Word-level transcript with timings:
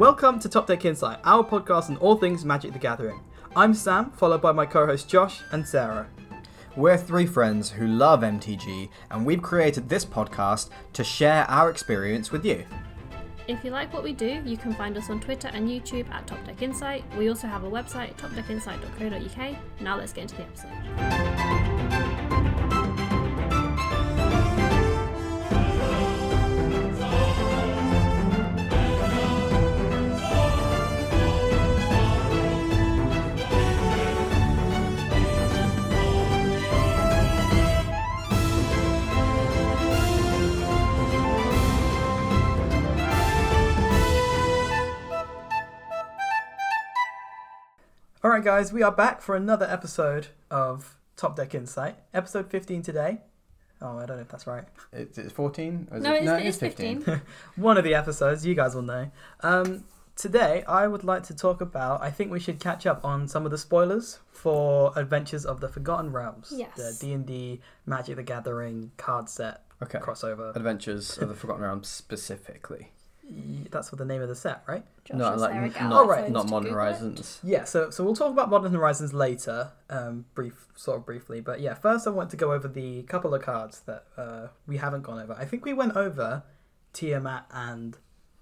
Welcome 0.00 0.40
to 0.40 0.48
Top 0.48 0.66
Deck 0.66 0.86
Insight, 0.86 1.18
our 1.24 1.44
podcast 1.44 1.90
on 1.90 1.98
all 1.98 2.16
things 2.16 2.42
Magic 2.42 2.72
the 2.72 2.78
Gathering. 2.78 3.20
I'm 3.54 3.74
Sam, 3.74 4.10
followed 4.12 4.40
by 4.40 4.50
my 4.50 4.64
co 4.64 4.86
hosts 4.86 5.06
Josh 5.06 5.42
and 5.52 5.68
Sarah. 5.68 6.08
We're 6.74 6.96
three 6.96 7.26
friends 7.26 7.68
who 7.68 7.86
love 7.86 8.20
MTG, 8.22 8.88
and 9.10 9.26
we've 9.26 9.42
created 9.42 9.90
this 9.90 10.06
podcast 10.06 10.70
to 10.94 11.04
share 11.04 11.44
our 11.50 11.68
experience 11.68 12.32
with 12.32 12.46
you. 12.46 12.64
If 13.46 13.62
you 13.62 13.72
like 13.72 13.92
what 13.92 14.02
we 14.02 14.14
do, 14.14 14.40
you 14.42 14.56
can 14.56 14.72
find 14.72 14.96
us 14.96 15.10
on 15.10 15.20
Twitter 15.20 15.50
and 15.52 15.68
YouTube 15.68 16.10
at 16.10 16.26
Top 16.26 16.42
Deck 16.46 16.62
Insight. 16.62 17.04
We 17.18 17.28
also 17.28 17.46
have 17.46 17.64
a 17.64 17.70
website, 17.70 18.16
topdeckinsight.co.uk. 18.16 19.56
Now 19.82 19.98
let's 19.98 20.14
get 20.14 20.22
into 20.22 20.36
the 20.36 20.44
episode. 20.44 21.79
Alright, 48.40 48.62
guys, 48.62 48.72
we 48.72 48.82
are 48.82 48.90
back 48.90 49.20
for 49.20 49.36
another 49.36 49.66
episode 49.68 50.28
of 50.50 50.96
Top 51.14 51.36
Deck 51.36 51.54
Insight. 51.54 51.96
Episode 52.14 52.48
15 52.48 52.80
today. 52.80 53.18
Oh, 53.82 53.98
I 53.98 54.06
don't 54.06 54.16
know 54.16 54.22
if 54.22 54.30
that's 54.30 54.46
right. 54.46 54.64
It's, 54.94 55.18
it's 55.18 55.30
14? 55.30 55.88
Or 55.90 55.98
is 55.98 56.02
No, 56.02 56.14
it, 56.14 56.22
it's, 56.22 56.30
it 56.30 56.46
it's 56.46 56.56
is 56.56 56.60
15. 57.04 57.20
One 57.56 57.76
of 57.76 57.84
the 57.84 57.92
episodes, 57.94 58.46
you 58.46 58.54
guys 58.54 58.74
will 58.74 58.80
know. 58.80 59.10
Um, 59.40 59.84
today, 60.16 60.64
I 60.66 60.86
would 60.86 61.04
like 61.04 61.24
to 61.24 61.36
talk 61.36 61.60
about. 61.60 62.00
I 62.00 62.10
think 62.10 62.30
we 62.32 62.40
should 62.40 62.58
catch 62.60 62.86
up 62.86 63.04
on 63.04 63.28
some 63.28 63.44
of 63.44 63.50
the 63.50 63.58
spoilers 63.58 64.20
for 64.32 64.94
Adventures 64.96 65.44
of 65.44 65.60
the 65.60 65.68
Forgotten 65.68 66.10
Realms. 66.10 66.50
Yes. 66.56 66.74
The 66.76 66.96
D 66.98 67.12
and 67.12 67.26
D 67.26 67.60
Magic 67.84 68.16
the 68.16 68.22
Gathering 68.22 68.90
card 68.96 69.28
set 69.28 69.64
Okay. 69.82 69.98
crossover. 69.98 70.56
Adventures 70.56 71.18
of 71.18 71.28
the 71.28 71.34
Forgotten 71.34 71.62
Realms 71.62 71.88
specifically. 71.88 72.92
Y- 73.32 73.66
That's 73.70 73.92
what 73.92 73.98
the 73.98 74.04
name 74.04 74.22
of 74.22 74.28
the 74.28 74.34
set, 74.34 74.62
right? 74.66 74.84
Josh 75.04 75.16
no, 75.16 75.34
like, 75.36 75.52
Sarah 75.52 75.64
n- 75.66 75.70
get 75.70 75.82
our 75.82 75.88
not, 75.88 76.08
right. 76.08 76.30
not 76.32 76.48
Modern 76.48 76.64
Google 76.64 76.66
it. 76.66 76.90
Horizons. 76.90 77.38
Yeah, 77.44 77.64
so 77.64 77.90
so 77.90 78.02
we'll 78.04 78.16
talk 78.16 78.32
about 78.32 78.50
Modern 78.50 78.72
Horizons 78.72 79.12
later, 79.14 79.70
um, 79.88 80.24
brief 80.34 80.66
sort 80.74 80.98
of 80.98 81.06
briefly. 81.06 81.40
But 81.40 81.60
yeah, 81.60 81.74
first 81.74 82.06
I 82.06 82.10
want 82.10 82.30
to 82.30 82.36
go 82.36 82.52
over 82.52 82.66
the 82.66 83.02
couple 83.04 83.32
of 83.34 83.42
cards 83.42 83.80
that 83.86 84.04
uh, 84.16 84.48
we 84.66 84.78
haven't 84.78 85.02
gone 85.02 85.20
over. 85.20 85.34
I 85.38 85.44
think 85.44 85.64
we 85.64 85.72
went 85.72 85.94
over 85.96 86.42
Tiamat 86.92 87.46
and 87.52 87.96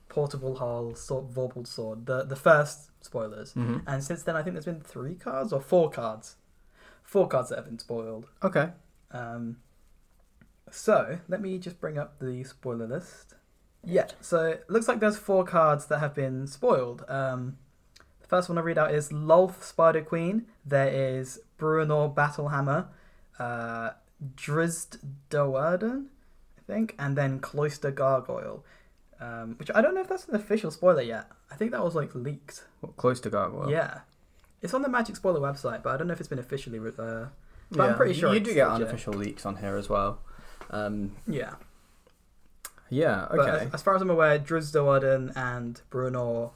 Portable 0.09 0.57
Hull, 0.57 0.95
Sword, 0.95 1.29
Vorpal 1.35 1.67
Sword, 1.67 2.07
the 2.07 2.25
the 2.25 2.37
first 2.37 2.91
spoilers. 3.05 3.53
Mhm. 3.55 3.83
And 3.87 4.03
since 4.03 4.23
then, 4.23 4.37
I 4.37 4.43
think 4.43 4.55
there's 4.55 4.65
been 4.65 4.81
three 4.81 5.17
cards 5.17 5.53
or 5.53 5.61
four 5.61 5.91
cards, 5.91 6.37
four 7.03 7.29
cards 7.29 7.51
that 7.51 7.57
have 7.57 7.67
been 7.67 7.79
spoiled. 7.79 8.27
Okay. 8.43 8.71
Um, 9.11 9.59
so 10.71 11.19
let 11.29 11.41
me 11.41 11.59
just 11.59 11.81
bring 11.81 11.99
up 11.99 12.19
the 12.19 12.43
spoiler 12.45 12.87
list. 12.87 13.35
Yeah, 13.85 14.07
so 14.21 14.45
it 14.47 14.65
looks 14.69 14.89
like 14.89 15.01
there's 15.01 15.17
four 15.17 15.45
cards 15.45 15.87
that 15.87 15.99
have 16.01 16.15
been 16.15 16.47
spoiled. 16.47 17.05
Um, 17.09 17.59
the 18.21 18.27
first 18.27 18.49
one 18.49 18.59
I 18.59 18.61
read 18.61 18.77
out 18.79 18.93
is 18.93 19.11
Lolth 19.11 19.63
Spider 19.63 20.03
Queen. 20.03 20.47
There 20.67 20.89
is 20.89 21.41
Bruenor 21.59 22.15
Battlehammer, 22.15 22.87
uh, 23.39 23.91
Drizzt 24.37 24.99
Do'Urden, 25.31 26.07
I 26.59 26.61
think, 26.67 26.95
and 26.99 27.17
then 27.17 27.39
Cloister 27.41 27.91
Gargoyle. 27.91 28.65
Um, 29.21 29.57
which 29.59 29.71
I 29.75 29.81
don't 29.81 29.95
know 29.95 30.01
if 30.01 30.09
that's 30.09 30.29
an 30.29 30.37
official 30.37 30.71
spoiler 30.71 31.03
yet. 31.03 31.27
I 31.51 31.57
think 31.57 31.73
that 31.73 31.83
was 31.83 31.95
like 31.97 32.15
leaked. 32.15 32.65
What, 32.81 32.97
close 32.97 33.19
to 33.21 33.31
Gargoyle. 33.31 33.71
yeah, 33.71 34.01
it's 34.63 34.75
on 34.75 34.83
the 34.83 34.89
Magic 34.89 35.17
Spoiler 35.17 35.41
website, 35.41 35.83
but 35.83 35.91
I 35.93 35.97
don't 35.97 36.07
know 36.07 36.13
if 36.13 36.21
it's 36.21 36.29
been 36.29 36.39
officially. 36.39 36.79
re- 36.79 36.93
Uh, 36.99 37.27
But 37.71 37.91
I'm 37.91 37.97
pretty 37.97 38.15
sure 38.15 38.33
You 38.35 38.41
do 38.41 38.55
get 38.55 38.69
legit. 38.69 38.83
unofficial 38.87 39.15
leaks 39.15 39.45
on 39.47 39.57
here 39.57 39.77
as 39.77 39.89
well. 39.89 40.21
Um, 40.71 41.17
yeah. 41.27 41.55
Yeah, 42.91 43.27
But 43.31 43.41
okay. 43.41 43.67
as, 43.67 43.75
as 43.75 43.83
far 43.83 43.95
as 43.97 44.03
I'm 44.03 44.11
aware, 44.11 44.39
Drizzt 44.39 44.73
Do'Urden 44.75 45.33
and 45.37 45.81
Bruenor 45.91 46.53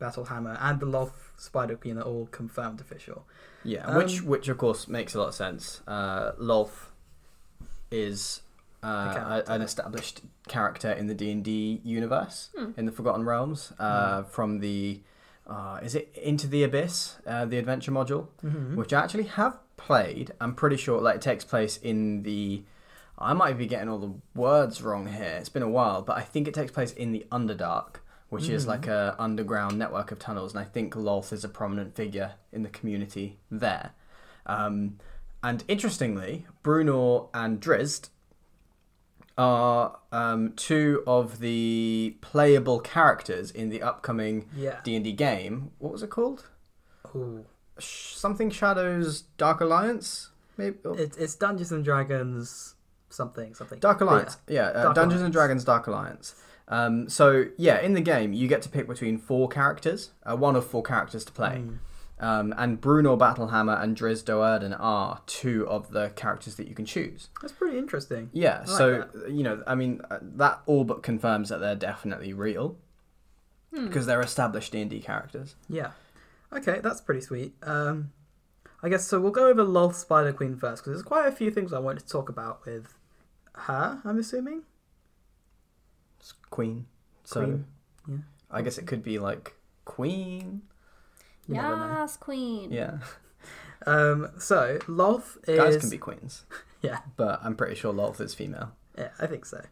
Battlehammer 0.00 0.56
and 0.60 0.80
the 0.80 0.86
Loth 0.86 1.32
Spider 1.38 1.76
Queen 1.76 1.98
are 1.98 2.02
all 2.02 2.26
confirmed 2.30 2.80
official. 2.80 3.26
Yeah, 3.64 3.84
Um, 3.86 3.96
which 3.96 4.22
which 4.22 4.48
of 4.48 4.58
course 4.58 4.86
makes 4.88 5.14
a 5.14 5.18
lot 5.18 5.28
of 5.28 5.34
sense. 5.34 5.82
Uh, 5.88 6.32
Lolth 6.38 6.90
is 7.90 8.42
uh, 8.84 9.42
a, 9.46 9.50
an 9.52 9.62
established 9.62 10.20
character 10.48 10.90
in 10.92 11.06
the 11.06 11.14
D 11.14 11.30
and 11.32 11.42
D 11.44 11.80
universe 11.84 12.50
Hmm. 12.56 12.70
in 12.76 12.86
the 12.86 12.92
Forgotten 12.92 13.24
Realms 13.24 13.72
uh, 13.78 14.22
Hmm. 14.22 14.28
from 14.30 14.60
the 14.60 15.00
uh, 15.48 15.78
is 15.82 15.94
it 15.94 16.12
Into 16.20 16.48
the 16.48 16.64
Abyss, 16.64 17.16
uh, 17.26 17.44
the 17.44 17.56
adventure 17.58 17.92
module, 17.92 18.26
Mm-hmm. 18.44 18.76
which 18.76 18.92
I 18.92 19.00
actually 19.02 19.24
have 19.24 19.56
played. 19.76 20.32
I'm 20.40 20.54
pretty 20.54 20.76
sure 20.76 21.00
like 21.00 21.16
it 21.16 21.22
takes 21.22 21.44
place 21.44 21.76
in 21.78 22.22
the. 22.24 22.62
I 23.18 23.32
might 23.32 23.56
be 23.58 23.66
getting 23.66 23.88
all 23.88 23.98
the 23.98 24.14
words 24.34 24.82
wrong 24.82 25.06
here. 25.06 25.36
It's 25.38 25.48
been 25.48 25.62
a 25.62 25.68
while, 25.68 26.02
but 26.02 26.16
I 26.16 26.22
think 26.22 26.46
it 26.46 26.54
takes 26.54 26.70
place 26.72 26.92
in 26.92 27.12
the 27.12 27.26
Underdark, 27.32 27.96
which 28.28 28.48
is 28.48 28.64
Mhm. 28.64 28.68
like 28.68 28.86
a 28.86 29.16
underground 29.18 29.78
network 29.78 30.12
of 30.12 30.18
tunnels, 30.18 30.52
and 30.52 30.60
I 30.60 30.64
think 30.64 30.94
Lolth 30.94 31.32
is 31.32 31.42
a 31.44 31.48
prominent 31.48 31.94
figure 31.94 32.34
in 32.52 32.62
the 32.62 32.68
community 32.68 33.38
there. 33.50 33.92
Um, 34.44 34.98
and 35.42 35.64
interestingly, 35.68 36.46
Bruenor 36.62 37.28
and 37.32 37.60
Drizzt 37.60 38.10
are 39.38 39.98
um, 40.12 40.52
two 40.54 41.02
of 41.06 41.40
the 41.40 42.16
playable 42.22 42.80
characters 42.80 43.50
in 43.50 43.68
the 43.68 43.82
upcoming 43.82 44.48
D 44.84 44.94
and 44.96 45.04
D 45.04 45.12
game. 45.12 45.72
What 45.78 45.92
was 45.92 46.02
it 46.02 46.08
called? 46.10 46.46
Ooh. 47.14 47.44
Something 47.78 48.50
Shadows 48.50 49.22
Dark 49.36 49.60
Alliance, 49.60 50.30
maybe. 50.56 50.78
It, 50.84 51.16
it's 51.18 51.34
Dungeons 51.34 51.70
and 51.70 51.84
Dragons 51.84 52.75
something, 53.08 53.54
something. 53.54 53.78
Dark 53.78 53.98
But 54.00 54.04
Alliance, 54.08 54.36
yeah, 54.48 54.66
uh, 54.68 54.82
Dark 54.84 54.94
Dungeons 54.94 55.20
Alliance. 55.20 55.24
and 55.24 55.32
Dragons 55.32 55.64
Dark 55.64 55.86
Alliance. 55.86 56.34
Um, 56.68 57.08
so 57.08 57.46
yeah, 57.56 57.80
in 57.80 57.94
the 57.94 58.00
game 58.00 58.32
you 58.32 58.48
get 58.48 58.62
to 58.62 58.68
pick 58.68 58.86
between 58.88 59.18
four 59.18 59.48
characters, 59.48 60.10
uh, 60.24 60.36
one 60.36 60.56
of 60.56 60.66
four 60.66 60.82
characters 60.82 61.24
to 61.26 61.32
play, 61.32 61.62
Mm. 61.64 61.78
um, 62.18 62.54
and 62.58 62.80
Bruenor 62.80 63.16
Battlehammer 63.18 63.80
and 63.80 63.96
Drizzt 63.96 64.24
Do'Urden 64.24 64.76
are 64.78 65.20
two 65.26 65.66
of 65.68 65.90
the 65.92 66.08
characters 66.16 66.56
that 66.56 66.66
you 66.66 66.74
can 66.74 66.84
choose. 66.84 67.28
That's 67.40 67.52
pretty 67.52 67.78
interesting. 67.78 68.30
Yeah, 68.32 68.58
like 68.60 68.68
so 68.68 69.08
you 69.28 69.42
know, 69.44 69.62
I 69.66 69.74
mean, 69.76 70.00
uh, 70.10 70.18
that 70.22 70.60
all 70.66 70.82
but 70.84 71.02
confirms 71.04 71.50
that 71.50 71.58
they're 71.60 71.76
definitely 71.76 72.32
real 72.32 72.76
Hmm. 73.72 73.86
because 73.86 74.06
they're 74.06 74.20
established 74.20 74.72
D 74.72 74.80
and 74.80 74.90
D 74.90 75.00
characters. 75.00 75.54
Yeah. 75.68 75.90
Okay, 76.52 76.80
that's 76.82 77.00
pretty 77.00 77.20
sweet. 77.20 77.54
Um, 77.62 78.10
I 78.86 78.88
guess 78.88 79.06
so. 79.06 79.18
We'll 79.20 79.32
go 79.32 79.48
over 79.48 79.64
Lolth 79.64 79.94
Spider 79.96 80.32
Queen 80.32 80.56
first 80.56 80.82
because 80.84 80.92
there's 80.92 81.02
quite 81.02 81.26
a 81.26 81.32
few 81.32 81.50
things 81.50 81.72
I 81.72 81.80
wanted 81.80 82.04
to 82.04 82.08
talk 82.08 82.28
about 82.28 82.64
with 82.64 82.94
her. 83.54 84.00
I'm 84.04 84.18
assuming. 84.18 84.62
It's 86.20 86.34
Queen, 86.50 86.86
so 87.24 87.40
Queen, 87.40 87.64
yeah. 88.08 88.16
I 88.48 88.62
guess 88.62 88.78
it 88.78 88.86
could 88.86 89.02
be 89.02 89.18
like 89.18 89.54
Queen. 89.84 90.62
You. 91.48 91.56
Yes, 91.56 92.16
Queen. 92.16 92.70
Yeah, 92.70 92.98
Um, 93.86 94.30
so 94.38 94.78
Lolth 94.86 95.36
is. 95.48 95.58
guys 95.58 95.76
can 95.78 95.90
be 95.90 95.98
queens. 95.98 96.44
Yeah. 96.82 96.98
but 97.16 97.40
I'm 97.42 97.56
pretty 97.56 97.74
sure 97.74 97.92
Lolth 97.92 98.20
is 98.20 98.32
female. 98.34 98.70
Yeah, 98.96 99.08
I 99.18 99.26
think 99.26 99.44
so. 99.46 99.64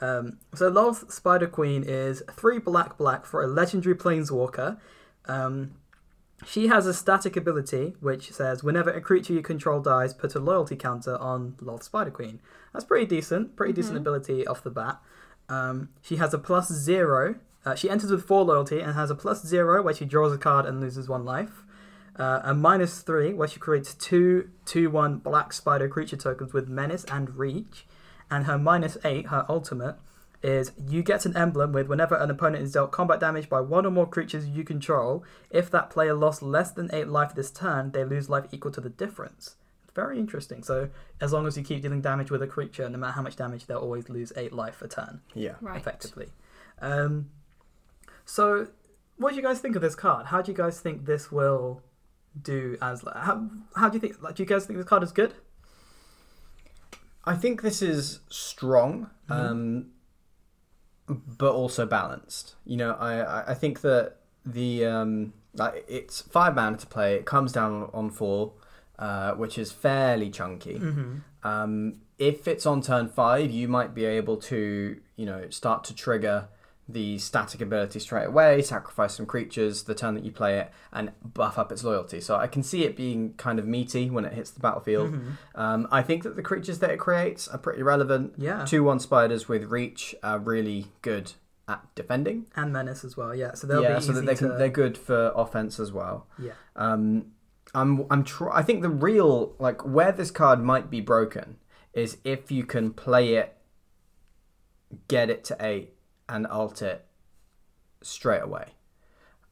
Um, 0.00 0.38
so 0.54 0.70
Lolth 0.70 1.12
Spider 1.12 1.46
Queen 1.46 1.82
is 1.86 2.22
three 2.30 2.58
black 2.58 2.96
black 2.96 3.26
for 3.26 3.42
a 3.42 3.46
legendary 3.46 3.94
planeswalker. 3.96 4.78
Um, 5.26 5.72
she 6.44 6.66
has 6.68 6.86
a 6.86 6.94
static 6.94 7.36
ability 7.36 7.94
which 8.00 8.32
says 8.32 8.62
whenever 8.64 8.90
a 8.90 9.00
creature 9.00 9.32
you 9.32 9.42
control 9.42 9.80
dies, 9.80 10.12
put 10.14 10.34
a 10.34 10.40
loyalty 10.40 10.76
counter 10.76 11.16
on 11.18 11.52
Lolth 11.60 11.82
Spider 11.84 12.10
Queen. 12.10 12.40
That's 12.72 12.84
pretty 12.84 13.06
decent, 13.06 13.56
pretty 13.56 13.72
decent 13.72 13.96
Mhm. 13.96 14.00
ability 14.00 14.46
off 14.46 14.62
the 14.62 14.70
bat. 14.70 15.00
Um, 15.48 15.88
she 16.00 16.16
has 16.16 16.32
a 16.34 16.38
plus 16.38 16.72
zero. 16.72 17.36
Uh, 17.64 17.74
she 17.74 17.88
enters 17.90 18.10
with 18.10 18.24
four 18.24 18.44
loyalty 18.44 18.80
and 18.80 18.94
has 18.94 19.10
a 19.10 19.14
plus 19.14 19.44
zero 19.46 19.82
where 19.82 19.94
she 19.94 20.04
draws 20.04 20.32
a 20.32 20.38
card 20.38 20.66
and 20.66 20.80
loses 20.80 21.08
one 21.08 21.24
life. 21.24 21.64
Uh, 22.16 22.40
a 22.44 22.54
minus 22.54 23.00
three 23.02 23.32
where 23.32 23.48
she 23.48 23.58
creates 23.58 23.94
two 23.94 24.50
two 24.66 24.90
one 24.90 25.16
black 25.18 25.52
spider 25.52 25.88
creature 25.88 26.16
tokens 26.16 26.52
with 26.52 26.68
menace 26.68 27.04
and 27.04 27.36
reach 27.36 27.86
and 28.30 28.44
her 28.46 28.58
minus 28.58 28.96
eight, 29.04 29.28
her 29.28 29.46
ultimate, 29.48 29.96
is 30.42 30.72
you 30.88 31.02
get 31.02 31.24
an 31.24 31.36
emblem 31.36 31.72
with 31.72 31.86
whenever 31.88 32.16
an 32.16 32.30
opponent 32.30 32.62
is 32.64 32.72
dealt 32.72 32.90
combat 32.92 33.20
damage 33.20 33.48
by 33.48 33.60
one 33.60 33.86
or 33.86 33.90
more 33.90 34.06
creatures 34.08 34.46
you 34.48 34.64
control. 34.64 35.24
If 35.50 35.70
that 35.70 35.88
player 35.90 36.14
lost 36.14 36.42
less 36.42 36.70
than 36.72 36.90
eight 36.92 37.08
life 37.08 37.34
this 37.34 37.50
turn, 37.50 37.92
they 37.92 38.04
lose 38.04 38.28
life 38.28 38.46
equal 38.52 38.72
to 38.72 38.80
the 38.80 38.88
difference. 38.88 39.56
Very 39.94 40.18
interesting. 40.18 40.62
So 40.62 40.88
as 41.20 41.32
long 41.32 41.46
as 41.46 41.56
you 41.56 41.62
keep 41.62 41.82
dealing 41.82 42.00
damage 42.00 42.30
with 42.30 42.42
a 42.42 42.46
creature, 42.46 42.88
no 42.88 42.98
matter 42.98 43.12
how 43.12 43.22
much 43.22 43.36
damage, 43.36 43.66
they'll 43.66 43.78
always 43.78 44.08
lose 44.08 44.32
eight 44.36 44.52
life 44.52 44.80
a 44.82 44.88
turn, 44.88 45.20
Yeah. 45.34 45.54
Right. 45.60 45.76
effectively. 45.76 46.30
Um, 46.80 47.30
so 48.24 48.68
what 49.18 49.30
do 49.30 49.36
you 49.36 49.42
guys 49.42 49.60
think 49.60 49.76
of 49.76 49.82
this 49.82 49.94
card? 49.94 50.26
How 50.26 50.42
do 50.42 50.50
you 50.50 50.56
guys 50.56 50.80
think 50.80 51.04
this 51.04 51.30
will 51.30 51.82
do 52.42 52.78
as 52.80 53.04
how, 53.14 53.46
how 53.76 53.90
do 53.90 53.96
you 53.96 54.00
think 54.00 54.20
like 54.22 54.34
do 54.36 54.42
you 54.42 54.48
guys 54.48 54.64
think 54.64 54.78
this 54.78 54.88
card 54.88 55.02
is 55.02 55.12
good? 55.12 55.34
I 57.24 57.36
think 57.36 57.62
this 57.62 57.82
is 57.82 58.20
strong, 58.30 59.10
Mhm. 59.28 59.34
um, 59.50 59.91
but 61.08 61.52
also 61.52 61.86
balanced. 61.86 62.54
You 62.64 62.76
know, 62.76 62.92
I, 62.98 63.50
I- 63.50 63.54
think 63.54 63.80
that 63.82 64.16
the 64.46 64.86
um, 64.86 65.32
like 65.54 65.84
it's 65.88 66.22
five 66.22 66.54
mana 66.54 66.76
to 66.78 66.86
play. 66.86 67.14
It 67.16 67.24
comes 67.26 67.52
down 67.52 67.90
on 67.92 68.10
four, 68.10 68.52
uh, 68.98 69.32
which 69.32 69.58
is 69.58 69.70
fairly 69.72 70.30
chunky. 70.30 70.78
hmm 70.78 71.16
Um, 71.44 72.00
if 72.18 72.46
it's 72.46 72.66
on 72.66 72.82
turn 72.82 73.08
five, 73.08 73.50
you 73.50 73.66
might 73.68 73.94
be 73.94 74.04
able 74.04 74.36
to, 74.36 74.96
you 75.16 75.26
know, 75.26 75.50
start 75.50 75.82
to 75.84 75.94
trigger 75.94 76.48
the 76.88 77.16
static 77.18 77.60
ability 77.60 77.98
straight 78.00 78.26
away, 78.26 78.60
sacrifice 78.60 79.14
some 79.14 79.24
creatures 79.24 79.84
the 79.84 79.94
turn 79.94 80.14
that 80.14 80.24
you 80.24 80.32
play 80.32 80.58
it, 80.58 80.70
and 80.92 81.12
buff 81.22 81.58
up 81.58 81.70
its 81.72 81.84
loyalty. 81.84 82.20
So 82.20 82.36
I 82.36 82.46
can 82.46 82.62
see 82.62 82.84
it 82.84 82.96
being 82.96 83.34
kind 83.34 83.58
of 83.58 83.66
meaty 83.66 84.10
when 84.10 84.24
it 84.24 84.32
hits 84.32 84.50
the 84.50 84.60
battlefield. 84.60 85.12
Mhm. 85.12 85.36
Um, 85.54 85.88
I 85.90 86.02
think 86.02 86.22
that 86.24 86.36
the 86.36 86.42
creatures 86.42 86.80
that 86.80 86.90
it 86.90 86.98
creates 86.98 87.46
are 87.48 87.58
pretty 87.58 87.82
relevant. 87.82 88.34
Yeah. 88.36 88.64
Two 88.64 88.82
one 88.84 88.98
spiders 88.98 89.48
with 89.48 89.64
reach 89.64 90.14
are 90.22 90.38
really 90.38 90.86
good 91.02 91.32
at 91.68 91.82
defending. 91.94 92.46
And 92.56 92.72
menace 92.72 93.04
as 93.04 93.16
well. 93.16 93.34
Yeah. 93.34 93.54
So 93.54 93.66
they'll 93.68 93.82
yeah, 93.82 93.94
be 93.96 94.02
so 94.02 94.10
easy 94.10 94.20
that 94.20 94.26
they 94.26 94.34
can, 94.34 94.48
to. 94.50 94.54
they're 94.56 94.68
good 94.68 94.98
for 94.98 95.32
offense 95.36 95.78
as 95.78 95.92
well. 95.92 96.26
Yeah. 96.38 96.52
Um, 96.74 97.26
I'm 97.74 98.04
I'm 98.10 98.24
tr- 98.24 98.50
I 98.50 98.62
think 98.62 98.82
the 98.82 98.90
real 98.90 99.54
like 99.58 99.86
where 99.86 100.12
this 100.12 100.30
card 100.30 100.60
might 100.62 100.90
be 100.90 101.00
broken 101.00 101.56
is 101.94 102.18
if 102.24 102.50
you 102.50 102.64
can 102.64 102.92
play 102.92 103.34
it, 103.36 103.56
get 105.08 105.30
it 105.30 105.44
to 105.44 105.56
eight, 105.60 105.94
and 106.32 106.46
alt 106.46 106.82
it 106.82 107.04
straight 108.00 108.42
away. 108.42 108.68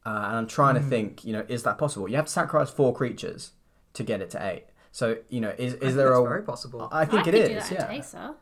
Uh, 0.05 0.09
and 0.09 0.35
I'm 0.37 0.47
trying 0.47 0.75
Hmm. 0.75 0.83
to 0.83 0.89
think, 0.89 1.23
you 1.23 1.31
know, 1.33 1.45
is 1.47 1.63
that 1.63 1.77
possible? 1.77 2.09
You 2.09 2.15
have 2.15 2.25
to 2.25 2.31
sacrifice 2.31 2.71
four 2.71 2.93
creatures 2.93 3.51
to 3.93 4.03
get 4.03 4.19
it 4.21 4.29
to 4.31 4.43
eight. 4.45 4.65
So 4.91 5.17
you 5.29 5.39
know, 5.41 5.49
is 5.57 5.73
I 5.73 5.75
is 5.75 5.79
think 5.81 5.95
there 5.95 6.09
that's 6.09 6.19
a? 6.19 6.23
very 6.27 6.43
possible. 6.43 6.89
I 6.91 7.05
think 7.05 7.19
I 7.19 7.21
it 7.21 7.23
could 7.25 7.31
do 7.33 7.37
is. 7.57 7.69
that 7.69 7.71
in 7.71 7.77
Yeah. 7.77 8.33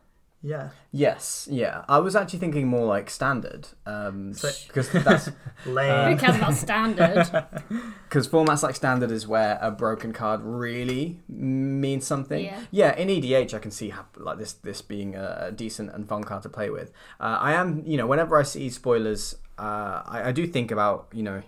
Teysa. 0.42 0.48
yeah. 0.48 0.68
Yes. 0.92 1.48
Yeah. 1.50 1.84
I 1.88 1.98
was 1.98 2.16
actually 2.16 2.38
thinking 2.40 2.66
more 2.68 2.86
like 2.86 3.10
standard, 3.10 3.68
um, 3.86 4.34
So- 4.34 4.50
because 4.66 4.90
that's 4.90 5.30
Lame. 5.66 6.12
Who 6.12 6.18
cares 6.24 6.36
about 6.36 6.54
standard? 6.54 7.28
Because 8.10 8.26
formats 8.26 8.62
like 8.64 8.74
standard 8.74 9.10
is 9.12 9.28
where 9.28 9.56
a 9.62 9.70
broken 9.70 10.12
card 10.12 10.40
really 10.42 11.20
means 11.28 12.04
something. 12.06 12.44
Yeah. 12.44 12.60
yeah 12.72 12.96
in 12.96 13.08
EDH, 13.08 13.54
I 13.54 13.58
can 13.60 13.70
see 13.70 13.90
how, 13.90 14.06
like 14.16 14.38
this 14.38 14.54
this 14.54 14.82
being 14.82 15.14
a, 15.14 15.46
a 15.48 15.52
decent 15.52 15.90
and 15.94 16.08
fun 16.08 16.24
card 16.24 16.42
to 16.42 16.48
play 16.48 16.70
with. 16.70 16.90
Uh, 17.20 17.38
I 17.40 17.52
am, 17.52 17.84
you 17.86 17.96
know, 17.96 18.06
whenever 18.08 18.36
I 18.36 18.42
see 18.42 18.68
spoilers, 18.70 19.36
uh, 19.60 20.02
I, 20.04 20.22
I 20.28 20.32
do 20.32 20.44
think 20.46 20.72
about, 20.72 21.06
you 21.12 21.22
know, 21.22 21.42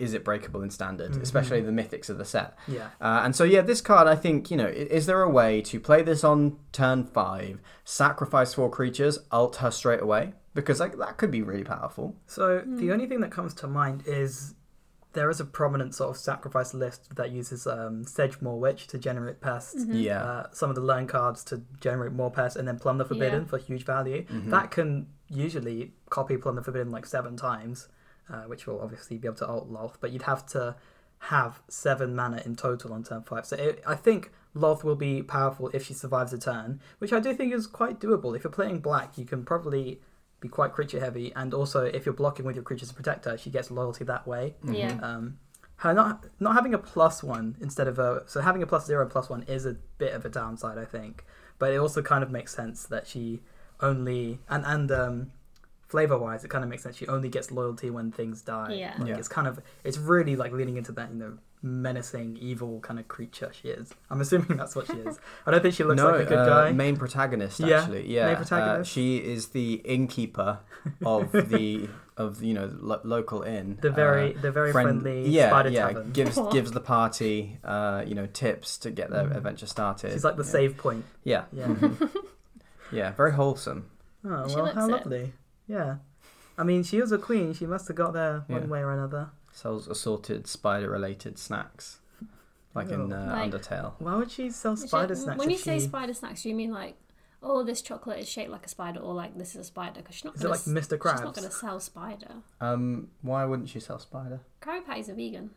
is 0.00 0.14
it 0.14 0.24
breakable 0.24 0.62
in 0.62 0.70
standard, 0.70 1.12
Mhm. 1.12 1.22
especially 1.22 1.60
the 1.60 1.70
mythics 1.72 2.08
of 2.08 2.18
the 2.18 2.24
set. 2.24 2.56
yeah. 2.66 2.88
Uh, 3.00 3.20
and 3.24 3.36
so, 3.36 3.44
yeah, 3.44 3.60
this 3.60 3.80
card, 3.80 4.06
I 4.08 4.16
think, 4.16 4.50
you 4.50 4.56
know, 4.56 4.66
is 4.68 5.06
there 5.06 5.22
a 5.22 5.28
way 5.30 5.60
to 5.62 5.78
play 5.78 6.02
this 6.02 6.24
on 6.24 6.58
turn 6.72 7.04
five, 7.04 7.60
sacrifice 7.84 8.54
four 8.54 8.70
creatures, 8.70 9.18
alt 9.30 9.56
her 9.56 9.70
straight 9.70 10.00
away? 10.02 10.34
Because 10.54 10.80
like 10.80 10.96
that 10.98 11.16
could 11.18 11.30
be 11.30 11.42
really 11.42 11.64
powerful. 11.64 12.16
So 12.26 12.60
Hmm. 12.60 12.76
the 12.76 12.92
only 12.92 13.06
thing 13.06 13.20
that 13.20 13.30
comes 13.30 13.54
to 13.54 13.66
mind 13.66 14.02
is 14.06 14.54
there 15.12 15.28
is 15.28 15.40
a 15.40 15.44
prominent 15.44 15.92
sort 15.94 16.10
of 16.10 16.16
sacrifice 16.16 16.72
list 16.72 17.14
that 17.16 17.30
uses 17.32 17.66
um, 17.66 18.04
Sedgemoor 18.04 18.58
Witch 18.60 18.86
to 18.88 18.96
generate 18.98 19.40
pests. 19.40 19.84
Mhm. 19.84 20.02
Yeah. 20.02 20.22
Uh, 20.24 20.46
some 20.52 20.70
of 20.70 20.76
the 20.76 20.82
learn 20.82 21.06
cards 21.08 21.42
to 21.44 21.62
generate 21.80 22.12
more 22.12 22.30
pests, 22.30 22.56
and 22.56 22.66
then 22.68 22.78
Plumb 22.78 22.98
the 22.98 23.04
Forbidden 23.04 23.42
Yeah. 23.42 23.46
for 23.48 23.58
huge 23.58 23.84
value. 23.84 24.24
Mhm. 24.26 24.50
That 24.50 24.70
can 24.70 25.08
usually 25.28 25.94
copy 26.10 26.36
Plumb 26.36 26.54
the 26.56 26.62
Forbidden 26.62 26.92
like 26.92 27.06
seven 27.06 27.36
times, 27.36 27.88
uh, 28.32 28.42
which 28.42 28.66
will 28.66 28.80
obviously 28.80 29.18
be 29.18 29.26
able 29.26 29.36
to 29.38 29.46
alt 29.46 29.68
Loth, 29.68 29.98
but 30.00 30.10
you'd 30.12 30.22
have 30.22 30.46
to 30.46 30.76
have 31.24 31.60
seven 31.68 32.14
mana 32.14 32.42
in 32.44 32.56
total 32.56 32.92
on 32.92 33.04
turn 33.04 33.22
five. 33.22 33.44
So 33.44 33.56
it, 33.56 33.82
I 33.86 33.94
think 33.94 34.30
Loth 34.54 34.82
will 34.82 34.96
be 34.96 35.22
powerful 35.22 35.68
if 35.74 35.84
she 35.84 35.94
survives 35.94 36.32
a 36.32 36.38
turn, 36.38 36.80
which 36.98 37.12
I 37.12 37.20
do 37.20 37.34
think 37.34 37.52
is 37.52 37.66
quite 37.66 38.00
doable. 38.00 38.34
If 38.34 38.44
you're 38.44 38.52
playing 38.52 38.80
black, 38.80 39.18
you 39.18 39.24
can 39.24 39.44
probably 39.44 40.00
be 40.40 40.48
quite 40.48 40.72
creature 40.72 41.00
heavy, 41.00 41.32
and 41.36 41.52
also 41.52 41.84
if 41.84 42.06
you're 42.06 42.14
blocking 42.14 42.46
with 42.46 42.56
your 42.56 42.64
creatures 42.64 42.88
to 42.88 42.94
protect 42.94 43.26
her, 43.26 43.36
she 43.36 43.50
gets 43.50 43.70
loyalty 43.70 44.04
that 44.04 44.26
way. 44.26 44.54
Yeah. 44.64 44.98
Um, 45.02 45.38
her 45.76 45.94
not 45.94 46.26
not 46.38 46.54
having 46.54 46.74
a 46.74 46.78
plus 46.78 47.22
one 47.22 47.56
instead 47.60 47.88
of 47.88 47.98
a 47.98 48.22
so 48.26 48.42
having 48.42 48.62
a 48.62 48.66
plus 48.66 48.86
zero 48.86 49.06
plus 49.06 49.30
one 49.30 49.42
is 49.44 49.64
a 49.64 49.76
bit 49.98 50.12
of 50.12 50.24
a 50.24 50.28
downside, 50.28 50.78
I 50.78 50.84
think. 50.84 51.24
But 51.58 51.72
it 51.72 51.76
also 51.76 52.02
kind 52.02 52.22
of 52.22 52.30
makes 52.30 52.54
sense 52.54 52.84
that 52.84 53.06
she 53.06 53.40
only 53.80 54.40
and 54.48 54.64
and 54.66 54.90
um, 54.90 55.32
flavor 55.90 56.16
wise, 56.26 56.44
it 56.44 56.48
kind 56.54 56.64
of 56.64 56.70
makes 56.70 56.82
sense. 56.84 56.96
She 56.96 57.06
only 57.08 57.28
gets 57.36 57.50
loyalty 57.50 57.90
when 57.90 58.06
things 58.12 58.42
die. 58.42 58.72
Yeah. 58.82 58.94
Like, 58.98 59.08
Yeah. 59.08 59.16
it's 59.20 59.28
kind 59.28 59.46
of 59.50 59.60
it's 59.84 59.98
really 59.98 60.34
like 60.42 60.52
leaning 60.52 60.76
into 60.80 60.92
that 60.92 61.08
you 61.12 61.18
know 61.22 61.32
menacing 61.62 62.38
evil 62.40 62.80
kind 62.80 62.98
of 63.00 63.06
creature 63.08 63.50
she 63.52 63.68
is. 63.68 63.92
I'm 64.10 64.20
assuming 64.20 64.56
that's 64.56 64.74
what 64.76 64.86
she 64.86 64.94
is. 65.08 65.18
I 65.46 65.50
don't 65.50 65.60
think 65.62 65.74
she 65.74 65.84
looks 65.84 65.98
no, 66.02 66.10
like 66.12 66.22
a 66.22 66.24
good 66.24 66.38
uh, 66.38 66.46
guy. 66.64 66.72
main 66.72 66.96
protagonist 66.96 67.60
Yeah, 67.60 67.80
actually. 67.82 68.04
Yeah, 68.10 68.26
main 68.26 68.34
Uh, 68.36 68.38
protagonist. 68.38 68.90
she 68.90 69.16
is 69.18 69.48
the 69.48 69.74
innkeeper 69.84 70.60
of 71.04 71.32
the 71.32 71.88
of 72.16 72.42
you 72.42 72.54
know 72.54 72.70
lo- 72.90 73.00
local 73.04 73.42
inn. 73.42 73.78
the 73.82 73.90
very 73.90 74.34
Uh, 74.36 74.40
the 74.40 74.50
very 74.52 74.72
friend- 74.72 75.02
friendly 75.02 75.28
yeah, 75.28 75.48
spider 75.50 75.68
yeah, 75.70 75.86
tavern. 75.88 76.10
gives 76.12 76.36
What? 76.36 76.52
gives 76.56 76.70
the 76.72 76.80
party 76.80 77.58
uh, 77.64 78.04
you 78.06 78.14
know 78.14 78.26
tips 78.26 78.78
to 78.78 78.90
get 78.90 79.10
their 79.10 79.24
Mm. 79.24 79.36
adventure 79.36 79.66
started. 79.66 80.12
She's 80.12 80.24
like 80.24 80.36
the 80.36 80.44
yeah. 80.44 80.56
save 80.58 80.76
point. 80.78 81.04
Yeah, 81.24 81.44
Yeah. 81.52 81.66
mhm. 81.66 82.10
yeah, 82.92 83.12
very 83.12 83.32
wholesome. 83.32 83.80
Oh 84.24 84.48
She 84.48 84.56
well, 84.56 84.66
how 84.66 84.86
it. 84.86 84.90
lovely. 84.92 85.32
Yeah. 85.70 85.96
I 86.58 86.62
mean, 86.64 86.82
she 86.82 87.00
was 87.00 87.12
a 87.12 87.18
queen. 87.18 87.54
She 87.54 87.66
must 87.66 87.88
have 87.88 87.96
got 87.96 88.12
there 88.12 88.44
one 88.48 88.62
Yeah. 88.62 88.68
way 88.68 88.80
or 88.80 88.92
another. 88.92 89.30
Sells 89.52 89.88
assorted 89.88 90.46
spider 90.46 90.90
related 90.90 91.38
snacks, 91.38 91.98
like 92.74 92.90
in 92.90 93.12
uh, 93.12 93.34
Like- 93.36 93.50
Undertale. 93.52 93.92
Why 93.98 94.14
would 94.16 94.30
she 94.30 94.50
sell 94.50 94.74
Is 94.74 94.82
spider 94.82 95.14
it- 95.14 95.16
snacks? 95.16 95.38
When 95.38 95.50
you 95.50 95.56
if 95.56 95.62
say 95.62 95.78
she... 95.78 95.84
spider 95.86 96.14
snacks, 96.14 96.42
do 96.42 96.48
you 96.50 96.54
mean 96.54 96.72
like, 96.72 96.96
oh, 97.42 97.62
this 97.64 97.80
chocolate 97.82 98.18
is 98.20 98.28
shaped 98.28 98.50
like 98.50 98.66
a 98.66 98.68
spider, 98.68 99.00
or 99.00 99.14
like 99.14 99.36
this 99.38 99.50
is 99.50 99.56
a 99.56 99.64
spider? 99.64 100.00
Because 100.00 100.14
she's 100.16 100.24
not 100.24 100.34
is 100.34 100.40
it 100.40 100.44
gonna 100.44 100.52
like 100.54 100.60
s- 100.60 100.68
Mr. 100.68 100.74
She's 100.74 100.90
not 100.90 101.00
Krabs? 101.00 101.34
going 101.36 101.48
to 101.48 101.54
sell 101.54 101.80
spider. 101.80 102.32
Um, 102.60 103.08
why 103.22 103.44
wouldn't 103.44 103.68
she 103.68 103.80
sell 103.80 103.98
spider? 103.98 104.40
Krabby 104.60 104.84
Patties 104.86 105.08
are 105.08 105.14
vegan. 105.14 105.50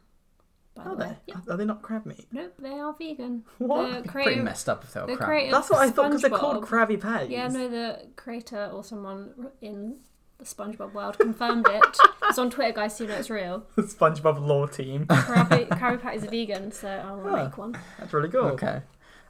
By 0.75 0.83
Are 0.83 0.89
the 0.89 0.95
way. 0.95 1.07
they? 1.27 1.33
Yeah. 1.33 1.53
Are 1.53 1.57
they 1.57 1.65
not 1.65 1.81
crab 1.83 2.05
meat? 2.05 2.25
Nope, 2.31 2.53
they 2.59 2.69
are 2.79 2.93
vegan. 2.93 3.43
What? 3.59 4.03
The 4.03 4.09
Pretty 4.09 4.25
creator, 4.25 4.43
messed 4.43 4.67
up 4.69 4.83
if 4.83 4.93
they 4.93 5.01
were 5.01 5.07
the 5.07 5.15
crap. 5.17 5.29
creator 5.29 5.51
That's 5.51 5.69
what 5.69 5.79
I 5.79 5.89
thought 5.91 6.07
because 6.09 6.21
they're 6.21 6.31
called 6.31 6.63
SpongeBob- 6.63 6.67
Krabby 6.87 6.99
Patties. 7.01 7.29
Yeah, 7.29 7.47
no, 7.47 7.69
the 7.69 8.07
creator 8.15 8.69
or 8.73 8.83
someone 8.83 9.33
in 9.61 9.97
the 10.39 10.45
SpongeBob 10.45 10.93
world 10.93 11.19
confirmed 11.19 11.67
it. 11.69 11.97
it's 12.23 12.39
on 12.39 12.49
Twitter, 12.49 12.73
guys, 12.73 12.97
so 12.97 13.03
you 13.03 13.09
know 13.11 13.15
it's 13.17 13.29
real. 13.29 13.65
The 13.75 13.81
SpongeBob 13.83 14.39
lore 14.45 14.67
team. 14.67 15.05
Krabby, 15.05 15.67
Krabby 15.69 16.01
Patties 16.01 16.23
are 16.23 16.29
vegan, 16.31 16.71
so 16.71 16.87
I 16.87 17.11
want 17.11 17.23
to 17.25 17.29
Ah. 17.31 17.43
make 17.45 17.57
one. 17.57 17.77
That's 17.99 18.11
really 18.13 18.29
cool. 18.29 18.45
Okay. 18.45 18.81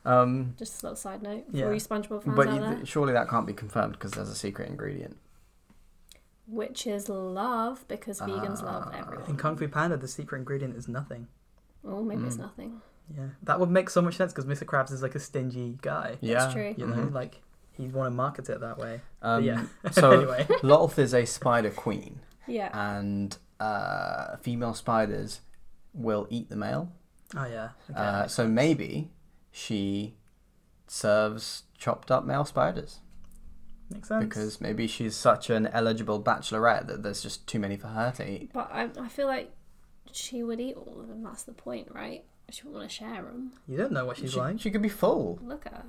Um, 0.05 0.53
Just 0.57 0.81
a 0.81 0.85
little 0.87 0.95
side 0.97 1.21
note 1.23 1.45
for 1.51 1.57
Yeah. 1.57 1.65
you 1.71 1.75
SpongeBob 1.79 2.23
fans 2.23 2.35
but 2.35 2.47
out 2.47 2.53
you, 2.55 2.59
there. 2.61 2.85
surely 2.85 3.13
that 3.13 3.29
can't 3.29 3.45
be 3.47 3.53
confirmed 3.53 3.93
because 3.93 4.11
there's 4.11 4.29
a 4.29 4.35
secret 4.35 4.69
ingredient. 4.69 5.17
Which 6.47 6.85
is 6.85 7.07
love, 7.09 7.85
because 7.87 8.19
vegans 8.19 8.61
love 8.61 8.89
Ah. 8.91 8.97
everyone. 8.99 9.29
In 9.29 9.37
Kung 9.37 9.55
Fu 9.55 9.67
Panda, 9.67 9.95
the 9.97 10.07
secret 10.07 10.39
ingredient 10.39 10.75
is 10.75 10.87
nothing. 10.87 11.27
Oh, 11.85 12.03
maybe 12.03 12.23
it's 12.25 12.35
Mm. 12.35 12.39
nothing. 12.41 12.81
Yeah, 13.15 13.27
that 13.43 13.59
would 13.59 13.69
make 13.69 13.89
so 13.89 14.01
much 14.01 14.15
sense 14.15 14.31
because 14.33 14.45
Mr. 14.45 14.65
Krabs 14.65 14.91
is 14.91 15.01
like 15.01 15.15
a 15.15 15.19
stingy 15.19 15.77
guy. 15.81 16.17
Yeah, 16.21 16.51
true. 16.51 16.73
You 16.77 16.87
know, 16.87 16.95
mhm. 16.95 17.13
like 17.13 17.41
he'd 17.73 17.91
want 17.93 18.07
to 18.07 18.11
market 18.15 18.49
it 18.49 18.59
that 18.61 18.77
way. 18.77 19.01
Um, 19.21 19.43
yeah. 19.43 19.65
So 19.91 20.11
anyway, 20.19 20.43
Lolth 20.63 20.97
is 20.97 21.13
a 21.13 21.25
spider 21.25 21.69
queen, 21.69 22.21
Yeah. 22.47 22.69
and 22.73 23.37
uh, 23.59 24.37
female 24.37 24.73
spiders 24.73 25.41
will 25.93 26.27
eat 26.29 26.49
the 26.49 26.55
male. 26.55 26.91
oh 27.35 27.45
yeah. 27.45 27.69
Okay, 27.89 27.99
Uh, 27.99 28.27
so 28.27 28.47
maybe 28.47 29.11
she 29.51 30.15
serves 30.87 31.63
chopped 31.77 32.11
up 32.11 32.25
male 32.25 32.45
spiders 32.45 32.99
makes 33.93 34.07
sense 34.07 34.23
because 34.23 34.61
maybe 34.61 34.87
she's 34.87 35.15
such 35.15 35.49
an 35.49 35.67
eligible 35.67 36.21
bachelorette 36.21 36.87
that 36.87 37.03
there's 37.03 37.21
just 37.21 37.47
too 37.47 37.59
many 37.59 37.77
for 37.77 37.87
her 37.87 38.11
to 38.17 38.29
eat. 38.29 38.51
But 38.53 38.69
I, 38.71 38.89
I 38.99 39.07
feel 39.07 39.27
like 39.27 39.51
she 40.11 40.43
would 40.43 40.59
eat 40.59 40.75
all 40.75 40.97
of 40.99 41.07
them. 41.07 41.23
That's 41.23 41.43
the 41.43 41.53
point, 41.53 41.87
right? 41.91 42.23
She 42.51 42.63
wouldn't 42.63 42.79
want 42.79 42.89
to 42.89 42.95
share 42.95 43.21
them. 43.23 43.53
you 43.67 43.77
don't 43.77 43.91
know 43.91 44.05
what 44.05 44.17
she's 44.17 44.31
she, 44.33 44.37
like. 44.39 44.59
she 44.59 44.69
could 44.69 44.81
be 44.81 44.89
full. 44.89 45.39
Look 45.41 45.65
at 45.65 45.73
her. 45.73 45.83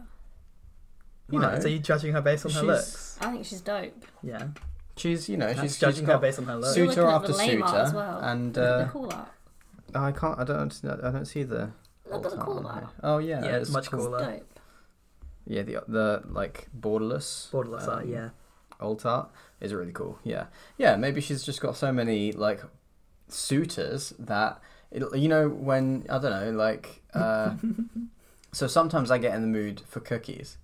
You 1.30 1.40
Right, 1.40 1.54
know, 1.54 1.60
so 1.60 1.68
you 1.68 1.78
judging 1.78 2.12
her 2.12 2.20
based 2.20 2.44
on 2.46 2.52
her 2.52 2.62
looks? 2.62 3.16
I 3.20 3.32
think 3.32 3.46
she's 3.46 3.60
dope. 3.62 4.04
Yeah, 4.22 4.48
she's 4.96 5.28
you 5.28 5.36
know 5.38 5.46
That's 5.48 5.60
she's 5.62 5.78
judging 5.78 6.04
she's 6.04 6.12
her 6.12 6.18
based 6.18 6.38
on 6.38 6.44
her 6.44 6.56
looks. 6.56 6.76
You're 6.76 6.86
suitor 6.88 7.02
looking 7.02 7.14
at 7.14 7.16
after 7.16 7.32
the 7.32 7.38
suitor, 7.38 7.64
as 7.78 7.94
well. 7.94 8.18
and 8.20 8.54
Look 8.56 8.64
at 8.64 8.70
uh, 8.70 8.78
the 8.78 8.84
cool. 8.90 9.12
I 9.94 10.12
can't. 10.12 10.38
I 10.38 10.44
don't. 10.44 10.80
I 10.84 11.10
don't 11.10 11.24
see 11.24 11.42
the. 11.42 11.70
Look 12.10 12.26
at 12.26 12.30
the 12.32 12.36
alt 12.38 12.46
cool 12.46 12.56
art 12.58 12.66
on 12.66 12.66
art. 12.66 12.78
here. 12.82 12.90
Oh 13.02 13.18
yeah, 13.18 13.42
Yeah, 13.44 13.56
it's 13.56 13.70
much 13.70 13.84
It's 13.86 13.94
cooler. 13.94 14.18
dope. 14.18 14.53
Yeah, 15.46 15.62
the 15.62 15.84
the 15.86 16.22
like 16.28 16.68
borderless. 16.78 17.50
Borderless 17.50 17.88
art, 17.88 18.04
um, 18.04 18.10
yeah. 18.10 18.28
alt 18.80 19.04
art 19.04 19.30
is 19.60 19.74
really 19.74 19.92
cool. 19.92 20.18
Yeah, 20.24 20.46
yeah. 20.78 20.96
Maybe 20.96 21.20
she's 21.20 21.42
just 21.42 21.60
got 21.60 21.76
so 21.76 21.92
many 21.92 22.32
like 22.32 22.62
suitors 23.28 24.14
that 24.18 24.60
it, 24.90 25.02
you 25.16 25.28
know 25.28 25.48
when 25.48 26.06
I 26.08 26.18
don't 26.18 26.30
know 26.30 26.50
like. 26.52 27.02
Uh, 27.12 27.54
so 28.52 28.66
sometimes 28.66 29.10
I 29.10 29.18
get 29.18 29.34
in 29.34 29.42
the 29.42 29.48
mood 29.48 29.82
for 29.86 30.00
cookies, 30.00 30.56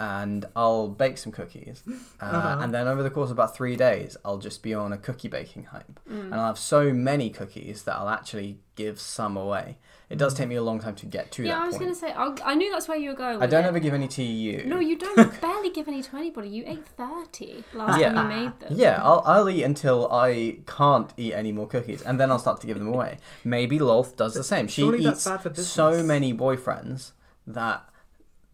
and 0.00 0.44
I'll 0.54 0.88
bake 0.88 1.18
some 1.18 1.32
cookies. 1.32 1.82
Uh, 2.20 2.24
Uh-huh. 2.26 2.58
And 2.62 2.74
then 2.74 2.88
over 2.88 3.02
the 3.02 3.10
course 3.10 3.30
of 3.30 3.36
about 3.36 3.54
three 3.56 3.76
days, 3.76 4.16
I'll 4.24 4.38
just 4.38 4.62
be 4.62 4.74
on 4.74 4.92
a 4.92 4.98
cookie 4.98 5.28
baking 5.28 5.64
hype. 5.64 6.00
Mm. 6.10 6.24
And 6.26 6.34
I'll 6.34 6.46
have 6.46 6.58
so 6.58 6.92
many 6.92 7.30
cookies 7.30 7.84
that 7.84 7.94
I'll 7.96 8.08
actually 8.08 8.58
give 8.74 9.00
some 9.00 9.36
away. 9.36 9.78
It 10.10 10.16
does 10.18 10.32
take 10.34 10.48
me 10.48 10.56
a 10.56 10.62
long 10.62 10.80
time 10.80 10.94
to 10.96 11.06
get 11.06 11.30
to 11.32 11.42
yeah, 11.44 11.54
that 11.54 11.62
I 11.62 11.66
was 11.66 11.76
gonna 11.78 11.94
say. 11.94 12.12
I'll, 12.12 12.34
I 12.44 12.54
knew 12.54 12.70
that's 12.72 12.88
where 12.88 12.96
you 12.96 13.10
were 13.10 13.16
going. 13.16 13.42
I 13.42 13.46
don't 13.46 13.64
it. 13.64 13.68
ever 13.68 13.78
give 13.78 13.92
any 13.94 14.08
to 14.08 14.22
you. 14.22 14.64
No, 14.64 14.78
you 14.80 14.96
don't. 14.96 15.38
Barely 15.40 15.70
give 15.70 15.86
any 15.86 16.02
to 16.02 16.16
anybody. 16.16 16.48
You 16.48 16.64
ate 16.66 16.86
thirty 16.86 17.62
last 17.74 18.00
Yeah. 18.00 18.12
time 18.12 18.30
you 18.30 18.36
made 18.44 18.60
them. 18.60 18.72
Yeah, 18.74 19.00
I'll, 19.02 19.22
I'll 19.26 19.48
eat 19.50 19.62
until 19.64 20.10
I 20.10 20.60
can't 20.66 21.12
eat 21.18 21.34
any 21.34 21.52
more 21.52 21.66
cookies, 21.68 22.00
and 22.02 22.18
then 22.18 22.30
I'll 22.30 22.38
start 22.38 22.60
to 22.62 22.66
give 22.66 22.78
them 22.78 22.88
away. 22.88 23.18
Maybe 23.44 23.78
Lolth 23.78 24.16
does 24.16 24.32
the 24.34 24.42
same. 24.44 24.66
She 24.66 24.82
eats 24.88 25.24
bad 25.26 25.42
for 25.42 25.50
business. 25.50 25.70
so 25.70 26.02
many 26.02 26.32
boyfriends 26.32 27.12
that 27.46 27.86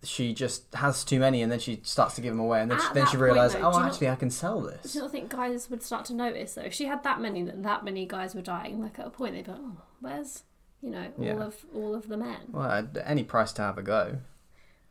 she 0.07 0.33
just 0.35 0.73
has 0.75 1.05
too 1.05 1.19
many, 1.19 1.43
and 1.43 1.51
then 1.51 1.59
she 1.59 1.81
starts 1.83 2.15
to 2.17 2.21
give 2.21 2.33
them 2.33 2.41
away, 2.41 2.61
and 2.61 2.71
then 2.71 2.79
she, 2.81 2.87
then 2.95 3.05
that 3.05 3.11
she 3.11 3.17
point, 3.17 3.23
realizes, 3.25 3.55
though, 3.61 3.69
oh, 3.69 3.71
do 3.71 3.77
you 3.77 3.81
oh, 3.81 3.85
not- 3.87 3.93
actually, 3.93 4.09
I 4.11 4.15
can 4.17 4.31
sell 4.31 4.61
this 4.61 4.77
Do 4.77 4.83
this. 4.83 4.95
you 4.95 5.01
not 5.03 5.11
think 5.13 5.29
guys 5.31 5.71
would 5.71 5.83
start 5.83 6.05
to 6.07 6.15
notice 6.15 6.55
though? 6.55 6.63
If 6.63 6.75
she 6.75 6.87
had 6.87 7.03
that 7.05 7.21
many, 7.21 7.43
that 7.45 7.63
that 7.63 7.85
many 7.85 8.07
guys 8.07 8.35
were 8.35 8.43
dying. 8.43 8.81
Like 8.83 8.99
at 8.99 9.07
a 9.07 9.11
point, 9.11 9.35
they'd 9.35 9.45
be 9.45 9.51
like, 9.53 9.61
"Oh, 9.63 9.77
where's 10.01 10.43
you 10.83 10.91
know 10.91 11.07
all 11.19 11.25
Yeah. 11.25 11.43
of 11.43 11.65
all 11.75 11.95
of 11.95 12.09
the 12.09 12.17
men?" 12.17 12.37
Well, 12.51 12.71
at 12.71 12.97
any 13.05 13.25
price 13.25 13.53
to 13.55 13.63
have 13.63 13.79
a 13.79 13.83
go. 13.83 14.19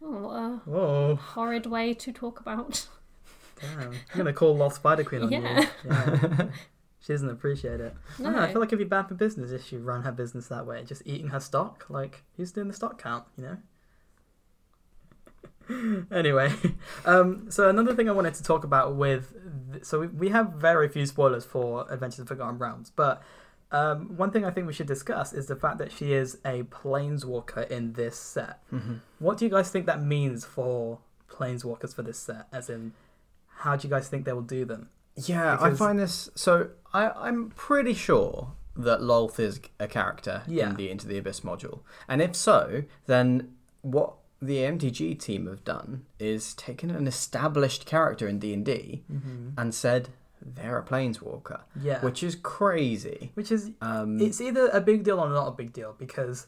Oh, 0.02 0.12
what 0.12 0.36
uh, 0.36 0.40
a 0.40 0.58
Whoa, 0.66 1.16
horrid 1.16 1.66
way 1.66 1.94
to 1.94 2.12
talk 2.12 2.40
about. 2.40 2.88
damn! 3.62 3.92
I'm 3.92 3.98
gonna 4.18 4.34
call 4.34 4.58
Lolth 4.58 4.74
Spider 4.74 5.04
Queen 5.04 5.22
on 5.24 5.32
Yeah. 5.32 5.62
you. 5.62 5.68
Yeah. 5.86 6.46
She 7.06 7.12
doesn't 7.12 7.30
appreciate 7.30 7.82
it. 7.82 7.94
I, 8.20 8.22
know, 8.24 8.40
I 8.40 8.50
feel 8.50 8.62
like 8.62 8.70
it'd 8.70 8.80
be 8.80 8.86
bad 8.86 9.10
for 9.10 9.14
business 9.14 9.52
if 9.52 9.66
she 9.66 9.76
ran 9.76 10.04
her 10.04 10.12
business 10.14 10.48
that 10.48 10.66
way, 10.66 10.82
just 10.86 11.02
eating 11.06 11.28
her 11.32 11.40
stock. 11.42 11.86
Like, 11.90 12.24
who's 12.38 12.54
doing 12.54 12.70
the 12.70 12.74
stock 12.74 12.98
count? 12.98 13.26
You 13.36 13.44
know. 13.44 13.58
anyway, 16.12 16.52
um, 17.06 17.48
so 17.50 17.70
another 17.70 17.94
thing 17.96 18.10
I 18.10 18.12
wanted 18.14 18.34
to 18.36 18.44
talk 18.44 18.64
about 18.64 18.96
with, 18.96 19.34
th- 19.72 19.84
so 19.86 20.00
we, 20.02 20.08
we 20.08 20.30
have 20.30 20.54
very 20.54 20.88
few 20.90 21.06
spoilers 21.06 21.46
for 21.46 21.86
Adventures 21.92 22.20
of 22.20 22.28
Forgotten 22.28 22.58
Realms, 22.60 22.92
but 22.96 23.22
um, 23.72 24.16
one 24.18 24.30
thing 24.32 24.46
I 24.46 24.52
think 24.52 24.68
we 24.68 24.74
should 24.74 24.88
discuss 24.88 25.34
is 25.34 25.48
the 25.48 25.56
fact 25.56 25.78
that 25.80 25.92
she 25.92 26.14
is 26.14 26.38
a 26.46 26.64
planeswalker 26.64 27.70
in 27.72 27.94
this 27.94 28.16
set. 28.18 28.60
Mm-hmm. 28.72 28.96
What 29.20 29.38
do 29.38 29.46
you 29.46 29.52
guys 29.52 29.70
think 29.70 29.86
that 29.88 30.02
means 30.04 30.46
for 30.46 31.00
planeswalkers 31.30 31.94
for 31.96 32.04
this 32.04 32.20
set? 32.20 32.48
As 32.52 32.70
in, 32.70 32.94
how 33.58 33.76
do 33.76 33.88
you 33.88 33.90
guys 33.92 34.08
think 34.08 34.26
they 34.26 34.34
will 34.34 34.42
do 34.42 34.64
them? 34.66 34.90
Yeah, 35.16 35.56
Because- 35.56 35.82
I 35.82 35.86
find 35.86 35.98
this. 36.00 36.30
So 36.36 36.70
I, 36.94 37.10
I'm 37.10 37.50
pretty 37.52 37.94
sure 37.94 38.52
that 38.76 39.02
Lolth 39.02 39.40
is 39.40 39.60
a 39.80 39.88
character 39.88 40.44
Yeah. 40.48 40.70
in 40.70 40.76
the 40.76 40.90
Into 40.90 41.08
the 41.08 41.18
Abyss 41.18 41.42
module, 41.42 41.82
and 42.08 42.22
if 42.22 42.36
so, 42.36 42.84
then 43.06 43.54
what 43.82 44.14
the 44.46 44.58
MTG 44.58 45.20
team 45.20 45.48
have 45.48 45.64
done 45.64 46.06
is 46.20 46.54
taken 46.56 46.90
an 46.90 47.08
established 47.08 47.86
character 47.86 48.28
in 48.28 48.40
D 48.40 48.54
and 48.54 48.66
D 48.66 49.04
and 49.58 49.74
said 49.74 50.10
they're 50.42 50.78
a 50.78 50.84
planeswalker, 50.84 51.62
Yeah, 51.82 52.02
which 52.04 52.22
is 52.24 52.36
crazy. 52.36 53.32
which 53.36 53.52
is 53.52 53.72
Um, 53.82 54.20
it's 54.20 54.42
either 54.42 54.68
a 54.70 54.82
big 54.82 55.04
deal 55.04 55.20
or 55.20 55.30
not 55.30 55.48
a 55.48 55.52
big 55.52 55.72
deal 55.74 55.96
because 55.98 56.48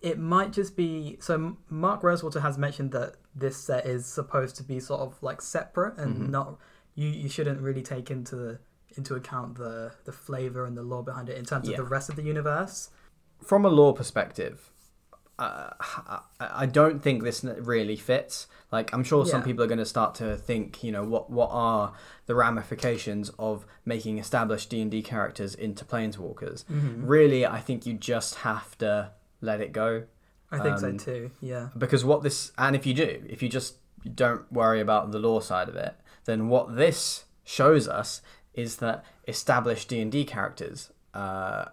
it 0.00 0.18
might 0.18 0.52
just 0.52 0.76
be 0.76 1.16
so 1.20 1.56
mark 1.68 2.02
rosewater 2.02 2.40
has 2.40 2.56
mentioned 2.56 2.92
that 2.92 3.14
this 3.34 3.56
set 3.56 3.84
is 3.86 4.06
supposed 4.06 4.54
to 4.56 4.62
be 4.62 4.78
sort 4.80 5.00
of 5.00 5.20
like 5.22 5.40
separate 5.42 5.96
and 5.98 6.16
Mhm. 6.16 6.30
not 6.30 6.58
you 6.94 7.08
you 7.08 7.28
shouldn't 7.28 7.60
really 7.60 7.82
take 7.82 8.10
into 8.10 8.58
into 8.96 9.14
account 9.14 9.56
the 9.56 9.92
the 10.04 10.12
flavor 10.12 10.64
and 10.64 10.76
the 10.76 10.82
lore 10.82 11.02
behind 11.04 11.28
it 11.28 11.36
in 11.36 11.44
terms 11.44 11.66
Yeah. 11.68 11.72
of 11.72 11.76
the 11.84 11.90
rest 11.90 12.08
of 12.08 12.16
the 12.16 12.22
universe 12.22 12.90
from 13.40 13.64
a 13.64 13.68
lore 13.68 13.94
perspective, 13.94 14.72
uh, 15.38 15.70
I 15.80 16.20
I 16.40 16.66
don't 16.66 17.02
think 17.02 17.22
this 17.22 17.44
really 17.44 17.96
fits. 17.96 18.46
Like, 18.70 18.92
I'm 18.92 19.02
sure 19.04 19.24
some 19.24 19.42
people 19.42 19.64
are 19.64 19.66
going 19.66 19.78
to 19.78 19.86
start 19.86 20.14
to 20.16 20.36
think, 20.36 20.82
you 20.84 20.92
know, 20.92 21.04
what 21.04 21.30
what 21.30 21.48
are 21.52 21.92
the 22.26 22.34
ramifications 22.34 23.30
of 23.38 23.64
making 23.84 24.18
established 24.18 24.68
D 24.70 24.80
and 24.82 24.90
D 24.90 25.02
characters 25.02 25.54
into 25.54 25.84
planeswalkers? 25.84 26.64
Really, 26.68 27.46
I 27.46 27.60
think 27.60 27.86
you 27.86 27.94
just 27.94 28.36
have 28.36 28.76
to 28.78 29.12
let 29.40 29.60
it 29.60 29.72
go 29.72 30.02
i 30.50 30.58
think 30.58 30.74
Um, 30.82 30.98
so 30.98 31.04
too 31.04 31.30
yeah 31.40 31.68
because 31.78 32.04
what 32.04 32.22
this 32.24 32.50
and 32.58 32.74
if 32.74 32.84
you 32.86 32.94
do, 32.94 33.22
if 33.28 33.40
you 33.42 33.48
just 33.48 33.76
don't 34.14 34.50
worry 34.50 34.80
about 34.80 35.12
the 35.12 35.18
lore 35.18 35.42
side 35.42 35.68
of 35.68 35.76
it, 35.76 35.94
then 36.24 36.48
what 36.48 36.74
this 36.74 37.24
shows 37.44 37.86
us 37.86 38.20
is 38.54 38.76
that 38.76 39.04
established 39.28 39.88
D 39.90 40.00
and 40.00 40.10
D 40.10 40.24
characters 40.24 40.90
uh, 41.14 41.66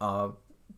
are 0.00 0.32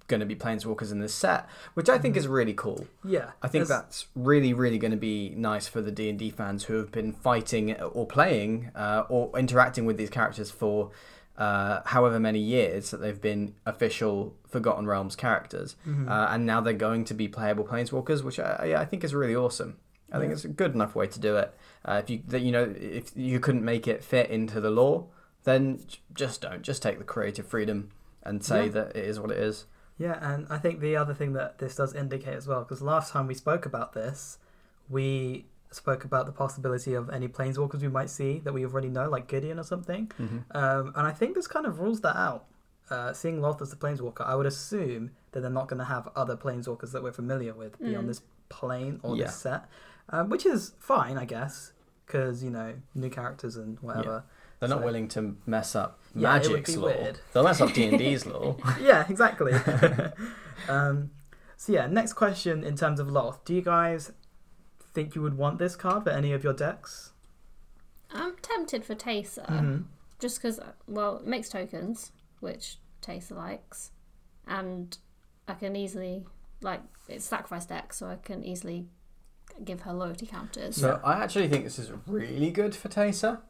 going 0.06 0.20
to 0.20 0.26
be 0.26 0.34
planeswalkers 0.37 0.92
in 0.92 0.99
this 1.00 1.14
set, 1.14 1.46
which 1.75 1.88
I 1.88 1.99
think 1.99 2.16
is 2.16 2.26
really 2.28 2.54
cool. 2.54 2.87
yeah 3.04 3.30
I 3.42 3.49
think 3.49 3.66
that's 3.68 4.06
really, 4.14 4.52
really 4.52 4.78
going 4.78 4.90
to 4.90 4.96
be 4.96 5.30
nice 5.37 5.66
for 5.66 5.80
the 5.80 5.90
D 5.90 6.08
and 6.11 6.18
D 6.18 6.30
fans 6.30 6.64
who 6.64 6.75
have 6.75 6.90
been 6.92 7.12
fighting 7.12 7.75
or 7.80 8.06
playing 8.06 8.70
uh, 8.75 9.04
or 9.08 9.30
interacting 9.38 9.87
with 9.87 9.96
these 9.96 10.11
characters 10.11 10.50
for 10.50 10.90
uh, 11.37 11.80
however 11.87 12.20
many 12.20 12.38
years 12.38 12.90
that 12.90 12.99
they've 12.99 13.20
been 13.20 13.54
official 13.66 14.34
Forgotten 14.49 14.87
Realms 14.87 15.16
characters, 15.16 15.75
Mm-hmm. 15.87 16.08
uh, 16.08 16.26
and 16.30 16.46
now 16.46 16.61
they're 16.61 16.73
going 16.75 17.04
to 17.06 17.14
be 17.14 17.26
playable 17.26 17.64
planeswalkers, 17.64 18.23
which 18.23 18.38
I, 18.38 18.75
I 18.78 18.84
think 18.84 19.02
is 19.04 19.14
really 19.14 19.34
awesome. 19.34 19.78
I 20.12 20.20
think 20.20 20.32
it's 20.32 20.44
a 20.44 20.49
good 20.49 20.75
enough 20.75 20.94
way 20.94 21.08
to 21.08 21.18
do 21.18 21.37
it. 21.38 21.52
Uh, 21.84 22.00
if 22.04 22.08
you 22.08 22.23
that 22.28 22.42
you 22.42 22.52
know 22.52 22.73
if 22.78 23.11
you 23.16 23.40
couldn't 23.40 23.64
make 23.64 23.88
it 23.88 24.04
fit 24.04 24.30
into 24.30 24.61
the 24.61 24.70
lore, 24.70 25.06
then 25.42 25.80
j- 25.88 25.99
just 26.14 26.40
don't. 26.42 26.62
Just 26.62 26.82
take 26.82 26.99
the 26.99 27.04
creative 27.04 27.46
freedom 27.49 27.90
and 28.23 28.44
say 28.44 28.66
Yeah. 28.66 28.70
that 28.73 28.88
it 28.96 29.04
is 29.04 29.18
what 29.18 29.32
it 29.32 29.38
is. 29.38 29.64
Yeah, 29.98 30.18
and 30.20 30.46
I 30.50 30.58
think 30.58 30.80
the 30.80 30.96
other 30.96 31.14
thing 31.14 31.34
that 31.34 31.58
this 31.58 31.76
does 31.76 31.94
indicate 31.94 32.34
as 32.34 32.48
well, 32.48 32.60
because 32.60 32.82
last 32.82 33.12
time 33.12 33.26
we 33.26 33.34
spoke 33.34 33.64
about 33.64 33.92
this, 33.92 34.38
we 34.90 35.46
spoke 35.70 36.04
about 36.04 36.26
the 36.26 36.32
possibility 36.32 36.94
of 36.94 37.10
any 37.10 37.28
planeswalkers 37.28 37.80
we 37.80 37.88
might 37.88 38.10
see 38.10 38.38
that 38.40 38.52
we 38.52 38.64
already 38.64 38.88
know, 38.88 39.08
like 39.08 39.26
Gideon 39.28 39.58
or 39.58 39.62
something. 39.64 40.10
Mhm. 40.18 40.44
Um, 40.54 40.92
and 40.96 41.06
I 41.06 41.12
think 41.12 41.34
this 41.34 41.46
kind 41.46 41.66
of 41.66 41.80
rules 41.80 42.00
that 42.02 42.16
out. 42.16 42.44
Uh, 42.90 43.12
seeing 43.12 43.40
Loth 43.40 43.62
as 43.62 43.70
the 43.70 43.76
planeswalker, 43.76 44.20
I 44.26 44.34
would 44.34 44.46
assume 44.46 45.10
that 45.32 45.40
they're 45.40 45.50
not 45.50 45.68
going 45.68 45.78
to 45.78 45.86
have 45.86 46.08
other 46.14 46.36
planeswalkers 46.36 46.92
that 46.92 47.02
we're 47.02 47.12
familiar 47.12 47.54
with 47.54 47.78
beyond 47.78 48.04
Mm. 48.04 48.08
this 48.08 48.22
plane 48.50 49.00
or 49.02 49.16
Yeah. 49.16 49.24
this 49.26 49.36
set, 49.36 49.64
um, 50.10 50.28
which 50.28 50.44
is 50.44 50.74
fine, 50.78 51.16
I 51.16 51.24
guess, 51.24 51.72
because 52.04 52.44
you 52.44 52.50
know 52.50 52.74
new 52.94 53.08
characters 53.08 53.56
and 53.56 53.78
whatever. 53.80 54.24
They're 54.60 54.68
not 54.68 54.84
willing 54.84 55.08
to 55.08 55.36
mess 55.46 55.74
up 55.74 55.98
Yeah, 56.14 56.37
it 56.37 56.42
would 56.42 56.50
Magic's 56.52 56.71
be 56.73 56.76
lore. 56.76 56.90
weird. 56.90 57.21
They'll 57.33 57.44
mess 57.44 57.61
up 57.61 57.73
D 57.73 57.85
and 57.87 57.99
D's 57.99 58.25
lore. 58.26 58.56
yeah, 58.80 59.04
exactly. 59.09 59.52
um, 60.68 61.11
so 61.56 61.73
yeah, 61.73 61.87
next 61.87 62.12
question 62.14 62.62
in 62.64 62.76
terms 62.76 63.00
of 63.00 63.09
Loth. 63.11 63.44
Do 63.44 63.54
you 63.54 63.62
guys 63.62 64.12
think 64.92 65.14
you 65.14 65.23
would 65.23 65.37
want 65.37 65.59
this 65.59 65.75
card 65.76 66.04
for 66.04 66.11
any 66.11 66.33
of 66.33 66.44
your 66.44 66.52
decks? 66.52 67.12
I'm 68.12 68.37
tempted 68.42 68.85
for 68.85 68.94
Teysa, 68.94 69.47
Mhm. 69.49 69.85
just 70.21 70.38
because, 70.40 70.61
well, 70.87 71.16
it 71.16 71.26
makes 71.26 71.49
tokens, 71.49 72.12
which 72.40 72.78
Teysa 73.02 73.33
likes, 73.33 73.90
and 74.47 74.97
I 75.49 75.54
can 75.54 75.75
easily, 75.75 76.25
like, 76.61 76.80
it's 77.09 77.25
sacrifice 77.25 77.66
deck, 77.66 77.92
so 77.92 78.06
I 78.06 78.16
can 78.16 78.44
easily 78.44 78.87
give 79.64 79.80
her 79.83 79.92
loyalty 79.92 80.26
counters. 80.26 80.76
So 80.76 81.00
I 81.02 81.14
actually 81.25 81.49
think 81.49 81.64
this 81.64 81.78
is 81.78 81.90
really 82.06 82.50
good 82.50 82.76
for 82.76 82.88
Teysa 82.88 83.40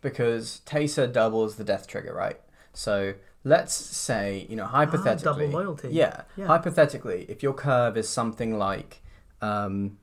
because 0.00 0.60
Teysa 0.66 1.12
doubles 1.12 1.56
the 1.56 1.64
death 1.64 1.86
trigger, 1.86 2.14
right? 2.14 2.40
So 2.72 3.14
let's 3.44 3.72
say, 3.74 4.46
you 4.48 4.56
know, 4.56 4.66
hypothetically, 4.66 5.28
Ah, 5.30 5.34
double 5.34 5.48
loyalty. 5.48 5.88
Yeah, 5.90 6.22
Yeah. 6.36 6.46
hypothetically, 6.46 7.26
if 7.28 7.42
your 7.42 7.54
curve 7.54 7.96
is 7.96 8.08
something 8.08 8.58
like 8.58 9.02
um, 9.42 9.98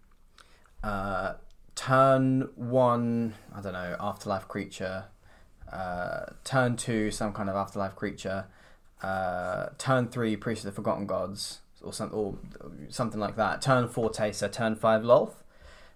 uh, 0.83 1.33
turn 1.75 2.49
one, 2.55 3.35
I 3.55 3.61
don't 3.61 3.73
know, 3.73 3.95
afterlife 3.99 4.47
creature, 4.47 5.05
uh, 5.71 6.25
turn 6.43 6.75
two, 6.75 7.11
some 7.11 7.33
kind 7.33 7.49
of 7.49 7.55
afterlife 7.55 7.95
creature, 7.95 8.45
uh, 9.03 9.67
turn 9.77 10.07
three, 10.07 10.35
priest 10.35 10.61
of 10.65 10.71
the 10.71 10.75
forgotten 10.75 11.05
gods, 11.05 11.59
or 11.83 11.93
something, 11.93 12.17
or 12.17 12.37
something 12.89 13.19
like 13.19 13.35
that. 13.35 13.61
Turn 13.61 13.87
four, 13.87 14.09
Teysa. 14.09 14.51
Turn 14.51 14.75
five, 14.75 15.03
Lolth. 15.03 15.43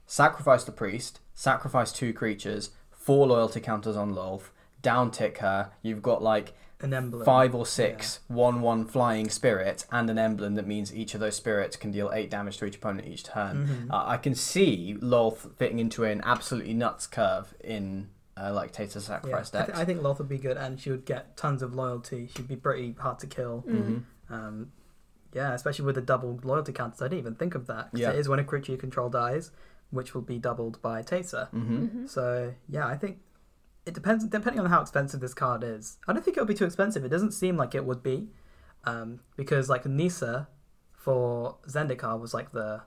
Sacrifice 0.06 0.64
the 0.64 0.72
priest. 0.72 1.20
Sacrifice 1.34 1.92
two 1.92 2.14
creatures. 2.14 2.70
Four 3.12 3.28
loyalty 3.28 3.60
counters 3.60 3.98
on 3.98 4.16
Lolth. 4.16 4.52
Down 4.82 5.12
tick 5.12 5.40
her. 5.40 5.72
You've 5.82 6.02
got 6.02 6.24
like 6.24 6.54
An 6.80 6.94
emblem. 6.94 7.26
five 7.26 7.54
or 7.54 7.66
six 7.66 8.22
one 8.30 8.62
one 8.62 8.86
flying 8.86 9.30
spirits 9.30 9.86
and 9.92 10.10
an 10.10 10.18
emblem 10.18 10.56
that 10.56 10.66
means 10.66 10.96
each 10.96 11.14
of 11.14 11.20
those 11.20 11.36
spirits 11.36 11.76
can 11.76 11.92
deal 11.92 12.10
eight 12.14 12.30
damage 12.30 12.58
to 12.60 12.66
each 12.66 12.78
opponent 12.78 13.06
each 13.10 13.26
turn. 13.26 13.68
Mhm. 13.68 13.92
Uh, 13.94 14.04
I 14.08 14.16
can 14.16 14.34
see 14.34 14.96
Lolth 15.02 15.54
fitting 15.58 15.80
into 15.80 16.06
an 16.06 16.22
absolutely 16.24 16.74
nuts 16.74 17.06
curve 17.06 17.54
in 17.60 18.08
uh, 18.38 18.54
like 18.54 18.72
Teysa 18.72 18.96
Yeah, 18.96 19.02
Sacrifice 19.02 19.54
I, 19.54 19.58
decks. 19.58 19.72
th- 19.72 19.78
I 19.78 19.84
think 19.84 20.02
Loth 20.02 20.20
would 20.20 20.30
be 20.30 20.38
good, 20.38 20.56
and 20.56 20.80
she 20.80 20.90
would 20.90 21.04
get 21.06 21.36
tons 21.36 21.62
of 21.62 21.76
loyalty. 21.76 22.30
She'd 22.34 22.48
be 22.48 22.56
pretty 22.56 22.96
hard 22.98 23.20
to 23.20 23.28
kill. 23.28 23.66
Mm. 23.68 24.04
Um, 24.30 24.72
yeah, 25.34 25.54
especially 25.54 25.84
with 25.86 25.96
the 25.96 26.02
double 26.02 26.40
loyalty 26.42 26.72
counters. 26.72 27.02
I 27.02 27.06
didn't 27.06 27.20
even 27.20 27.36
think 27.36 27.56
of 27.56 27.68
that. 27.68 27.92
'cause 27.92 28.00
Yeah. 28.00 28.12
It 28.12 28.20
is 28.20 28.30
when 28.30 28.40
a 28.40 28.44
creature 28.46 28.72
you 28.72 28.78
control 28.78 29.10
dies, 29.10 29.52
which 29.92 30.14
will 30.16 30.22
be 30.22 30.40
doubled 30.40 30.82
by 30.82 31.04
Teysa. 31.04 31.50
hmm 31.50 31.86
Mhm. 31.86 32.10
So 32.10 32.54
yeah, 32.68 32.88
I 32.88 32.96
think 32.98 33.20
it 33.86 33.94
depends 33.94 34.26
depending 34.26 34.60
on 34.60 34.68
how 34.70 34.82
expensive 34.82 35.20
this 35.20 35.34
card 35.34 35.64
is. 35.64 35.98
I 36.08 36.14
don't 36.14 36.24
think 36.24 36.38
it'll 36.38 36.48
be 36.48 36.54
too 36.54 36.66
expensive. 36.66 37.04
It 37.06 37.10
doesn't 37.10 37.32
seem 37.32 37.58
like 37.58 37.74
it 37.76 37.86
would 37.86 38.02
be, 38.04 38.30
um, 38.86 39.20
because 39.36 39.70
like 39.70 39.86
Nissa 39.86 40.48
for 40.94 41.58
Zendikar 41.68 42.20
was 42.20 42.34
like 42.34 42.52
the 42.52 42.82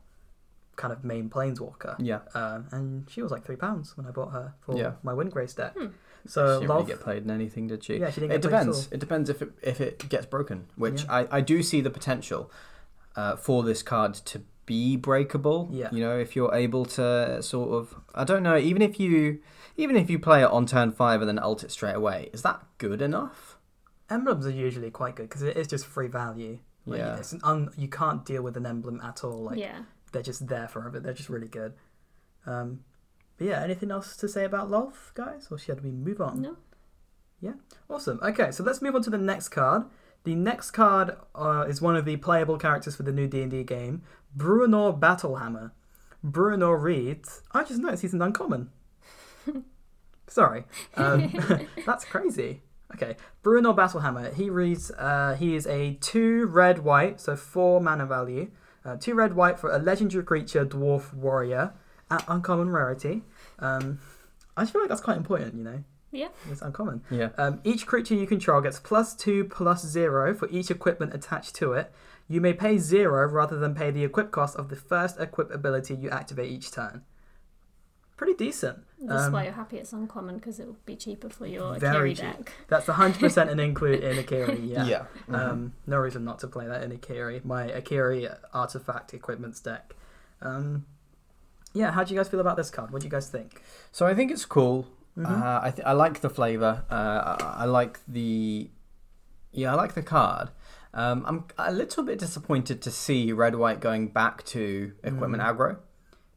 kind 0.77 0.93
of 0.93 1.05
main 1.05 1.29
planeswalker. 1.31 1.95
Yeah. 1.99 2.21
Uh, 2.35 2.63
and 2.73 3.09
she 3.11 3.23
was 3.23 3.31
like 3.31 3.45
three 3.45 3.57
pounds 3.57 3.97
when 3.97 4.07
I 4.07 4.11
bought 4.11 4.33
her 4.33 4.55
for 4.61 4.77
Yeah. 4.77 4.95
my 5.03 5.13
Windgrace 5.13 5.55
deck. 5.57 5.75
Hmm. 5.77 5.87
So 6.27 6.47
she 6.61 6.61
didn't 6.67 6.77
really 6.77 6.87
get 6.87 7.01
played 7.01 7.23
in 7.25 7.31
anything, 7.31 7.67
did 7.67 7.85
she? 7.85 7.99
yeah, 7.99 8.11
she 8.11 8.21
didn't 8.21 8.33
It 8.33 8.41
get 8.43 8.51
played 8.51 8.55
at 8.55 8.61
depends. 8.61 8.87
all. 8.87 8.95
It 8.95 8.99
depends 9.01 9.29
if 9.31 9.43
it 9.43 9.53
if 9.63 9.81
it 9.81 10.09
gets 10.09 10.27
broken, 10.27 10.67
which 10.77 11.05
Yeah. 11.05 11.13
I, 11.13 11.39
I 11.39 11.41
do 11.43 11.63
see 11.63 11.81
the 11.81 11.91
potential 11.91 12.51
uh, 13.17 13.37
for 13.37 13.63
this 13.63 13.83
card 13.83 14.15
to 14.15 14.43
be 14.67 14.97
breakable. 14.97 15.69
Yeah. 15.73 15.89
You 15.93 16.01
know, 16.01 16.19
if 16.19 16.35
you're 16.37 16.55
able 16.55 16.85
to 16.87 17.43
sort 17.43 17.71
of 17.73 17.95
I 18.15 18.25
don't 18.25 18.43
know, 18.43 18.57
even 18.57 18.83
if 18.83 18.99
you 19.01 19.41
even 19.77 19.97
if 19.97 20.09
you 20.11 20.19
play 20.19 20.43
it 20.43 20.51
on 20.51 20.67
turn 20.67 20.93
five 20.93 21.21
and 21.21 21.29
then 21.29 21.39
ult 21.39 21.65
it 21.65 21.71
straight 21.71 21.97
away, 21.97 22.31
is 22.33 22.43
that 22.43 22.63
good 22.79 23.03
enough? 23.03 23.59
Emblems 24.11 24.47
are 24.47 24.51
usually 24.51 24.91
quite 24.91 25.17
good 25.17 25.29
because 25.29 25.43
it 25.43 25.57
is 25.57 25.67
just 25.67 25.87
free 25.87 26.09
value. 26.09 26.59
Like, 26.87 26.99
Yeah. 26.99 27.17
it's 27.17 27.33
an 27.33 27.41
un- 27.43 27.71
you 27.77 27.89
can't 27.89 28.25
deal 28.25 28.43
with 28.43 28.57
an 28.57 28.67
emblem 28.67 29.01
at 29.03 29.25
all. 29.25 29.45
Like 29.45 29.59
yeah. 29.59 29.83
they're 30.13 30.23
just 30.23 30.47
there 30.47 30.69
forever. 30.69 31.01
They're 31.01 31.15
just 31.15 31.29
really 31.31 31.49
good. 31.49 31.75
Um, 32.47 32.81
but 33.39 33.47
yeah, 33.47 33.63
anything 33.63 33.91
else 33.91 34.17
to 34.19 34.29
say 34.29 34.45
about 34.45 34.71
Lolth, 34.71 35.13
guys, 35.15 35.49
or 35.51 35.59
should 35.59 35.83
we 35.83 35.91
move 35.91 36.21
on? 36.21 36.43
No. 36.43 36.57
Yeah. 37.41 37.55
Awesome. 37.91 38.21
Okay, 38.23 38.51
so 38.51 38.63
let's 38.63 38.81
move 38.81 38.95
on 38.95 39.03
to 39.03 39.11
the 39.11 39.19
next 39.19 39.49
card. 39.49 39.85
The 40.25 40.35
next 40.35 40.71
card 40.71 41.17
uh, 41.35 41.67
is 41.69 41.83
one 41.83 41.97
of 41.97 42.05
the 42.05 42.17
playable 42.17 42.57
characters 42.59 42.97
for 42.97 43.03
the 43.03 43.13
new 43.13 43.27
D 43.27 43.43
and 43.43 43.51
D 43.51 43.63
game, 43.65 44.03
Bruenor 44.37 44.99
Battlehammer. 44.99 45.73
Bruenor 46.25 46.81
reads, 46.81 47.43
"I 47.53 47.65
just 47.65 47.81
noticed 47.81 48.03
he's 48.03 48.15
an 48.15 48.23
uncommon." 48.23 48.71
Sorry, 50.27 50.65
um, 50.97 51.33
that's 51.87 52.05
crazy. 52.05 52.63
Okay, 52.95 53.17
Bruenor 53.43 53.77
Battlehammer. 53.77 54.35
He 54.35 54.49
reads, 54.51 54.91
uh, 54.93 55.37
he 55.39 55.55
is 55.57 55.67
a 55.67 55.95
two 56.01 56.47
red 56.47 56.85
white, 56.85 57.21
so 57.21 57.35
four 57.37 57.81
mana 57.81 58.07
value. 58.07 58.51
Uh, 58.85 58.97
two 58.97 59.15
red 59.15 59.35
white 59.35 59.59
for 59.59 59.71
a 59.73 59.79
legendary 59.79 60.25
creature, 60.25 60.65
dwarf 60.65 61.13
warrior, 61.13 61.73
at 62.11 62.25
uncommon 62.29 62.71
rarity. 62.71 63.23
Um, 63.59 63.99
I 64.57 64.63
just 64.63 64.73
feel 64.73 64.83
like 64.83 64.91
that's 64.91 65.01
quite 65.01 65.17
important, 65.17 65.55
you 65.55 65.65
know. 65.65 65.83
Yeah. 66.13 66.29
It's 66.51 66.63
uncommon. 66.63 67.03
Yeah. 67.11 67.31
Um, 67.37 67.61
each 67.65 67.87
creature 67.87 68.15
you 68.15 68.27
control 68.27 68.61
gets 68.61 68.79
plus 68.79 69.17
two 69.17 69.45
plus 69.45 69.85
zero 69.85 70.33
for 70.33 70.49
each 70.49 70.71
equipment 70.71 71.13
attached 71.13 71.57
to 71.57 71.73
it. 71.73 71.93
You 72.29 72.41
may 72.41 72.53
pay 72.55 72.79
zero 72.79 73.27
rather 73.29 73.59
than 73.59 73.75
pay 73.75 73.91
the 73.91 74.05
equip 74.05 74.31
cost 74.31 74.57
of 74.57 74.69
the 74.69 74.77
first 74.77 75.21
equip 75.21 75.51
ability 75.51 75.95
you 75.95 76.09
activate 76.11 76.51
each 76.51 76.71
turn. 76.73 77.03
Pretty 78.17 78.35
decent. 78.35 78.79
That's 79.03 79.25
Um, 79.25 79.33
why 79.33 79.45
you're 79.45 79.53
happy 79.53 79.77
it's 79.77 79.93
uncommon 79.93 80.37
because 80.37 80.61
it 80.61 80.67
will 80.67 80.77
be 80.87 80.95
cheaper 80.97 81.29
for 81.29 81.47
your 81.47 81.77
Very 81.79 82.13
Akiri 82.15 82.17
cheap. 82.17 82.37
deck. 82.47 82.53
That's 82.69 82.87
100% 82.87 83.51
an 83.51 83.59
include 83.69 84.03
in 84.05 84.17
Akiri, 84.25 84.69
yeah. 84.71 84.85
Yeah. 84.87 85.05
Mhm. 85.29 85.35
Um, 85.35 85.73
no 85.87 85.99
reason 85.99 86.25
not 86.25 86.39
to 86.39 86.47
play 86.47 86.67
that 86.67 86.83
in 86.85 86.93
Akiri. 86.97 87.45
My 87.45 87.67
Akiri 87.69 88.35
artifact 88.55 89.13
equipments 89.15 89.61
deck. 89.61 89.95
Um, 90.41 90.87
yeah, 91.73 91.91
how 91.91 92.05
do 92.05 92.15
you 92.15 92.21
guys 92.21 92.29
feel 92.29 92.41
about 92.41 92.57
this 92.57 92.71
card? 92.71 92.93
What 92.93 93.03
do 93.03 93.07
you 93.07 93.11
guys 93.11 93.29
think? 93.29 93.61
So 93.91 94.07
I 94.07 94.15
think 94.15 94.31
it's 94.31 94.45
cool. 94.47 94.87
Mhm. 95.19 95.27
Uh, 95.43 95.61
I 95.63 95.71
th- 95.73 95.85
I 95.87 95.93
like 95.93 96.21
the 96.21 96.31
flavor. 96.31 96.85
Uh, 96.91 97.37
I, 97.41 97.55
I 97.59 97.65
like 97.65 97.99
the 98.07 98.71
yeah, 99.53 99.73
I 99.73 99.75
like 99.75 99.95
the 99.95 100.03
card. 100.03 100.51
Um, 100.95 101.25
I'm 101.27 101.45
a 101.59 101.73
little 101.73 102.05
bit 102.05 102.19
disappointed 102.21 102.81
to 102.83 102.91
see 102.91 103.33
red 103.33 103.57
white 103.57 103.81
going 103.81 104.09
back 104.09 104.45
to 104.47 104.93
equipment 105.03 105.43
Mm. 105.43 105.57
aggro 105.57 105.77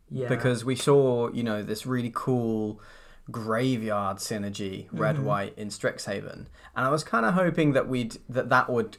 yeah. 0.10 0.28
because 0.28 0.66
we 0.66 0.76
saw 0.76 1.30
you 1.32 1.44
know 1.44 1.62
this 1.64 1.86
really 1.86 2.12
cool 2.14 2.82
graveyard 3.30 4.18
synergy 4.18 4.88
red 4.92 5.18
Mhm. 5.18 5.24
white 5.24 5.54
in 5.58 5.68
Strixhaven, 5.70 6.48
and 6.76 6.86
I 6.86 6.90
was 6.90 7.04
kind 7.04 7.26
of 7.26 7.34
hoping 7.34 7.74
that 7.74 7.88
we'd 7.88 8.18
that 8.30 8.50
that 8.50 8.70
would 8.70 8.98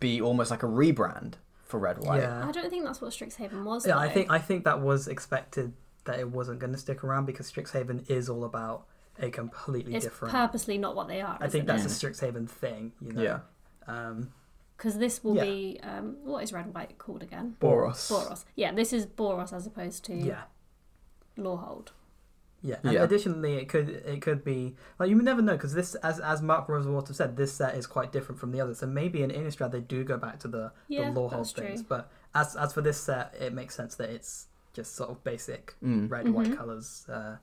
be 0.00 0.20
almost 0.20 0.50
like 0.50 0.62
a 0.62 0.66
rebrand 0.66 1.34
for 1.64 1.78
red 1.78 1.98
white. 1.98 2.20
yeah. 2.22 2.46
I 2.46 2.50
don't 2.50 2.70
think 2.70 2.84
that's 2.84 3.00
what 3.00 3.12
Strixhaven 3.12 3.64
was. 3.64 3.86
Yeah, 3.86 3.98
I 3.98 4.08
think 4.08 4.30
I 4.30 4.38
think 4.38 4.64
that 4.64 4.80
was 4.80 5.06
expected 5.06 5.74
that 6.06 6.18
it 6.18 6.30
wasn't 6.30 6.58
going 6.58 6.72
to 6.72 6.78
stick 6.78 7.04
around 7.04 7.26
because 7.26 7.50
Strixhaven 7.52 8.08
is 8.10 8.28
all 8.30 8.44
about 8.44 8.86
a 9.20 9.30
completely 9.30 9.94
it's 9.94 10.04
different. 10.06 10.32
purposely 10.32 10.78
not 10.78 10.96
what 10.96 11.06
they 11.08 11.20
are. 11.20 11.36
I 11.40 11.48
think 11.48 11.66
that's 11.66 11.84
it? 11.84 11.90
a 12.02 12.06
Strixhaven 12.06 12.48
thing, 12.48 12.92
you 13.00 13.12
know. 13.12 13.22
Yeah. 13.22 13.40
Um, 13.86 14.32
because 14.78 14.96
this 14.96 15.22
will 15.24 15.34
Yeah. 15.36 15.44
be 15.44 15.80
um, 15.82 16.16
what 16.24 16.42
is 16.44 16.52
red 16.52 16.64
and 16.64 16.74
white 16.74 16.96
called 16.98 17.22
again? 17.22 17.56
Boros. 17.60 18.08
Boros. 18.10 18.44
Yeah, 18.54 18.72
this 18.72 18.92
is 18.92 19.04
Boros 19.06 19.52
as 19.52 19.66
opposed 19.66 20.04
to 20.06 20.14
yeah. 20.14 20.44
Lorehold. 21.36 21.88
Yeah, 22.60 22.76
and 22.82 22.92
Yeah. 22.94 23.04
additionally, 23.04 23.54
it 23.56 23.68
could 23.68 23.88
it 23.88 24.20
could 24.22 24.42
be 24.44 24.76
like 24.98 25.10
you 25.10 25.20
never 25.22 25.42
know 25.42 25.52
because 25.52 25.74
this, 25.74 25.94
as 25.96 26.18
as 26.20 26.42
Mark 26.42 26.68
Rosewater 26.68 27.12
said, 27.12 27.36
this 27.36 27.52
set 27.52 27.76
is 27.76 27.86
quite 27.86 28.10
different 28.12 28.40
from 28.40 28.50
the 28.52 28.60
others. 28.60 28.78
So 28.78 28.86
maybe 28.86 29.22
in 29.22 29.30
Innistrad 29.30 29.70
they 29.72 29.80
do 29.80 30.02
go 30.04 30.16
back 30.16 30.38
to 30.40 30.48
the 30.48 30.72
Yeah, 30.88 31.10
the 31.10 31.20
Lorehold 31.20 31.52
things. 31.54 31.80
true. 31.80 31.86
But 31.88 32.10
as 32.34 32.56
as 32.56 32.72
for 32.72 32.80
this 32.80 32.98
set, 32.98 33.34
it 33.38 33.52
makes 33.52 33.74
sense 33.76 33.94
that 33.96 34.10
it's 34.10 34.46
just 34.72 34.94
sort 34.96 35.10
of 35.10 35.22
basic 35.24 35.74
Mm. 35.82 36.10
red 36.10 36.28
white 36.30 36.48
Mhm. 36.48 36.56
colors 36.56 37.06
uh, 37.08 37.36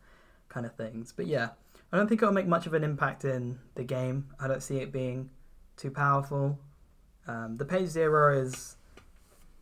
kind 0.50 0.66
of 0.66 0.74
things. 0.76 1.14
But 1.14 1.28
yeah, 1.28 1.50
I 1.92 1.98
don't 1.98 2.08
think 2.08 2.22
it'll 2.22 2.34
make 2.34 2.48
much 2.48 2.66
of 2.68 2.74
an 2.74 2.84
impact 2.84 3.24
in 3.24 3.60
the 3.76 3.84
game. 3.84 4.30
I 4.40 4.48
don't 4.50 4.64
see 4.64 4.80
it 4.80 4.92
being 4.92 5.30
too 5.78 5.92
powerful. 5.92 6.60
Um, 7.28 7.56
the 7.58 7.66
page 7.66 7.88
zero 7.90 8.38
is 8.38 8.76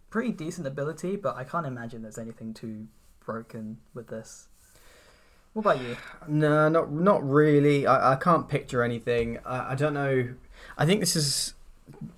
pretty 0.10 0.32
decent 0.32 0.68
ability, 0.68 1.16
but 1.16 1.36
I 1.36 1.44
can't 1.44 1.66
imagine 1.66 2.02
there's 2.02 2.18
anything 2.18 2.54
too 2.54 2.88
broken 3.26 3.78
with 3.94 4.08
this. 4.08 4.48
What 5.54 5.62
about 5.62 5.82
you? 5.82 5.96
No, 6.28 6.68
not 6.68 6.92
not 6.92 7.28
really. 7.28 7.86
I, 7.86 8.14
I 8.14 8.16
can't 8.16 8.48
picture 8.50 8.82
anything. 8.84 9.40
I, 9.46 9.74
I 9.74 9.76
don't 9.76 9.94
know. 9.94 10.30
I 10.78 10.86
think 10.86 11.00
this 11.00 11.16
is 11.16 11.54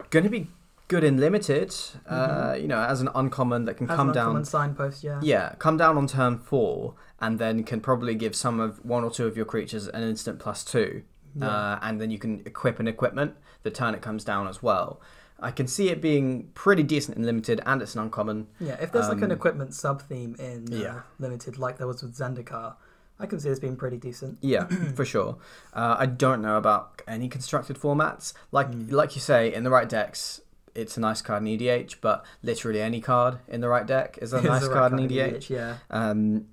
going 0.09 0.23
to 0.23 0.29
be 0.29 0.47
good 0.87 1.03
in 1.03 1.17
limited. 1.17 1.75
Uh, 2.07 2.55
you 2.59 2.67
know, 2.67 2.79
as 2.79 3.01
an 3.01 3.09
uncommon 3.13 3.65
that 3.65 3.75
can 3.75 3.87
Mm-hmm. 3.87 3.93
As 3.93 3.97
come 3.97 4.11
down. 4.13 4.45
signpost, 4.45 5.03
yeah. 5.03 5.19
Yeah, 5.21 5.55
come 5.59 5.75
down 5.77 5.97
on 5.97 6.07
turn 6.07 6.37
four, 6.37 6.93
and 7.19 7.37
then 7.37 7.63
can 7.63 7.81
probably 7.81 8.15
give 8.15 8.35
some 8.35 8.59
of 8.59 8.83
one 8.85 9.03
or 9.03 9.11
two 9.11 9.25
of 9.27 9.35
your 9.35 9.45
creatures 9.45 9.87
an 9.89 10.03
instant 10.03 10.39
plus 10.39 10.63
two, 10.63 11.03
Yeah. 11.35 11.47
uh, 11.49 11.79
and 11.81 11.99
then 11.99 12.11
you 12.11 12.17
can 12.19 12.41
equip 12.45 12.79
an 12.79 12.87
equipment 12.87 13.35
the 13.63 13.71
turn 13.71 13.93
it 13.95 14.01
comes 14.01 14.23
down 14.23 14.47
as 14.47 14.61
well. 14.63 15.01
I 15.39 15.51
can 15.51 15.67
see 15.67 15.89
it 15.89 16.01
being 16.01 16.49
pretty 16.53 16.83
decent 16.83 17.17
in 17.17 17.23
limited, 17.23 17.61
and 17.65 17.81
it's 17.81 17.93
an 17.95 18.01
uncommon. 18.01 18.47
Yeah, 18.59 18.77
if 18.81 18.91
there's 18.91 19.09
like 19.09 19.17
an 19.17 19.25
Um, 19.25 19.31
equipment 19.31 19.73
sub 19.73 20.01
theme 20.01 20.35
in 20.39 20.71
uh, 20.73 20.75
yeah. 20.77 20.99
limited, 21.19 21.57
like 21.57 21.77
there 21.77 21.87
was 21.87 22.01
with 22.01 22.15
Zendikar, 22.17 22.75
I 23.19 23.25
can 23.25 23.39
see 23.39 23.49
this 23.49 23.59
being 23.59 23.75
pretty 23.75 23.97
decent. 23.97 24.37
Yeah, 24.41 24.65
for 24.95 25.03
sure. 25.05 25.37
Uh, 25.73 25.95
I 25.99 26.05
don't 26.05 26.41
know 26.41 26.57
about 26.57 27.01
any 27.07 27.27
constructed 27.29 27.77
formats. 27.77 28.33
Like 28.51 28.71
Mm. 28.71 28.91
like 28.91 29.15
you 29.15 29.21
say, 29.21 29.53
in 29.53 29.63
the 29.63 29.69
right 29.69 29.87
decks, 29.89 30.39
it's 30.73 30.97
a 30.97 30.99
nice 31.01 31.21
card 31.21 31.43
in 31.43 31.47
EDH, 31.49 31.95
but 32.01 32.25
literally 32.43 32.81
any 32.81 32.99
card 33.01 33.39
in 33.47 33.61
the 33.61 33.69
right 33.69 33.85
deck 33.85 34.17
is 34.21 34.33
a 34.33 34.41
nice 34.41 34.63
right 34.63 34.71
card 34.71 34.91
in 34.93 34.99
kind 34.99 35.11
of 35.11 35.17
EDH. 35.17 35.49
Yeah, 35.49 35.77
Um, 35.89 36.45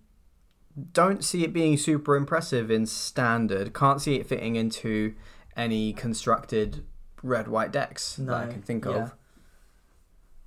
don't 0.92 1.22
see 1.24 1.44
it 1.44 1.52
being 1.52 1.76
super 1.76 2.16
impressive 2.16 2.70
in 2.70 2.86
standard. 2.86 3.74
Can't 3.74 4.00
see 4.00 4.16
it 4.16 4.26
fitting 4.26 4.56
into 4.56 5.14
any 5.56 5.92
constructed 5.92 6.84
red 7.22 7.48
white 7.48 7.72
decks 7.72 8.16
that 8.16 8.34
I 8.34 8.46
can 8.52 8.62
think 8.62 8.84
yeah. 8.84 8.90
of. 9.04 9.14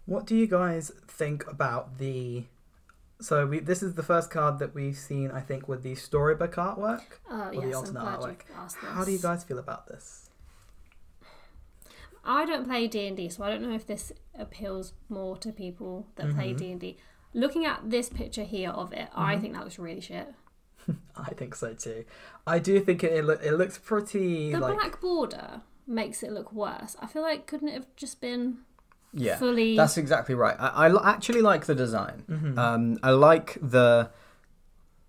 What 0.05 0.25
do 0.25 0.35
you 0.35 0.47
guys 0.47 0.91
think 1.07 1.47
about 1.49 1.97
the? 1.97 2.43
So 3.21 3.45
we, 3.47 3.59
this 3.59 3.81
is 3.81 3.93
the 3.95 4.03
first 4.03 4.29
card 4.29 4.59
that 4.59 4.75
we've 4.75 4.97
seen, 4.97 5.31
I 5.31 5.39
think, 5.39 5.67
with 5.67 5.83
the 5.83 5.95
storybook 5.95 6.55
artwork. 6.55 7.01
Oh 7.29 7.49
the 7.49 7.55
yes, 7.55 7.63
I'm 7.63 7.73
alternate 7.75 8.01
glad 8.01 8.19
artwork. 8.19 8.39
you 8.49 8.55
asked 8.57 8.81
this. 8.81 8.89
How 8.91 9.05
do 9.05 9.11
you 9.11 9.19
guys 9.19 9.43
feel 9.43 9.57
about 9.59 9.87
this? 9.87 10.29
I 12.23 12.45
don't 12.45 12.65
play 12.65 12.87
D 12.87 13.07
and 13.07 13.15
D, 13.15 13.29
so 13.29 13.43
I 13.43 13.49
don't 13.49 13.61
know 13.61 13.73
if 13.73 13.85
this 13.85 14.11
appeals 14.37 14.93
more 15.09 15.37
to 15.37 15.51
people 15.51 16.07
that 16.15 16.33
play 16.33 16.53
Mhm. 16.53 16.57
D 16.57 16.71
and 16.71 16.81
D. 16.81 16.97
Looking 17.33 17.65
at 17.65 17.89
this 17.89 18.09
picture 18.09 18.43
here 18.43 18.71
of 18.71 18.93
it, 18.93 19.09
I 19.13 19.35
Mhm. 19.35 19.41
think 19.41 19.53
that 19.53 19.63
looks 19.63 19.77
really 19.79 20.01
shit. 20.01 20.33
I 21.15 21.33
think 21.33 21.55
so 21.55 21.73
too. 21.73 22.05
I 22.47 22.59
do 22.59 22.79
think 22.79 23.03
it 23.03 23.11
it, 23.13 23.25
look, 23.25 23.43
it 23.43 23.53
looks 23.53 23.77
pretty 23.77 24.51
The 24.51 24.59
like 24.59 24.75
black 24.75 25.01
border 25.01 25.61
makes 25.87 26.23
it 26.23 26.31
look 26.31 26.51
worse. 26.53 26.95
I 27.01 27.07
feel 27.07 27.21
like 27.21 27.45
couldn't 27.47 27.67
it 27.69 27.73
have 27.75 27.87
just 27.95 28.19
been 28.21 28.57
Yeah, 29.13 29.37
fully? 29.37 29.75
that's 29.77 29.97
exactly 29.97 30.35
right. 30.35 30.55
I, 30.59 30.87
I 30.87 31.11
actually 31.13 31.41
like 31.41 31.65
the 31.65 31.75
design. 31.75 32.23
Mhm. 32.29 32.57
Um, 32.57 32.97
I 33.03 33.11
like 33.11 33.57
the 33.61 34.09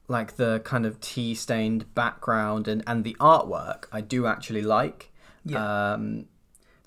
like 0.09 0.37
the 0.37 0.61
kind 0.65 0.87
of 0.87 1.01
tea 1.01 1.35
stained 1.35 1.93
background 1.95 2.69
and, 2.69 2.83
and 2.87 3.03
the 3.05 3.17
artwork. 3.19 3.87
I 3.93 4.01
do 4.01 4.27
actually 4.27 4.63
like. 4.63 5.13
yeah, 5.45 5.93
Um, 5.95 6.27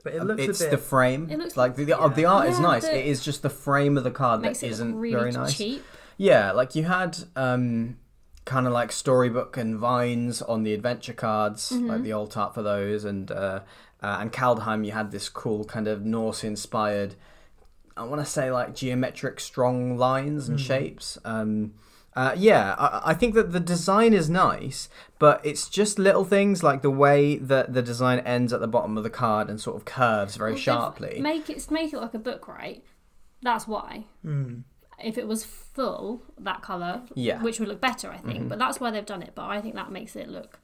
but 0.04 0.13
it 0.13 0.23
looks 0.23 0.41
it's 0.41 0.62
a 0.62 0.63
bit. 0.65 0.71
the 0.71 0.78
frame. 0.78 1.30
It 1.30 1.38
looks 1.38 1.58
like 1.58 1.75
the 1.75 1.84
the, 1.84 1.99
uh, 1.99 2.08
the 2.08 2.25
art 2.25 2.47
is 2.47 2.60
nice. 2.60 2.84
the- 2.86 2.97
It 2.97 3.06
is 3.08 3.21
just 3.23 3.41
the 3.41 3.49
frame 3.49 3.97
of 3.97 4.06
the 4.06 4.12
card 4.12 4.41
makes 4.41 4.62
that 4.62 4.67
it 4.67 4.71
isn't 4.71 4.91
look 4.93 5.02
really 5.02 5.15
very 5.19 5.32
nice. 5.34 5.58
cheap. 5.58 5.84
Yeah, 6.17 6.52
like 6.54 6.75
you 6.75 6.84
had 6.84 7.17
um, 7.36 7.97
kind 8.53 8.65
of 8.67 8.73
like 8.73 8.91
storybook 8.91 9.57
and 9.57 9.77
vines 9.77 10.41
on 10.41 10.63
the 10.63 10.73
adventure 10.73 11.13
cards, 11.13 11.62
Mm-hmm. 11.71 11.88
like 11.91 12.03
the 12.03 12.12
alt 12.13 12.35
art 12.35 12.53
for 12.55 12.63
those, 12.63 13.05
and 13.05 13.31
uh, 13.31 13.59
uh, 14.01 14.17
and 14.21 14.31
Kaldheim, 14.33 14.85
you 14.85 14.91
had 14.91 15.12
this 15.12 15.29
cool 15.29 15.63
kind 15.65 15.88
of 15.88 16.03
Norse 16.05 16.43
inspired. 16.43 17.15
I 17.95 18.03
want 18.03 18.21
to 18.25 18.29
say 18.38 18.49
like 18.51 18.73
geometric 18.75 19.39
strong 19.39 19.97
lines 19.97 20.49
and 20.49 20.57
Mhm. 20.57 20.63
shapes. 20.69 21.17
Um, 21.25 21.73
uh, 22.15 22.33
yeah, 22.35 22.75
I, 22.79 23.12
I 23.12 23.13
think 23.13 23.35
that 23.35 23.51
the 23.51 23.59
design 23.59 24.13
is 24.13 24.29
nice, 24.29 24.89
but 25.19 25.39
it's 25.49 25.69
just 25.69 25.99
little 25.99 26.25
things 26.25 26.63
like 26.63 26.81
the 26.81 26.89
way 27.05 27.38
that 27.38 27.73
the 27.73 27.81
design 27.83 28.19
ends 28.35 28.51
at 28.51 28.62
the 28.62 28.67
bottom 28.75 28.97
of 28.97 29.03
the 29.03 29.09
card 29.23 29.49
and 29.49 29.59
sort 29.62 29.75
of 29.77 29.83
curves 29.85 30.35
very 30.38 30.53
Well, 30.53 30.59
sharply. 30.67 31.19
Make 31.21 31.49
it 31.49 31.69
make 31.69 31.93
it 31.93 31.99
like 32.05 32.15
a 32.15 32.19
book, 32.29 32.47
right? 32.47 32.83
That's 33.41 33.67
why. 33.67 34.05
Mm. 34.25 34.63
if 35.12 35.17
it 35.17 35.27
was 35.27 35.41
full 35.79 36.21
that 36.39 36.61
color, 36.61 37.01
Yeah. 37.15 37.41
which 37.41 37.59
would 37.59 37.69
look 37.69 37.79
better, 37.81 38.09
I 38.11 38.17
think. 38.17 38.43
Mhm. 38.45 38.49
But 38.49 38.59
that's 38.59 38.79
why 38.81 38.91
they've 38.91 39.05
done 39.05 39.21
it. 39.21 39.31
But 39.33 39.45
I 39.45 39.61
think 39.61 39.75
that 39.75 39.91
makes 39.91 40.15
it 40.15 40.27
look 40.27 40.59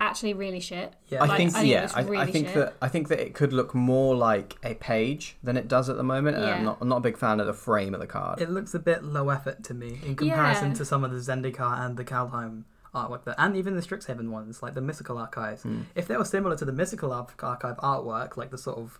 actually 0.00 0.34
really 0.34 0.60
shit. 0.60 0.92
Yeah. 1.08 1.22
I 1.22 1.36
think 1.36 1.50
I 1.54 1.60
think 1.60 1.68
yeah, 1.72 1.84
it's 1.84 1.94
I, 1.94 2.00
I 2.00 2.26
think 2.26 2.48
shit. 2.48 2.54
that 2.56 2.74
I 2.82 2.88
think 2.88 3.08
that 3.08 3.20
it 3.20 3.34
could 3.34 3.52
look 3.52 3.72
more 3.74 4.14
like 4.16 4.56
a 4.64 4.74
page 4.74 5.36
than 5.42 5.56
it 5.56 5.68
does 5.68 5.88
at 5.88 5.96
the 5.96 6.02
moment. 6.02 6.36
and 6.36 6.44
I'm 6.44 6.58
Yeah. 6.58 6.64
not 6.64 6.78
I'm 6.80 6.88
not 6.88 6.96
a 6.98 7.00
big 7.00 7.16
fan 7.16 7.40
of 7.40 7.46
the 7.46 7.54
frame 7.54 7.94
of 7.94 8.00
the 8.00 8.06
card. 8.06 8.40
It 8.40 8.50
looks 8.50 8.74
a 8.74 8.78
bit 8.80 9.04
low 9.04 9.30
effort 9.30 9.62
to 9.64 9.74
me 9.74 10.00
in 10.04 10.16
comparison 10.16 10.68
Yeah. 10.70 10.74
to 10.74 10.84
some 10.84 11.02
of 11.04 11.12
the 11.12 11.18
Zendikar 11.18 11.80
and 11.84 11.96
the 11.96 12.04
Kaldheim 12.04 12.64
artwork, 12.94 13.24
that, 13.24 13.36
and 13.38 13.56
even 13.56 13.74
the 13.74 13.80
Strixhaven 13.80 14.28
ones, 14.28 14.62
like 14.62 14.74
the 14.74 14.82
Mystical 14.82 15.16
Archives. 15.16 15.62
Hmm. 15.62 15.82
If 15.94 16.08
they 16.08 16.16
were 16.18 16.26
similar 16.26 16.56
to 16.56 16.64
the 16.66 16.72
Mystical 16.72 17.10
Archive 17.12 17.76
artwork, 17.78 18.36
like 18.36 18.50
the 18.50 18.58
sort 18.58 18.76
of, 18.78 18.98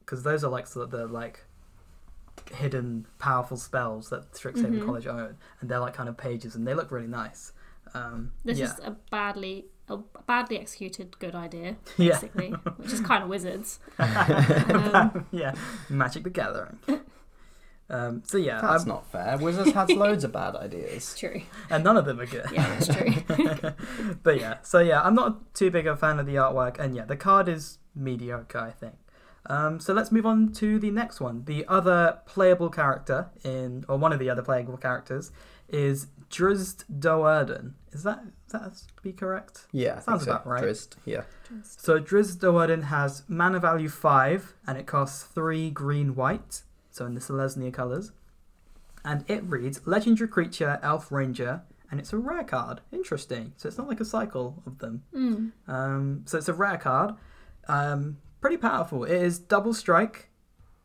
because 0.00 0.22
those 0.24 0.42
are 0.42 0.50
like 0.50 0.66
sort 0.66 0.84
of 0.86 0.90
the 0.90 1.06
like 1.06 1.44
hidden 2.54 3.06
powerful 3.18 3.56
spells 3.56 4.10
that 4.10 4.32
Strixhaven 4.32 4.78
Mhm. 4.80 4.84
College 4.86 5.06
own, 5.06 5.36
and 5.60 5.70
they're 5.70 5.78
like 5.80 5.94
kind 5.94 6.08
of 6.08 6.16
pages, 6.16 6.54
and 6.54 6.66
they 6.66 6.74
look 6.74 6.90
really 6.90 7.06
nice. 7.08 7.52
Um, 7.94 8.32
This 8.44 8.58
yeah, 8.58 8.66
is 8.74 8.78
a 8.84 8.96
badly 9.10 9.66
a 9.90 9.96
badly 10.26 10.58
executed 10.60 11.18
good 11.18 11.34
idea, 11.34 11.76
Yeah. 11.96 12.12
basically, 12.12 12.50
which 12.50 12.92
is 12.92 13.00
kind 13.00 13.22
of 13.22 13.28
wizards. 13.30 13.80
Um, 13.98 15.26
yeah, 15.32 15.54
Magic 15.88 16.24
the 16.24 16.30
Gathering. 16.30 16.78
Um, 17.90 18.22
so 18.26 18.36
yeah, 18.36 18.60
That's 18.60 18.82
I'm- 18.82 18.88
not 18.88 19.10
fair. 19.10 19.38
Wizards 19.38 19.72
has 19.72 19.88
loads 19.90 20.22
of 20.24 20.32
bad 20.32 20.54
ideas. 20.56 20.90
it's 20.94 21.18
true. 21.18 21.40
and 21.70 21.82
none 21.82 21.96
of 21.96 22.04
them 22.04 22.20
are 22.20 22.26
good. 22.26 22.44
Yeah, 22.52 22.68
that's 22.78 22.86
true. 22.94 23.72
but 24.22 24.38
yeah, 24.38 24.58
so 24.62 24.80
yeah, 24.80 25.00
I'm 25.00 25.14
not 25.14 25.54
too 25.54 25.70
big 25.70 25.86
a 25.86 25.96
fan 25.96 26.18
of 26.18 26.26
the 26.26 26.34
artwork, 26.34 26.78
and 26.78 26.94
yeah, 26.94 27.06
the 27.06 27.16
card 27.16 27.48
is 27.48 27.78
mediocre, 27.94 28.58
I 28.58 28.70
think. 28.72 28.96
Um, 29.48 29.80
so 29.80 29.92
let's 29.94 30.12
move 30.12 30.26
on 30.26 30.52
to 30.54 30.78
the 30.78 30.90
next 30.90 31.20
one. 31.20 31.44
The 31.46 31.64
other 31.66 32.18
playable 32.26 32.68
character 32.68 33.30
in, 33.42 33.84
or 33.88 33.96
one 33.96 34.12
of 34.12 34.18
the 34.18 34.28
other 34.28 34.42
playable 34.42 34.76
characters, 34.76 35.32
is 35.68 36.08
Drizzt 36.30 36.84
Do'Urden. 37.00 37.72
Is 37.92 38.02
that 38.02 38.22
is 38.46 38.52
that 38.52 38.74
to 38.74 39.02
be 39.02 39.12
correct? 39.12 39.66
Yeah, 39.72 39.92
I 39.92 39.94
think 39.94 40.04
Sounds 40.04 40.24
so. 40.24 40.30
about 40.32 40.46
right. 40.46 40.62
Drizzt, 40.62 40.96
yeah. 41.04 41.22
So 41.62 41.98
Drizzt 41.98 42.38
Do'Urden 42.38 42.84
has 42.84 43.22
mana 43.28 43.58
value 43.58 43.88
five, 43.88 44.54
and 44.66 44.76
it 44.78 44.86
costs 44.86 45.22
three 45.24 45.70
green 45.70 46.14
white. 46.14 46.62
So 46.90 47.06
in 47.06 47.14
the 47.14 47.20
Selesnya 47.20 47.72
colors, 47.72 48.12
and 49.04 49.24
it 49.28 49.42
reads 49.44 49.86
legendary 49.86 50.28
creature, 50.28 50.78
elf 50.82 51.10
ranger, 51.10 51.62
and 51.90 52.00
it's 52.00 52.12
a 52.12 52.18
rare 52.18 52.44
card. 52.44 52.80
Interesting. 52.92 53.52
So 53.56 53.68
it's 53.68 53.78
not 53.78 53.88
like 53.88 54.00
a 54.00 54.04
cycle 54.04 54.62
of 54.66 54.78
them. 54.78 55.04
Mm. 55.14 55.52
Um, 55.66 56.22
so 56.26 56.36
it's 56.36 56.48
a 56.48 56.54
rare 56.54 56.76
card. 56.76 57.14
Um, 57.68 58.18
pretty 58.40 58.56
powerful. 58.56 59.04
It 59.04 59.12
is 59.22 59.38
double 59.38 59.74
strike, 59.74 60.28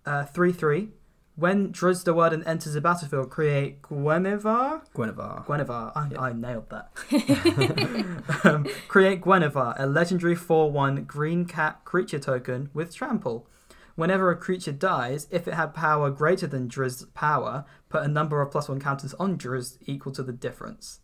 uh, 0.05 0.25
three 0.25 0.51
three. 0.51 0.89
When 1.35 1.71
Drizzt 1.73 2.05
Do'Urden 2.05 2.43
enters 2.45 2.73
the 2.75 2.81
battlefield, 2.81 3.31
create 3.31 3.81
Guinevere. 3.81 4.81
Guinevere. 4.93 5.43
Guinevere. 5.47 5.91
I, 5.95 6.07
Yeah. 6.11 6.21
I 6.21 6.31
nailed 6.33 6.69
that. 6.69 6.91
um, 8.43 8.67
create 8.87 9.21
Guinevere, 9.21 9.73
a 9.79 9.87
legendary 9.87 10.35
4 10.35 10.71
1 10.71 11.05
green 11.05 11.45
cat 11.45 11.83
creature 11.85 12.19
token 12.19 12.69
with 12.73 12.93
trample. 12.93 13.47
Whenever 13.95 14.29
a 14.29 14.35
creature 14.37 14.71
dies, 14.71 15.27
if 15.31 15.47
it 15.47 15.55
had 15.55 15.73
power 15.73 16.11
greater 16.11 16.45
than 16.45 16.67
Drizzt's 16.67 17.05
power, 17.15 17.65
put 17.89 18.03
a 18.03 18.07
number 18.07 18.39
of 18.41 18.51
plus 18.51 18.69
1 18.69 18.79
counters 18.79 19.15
on 19.15 19.35
Drizzt 19.35 19.77
equal 19.87 20.11
to 20.13 20.21
the 20.21 20.33
difference. 20.33 20.99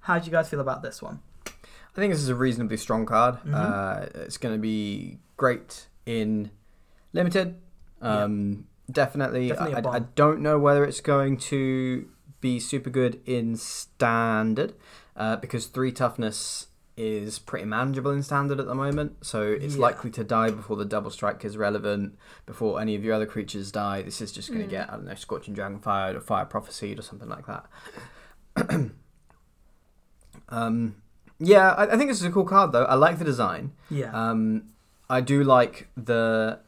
How 0.00 0.18
do 0.18 0.24
you 0.24 0.32
guys 0.32 0.48
feel 0.48 0.60
about 0.60 0.80
this 0.82 1.02
one? 1.02 1.20
I 1.46 1.96
think 1.96 2.12
this 2.14 2.22
is 2.22 2.28
a 2.30 2.34
reasonably 2.34 2.78
strong 2.78 3.04
card. 3.04 3.36
Mhm. 3.44 3.52
Uh, 3.54 4.06
it's 4.14 4.38
going 4.38 4.54
to 4.54 4.60
be 4.60 5.18
great 5.40 5.88
in 6.04 6.50
limited. 7.14 7.56
Um, 8.02 8.66
Definitely. 8.90 9.48
Definitely 9.48 9.74
a 9.74 9.88
I, 9.88 9.96
I 9.96 9.98
don't 10.00 10.40
know 10.40 10.58
whether 10.58 10.84
it's 10.84 11.00
going 11.00 11.36
to 11.52 12.08
be 12.40 12.60
super 12.60 12.90
good 12.90 13.20
in 13.24 13.56
standard 13.56 14.74
uh, 15.16 15.36
because 15.36 15.66
three 15.66 15.92
toughness 15.92 16.66
is 16.96 17.38
pretty 17.38 17.64
manageable 17.64 18.10
in 18.10 18.22
standard 18.22 18.60
at 18.60 18.66
the 18.66 18.74
moment. 18.74 19.24
So 19.24 19.42
it's 19.42 19.76
Yeah. 19.76 19.82
likely 19.82 20.10
to 20.10 20.24
die 20.24 20.50
before 20.50 20.76
the 20.76 20.84
double 20.84 21.10
strike 21.10 21.44
is 21.44 21.56
relevant. 21.56 22.18
Before 22.46 22.80
any 22.80 22.94
of 22.96 23.02
your 23.04 23.14
other 23.14 23.26
creatures 23.26 23.70
die, 23.72 24.02
this 24.02 24.20
is 24.20 24.32
just 24.32 24.48
going 24.48 24.60
to 24.60 24.66
Mm. 24.66 24.70
get 24.70 24.90
I 24.90 24.96
don't 24.96 25.06
know 25.06 25.14
scorching 25.14 25.54
dragonfire 25.54 26.14
or 26.16 26.20
fire 26.20 26.44
prophecy 26.44 26.94
or 26.98 27.02
something 27.02 27.28
like 27.28 27.46
that. 27.46 27.64
um, 30.50 30.96
yeah, 31.38 31.70
I, 31.72 31.84
I 31.94 31.96
think 31.96 32.10
this 32.10 32.20
is 32.20 32.26
a 32.26 32.30
cool 32.30 32.44
card 32.44 32.72
though. 32.72 32.84
I 32.84 32.94
like 32.94 33.18
the 33.18 33.24
design. 33.24 33.72
Yeah. 33.90 34.10
Um, 34.12 34.64
I 35.10 35.20
do 35.20 35.42
like 35.44 35.88
the. 35.96 36.60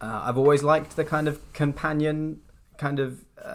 Uh, 0.00 0.20
I've 0.24 0.36
always 0.38 0.62
liked 0.62 0.96
the 0.96 1.04
kind 1.04 1.26
of 1.28 1.40
companion, 1.54 2.40
kind 2.78 2.98
of 3.00 3.24
uh, 3.42 3.48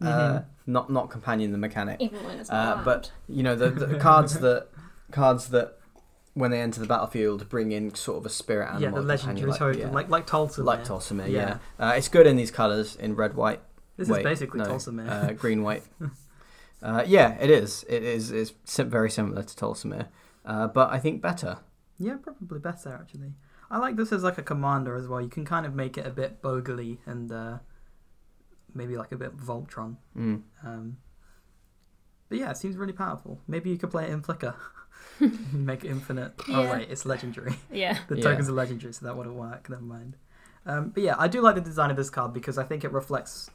uh, 0.00 0.06
Mhm. 0.40 0.44
not 0.66 0.90
not 0.90 1.10
companion 1.10 1.52
the 1.52 1.58
mechanic, 1.58 2.00
Even 2.00 2.24
when 2.24 2.38
it's 2.40 2.50
uh, 2.50 2.80
but 2.84 3.12
you 3.28 3.42
know 3.42 3.54
the, 3.54 3.70
the 3.70 3.98
cards 4.08 4.38
that 4.40 4.68
cards 5.12 5.48
that 5.48 5.76
when 6.34 6.50
they 6.52 6.60
enter 6.60 6.80
the 6.80 6.86
battlefield 6.86 7.48
bring 7.48 7.72
in 7.72 7.94
sort 7.94 8.18
of 8.18 8.24
a 8.24 8.28
spirit 8.30 8.66
animal. 8.68 8.82
yeah, 8.82 8.90
the 8.90 9.02
legendary 9.02 9.50
companion, 9.50 9.74
token, 9.80 9.92
like, 9.92 10.08
like 10.08 10.10
like 10.10 10.26
Tulsa. 10.26 10.62
yeah, 10.62 10.66
like 10.66 11.12
man. 11.16 11.30
Yeah. 11.30 11.58
Yeah, 11.78 11.86
Uh, 11.90 11.92
it's 11.96 12.08
good 12.08 12.26
in 12.26 12.36
these 12.36 12.50
colors 12.52 12.96
in 12.96 13.14
red, 13.16 13.34
white, 13.34 13.60
This 13.96 14.08
Wait, 14.08 14.20
is 14.20 14.24
basically 14.24 14.58
no, 14.60 14.64
Tulsa, 14.66 14.90
uh, 15.06 15.32
green, 15.32 15.62
white. 15.68 15.82
uh, 16.82 17.04
yeah, 17.06 17.36
it 17.40 17.50
is. 17.50 17.84
It 17.88 18.02
is. 18.04 18.30
It's 18.30 18.52
sim- 18.64 18.88
very 18.88 19.10
similar 19.10 19.42
to 19.42 19.54
Tolsimir, 19.56 20.06
uh, 20.46 20.68
but 20.68 20.90
I 20.90 20.98
think 20.98 21.20
better. 21.20 21.58
Yeah, 21.98 22.16
probably 22.22 22.60
better 22.60 22.94
actually. 22.98 23.34
I 23.70 23.78
like 23.78 23.96
this 23.96 24.12
as 24.12 24.22
like 24.22 24.38
a 24.38 24.42
commander 24.42 24.96
as 24.96 25.06
well. 25.06 25.20
You 25.20 25.28
can 25.28 25.44
kind 25.44 25.64
of 25.64 25.74
make 25.74 25.96
it 25.96 26.06
a 26.06 26.10
bit 26.10 26.42
bogly 26.42 26.98
and 27.06 27.30
uh, 27.30 27.58
maybe 28.74 28.96
like 28.96 29.12
a 29.12 29.16
bit 29.16 29.36
Voltron. 29.36 29.96
Mm. 30.16 30.42
Um, 30.64 30.96
but 32.28 32.38
yeah, 32.38 32.50
it 32.50 32.56
seems 32.56 32.76
really 32.76 32.92
powerful. 32.92 33.40
Maybe 33.46 33.70
you 33.70 33.76
could 33.78 33.90
play 33.90 34.04
it 34.04 34.10
in 34.10 34.22
Flicker. 34.22 34.54
make 35.52 35.84
it 35.84 35.88
infinite. 35.88 36.32
Oh 36.48 36.70
wait, 36.70 36.90
it's 36.90 37.04
legendary. 37.06 37.54
yeah. 37.72 37.98
The 38.08 38.16
Yeah. 38.16 38.22
tokens 38.22 38.48
are 38.48 38.52
legendary, 38.52 38.92
so 38.92 39.06
that 39.06 39.16
wouldn't 39.16 39.34
work. 39.36 39.68
Never 39.68 39.82
mind. 39.82 40.16
Um, 40.66 40.90
but 40.90 41.02
yeah, 41.02 41.14
I 41.18 41.26
do 41.28 41.40
like 41.40 41.54
the 41.54 41.60
design 41.60 41.90
of 41.90 41.96
this 41.96 42.10
card 42.10 42.32
because 42.32 42.58
I 42.58 42.64
think 42.64 42.84
it 42.84 42.92
reflects 42.92 43.50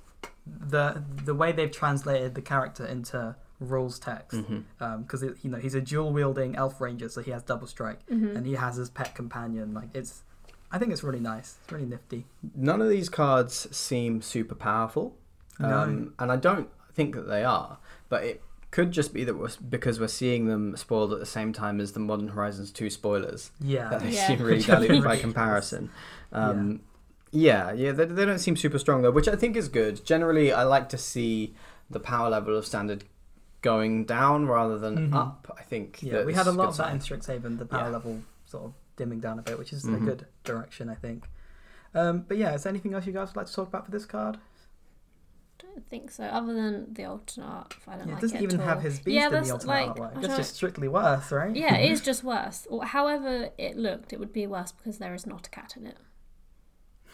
the 0.46 1.04
the 1.24 1.34
way 1.36 1.52
they've 1.52 1.72
translated 1.72 2.36
the 2.36 2.42
character 2.42 2.86
into 2.86 3.36
rules 3.60 4.00
text. 4.00 4.38
Because 4.80 5.24
you 5.24 5.50
know 5.50 5.58
he's 5.58 5.76
a 5.76 5.82
dual 5.82 6.12
wielding 6.12 6.56
elf 6.56 6.80
ranger, 6.82 7.10
so 7.10 7.22
he 7.22 7.32
has 7.32 7.44
double 7.44 7.68
strike 7.68 8.00
hmm 8.10 8.36
and 8.36 8.46
he 8.46 8.54
has 8.54 8.76
his 8.76 8.90
pet 8.90 9.16
companion. 9.16 9.74
Like 9.74 9.90
it's, 9.94 10.24
I 10.72 10.78
think 10.78 10.92
it's 10.92 11.04
really 11.04 11.20
nice. 11.20 11.58
It's 11.64 11.72
really 11.72 11.86
nifty. 11.86 12.26
None 12.56 12.82
of 12.82 12.90
these 12.90 13.10
cards 13.10 13.68
seem 13.76 14.22
super 14.22 14.56
powerful, 14.56 15.16
No. 15.60 15.80
um, 15.80 16.14
and 16.20 16.32
I 16.32 16.36
don't 16.38 16.70
think 16.94 17.16
that 17.16 17.28
they 17.28 17.44
are. 17.44 17.78
But 18.10 18.24
it 18.24 18.42
could 18.72 18.92
just 18.92 19.14
be 19.14 19.24
that 19.24 19.36
we're, 19.36 19.50
because 19.70 20.02
we're 20.02 20.08
seeing 20.10 20.48
them 20.48 20.76
spoiled 20.76 21.14
at 21.14 21.20
the 21.20 21.26
same 21.26 21.54
time 21.54 21.80
as 21.80 21.94
the 21.94 22.00
Modern 22.02 22.28
Horizons 22.30 22.72
two 22.72 22.90
spoilers. 22.90 23.52
Yeah, 23.62 23.90
that 23.90 24.02
they 24.02 24.10
Yeah. 24.12 24.28
seem 24.28 24.40
really 24.40 24.58
Which 24.58 24.70
are 24.70 24.76
diluted 24.76 25.04
by 25.04 25.18
comparison. 25.18 25.90
Um, 26.34 26.82
yeah, 27.32 27.72
yeah, 27.74 27.92
they, 27.94 28.06
they 28.06 28.26
don't 28.26 28.40
seem 28.40 28.56
super 28.58 28.80
strong 28.80 29.02
though, 29.02 29.12
which 29.12 29.28
I 29.30 29.36
think 29.36 29.56
is 29.56 29.68
good. 29.70 30.04
Generally, 30.06 30.52
I 30.52 30.64
like 30.64 30.90
to 30.90 30.98
see 30.98 31.54
the 31.90 32.00
power 32.00 32.30
level 32.30 32.58
of 32.58 32.66
standard 32.66 33.04
going 33.66 34.06
down 34.06 34.46
rather 34.48 34.78
than 34.78 35.10
Mhm. 35.10 35.16
up. 35.16 35.54
I 35.58 35.64
think. 35.64 36.02
yeah. 36.04 36.14
that 36.18 36.26
We 36.28 36.34
had 36.36 36.46
a 36.48 36.52
lot 36.52 36.68
of 36.70 36.78
that 36.78 36.84
sign. 36.84 36.96
in 36.96 37.02
Strixhaven. 37.02 37.58
The 37.58 37.66
power 37.66 37.86
Yeah. 37.90 37.98
level 37.98 38.22
sort 38.46 38.64
of 38.66 38.74
dimming 38.96 39.20
down 39.20 39.40
a 39.40 39.42
bit, 39.42 39.58
which 39.58 39.74
is 39.74 39.84
a 39.86 39.90
Mhm. 39.90 40.06
good 40.06 40.28
direction, 40.44 40.88
I 40.90 40.96
think. 40.96 41.28
Um, 41.96 42.26
but 42.28 42.38
yeah, 42.38 42.54
is 42.54 42.64
there 42.64 42.70
anything 42.70 42.94
else 42.94 43.06
you 43.08 43.14
guys 43.14 43.30
would 43.30 43.38
like 43.38 43.48
to 43.48 43.54
talk 43.54 43.68
about 43.68 43.86
for 43.86 43.92
this 43.92 44.06
card? 44.06 44.38
I 44.38 45.64
don't 45.74 45.88
think 45.90 46.12
so. 46.12 46.26
Other 46.26 46.54
than 46.54 46.94
the 46.94 47.06
alternate 47.06 47.48
art, 47.48 47.76
I 47.88 47.98
don't 47.98 48.00
Yeah, 48.00 48.06
it 48.06 48.14
like 48.16 48.22
doesn't 48.22 48.38
it 48.38 48.44
even 48.44 48.60
at 48.62 48.66
have 48.68 48.78
all. 48.78 48.84
his 48.84 49.00
beast 49.00 49.16
Yeah, 49.16 49.26
in 49.28 49.32
the 49.32 49.38
that's 49.40 49.52
ultimate 49.52 49.74
like, 49.74 49.96
artwork. 49.96 50.22
That's 50.22 50.38
just 50.38 50.56
strictly 50.56 50.88
worse, 50.88 51.32
right? 51.32 51.56
Yeah, 51.56 51.76
it 51.76 51.92
is 51.92 52.02
just 52.12 52.24
worse. 52.24 52.68
Or 52.70 52.86
however 52.86 53.50
it 53.58 53.78
looked, 53.78 54.14
it 54.14 54.20
would 54.20 54.32
be 54.34 54.46
worse 54.46 54.72
because 54.72 55.00
there 55.00 55.14
is 55.16 55.26
not 55.26 55.48
a 55.48 55.50
cat 55.50 55.76
in 55.78 55.88
it. 55.88 55.98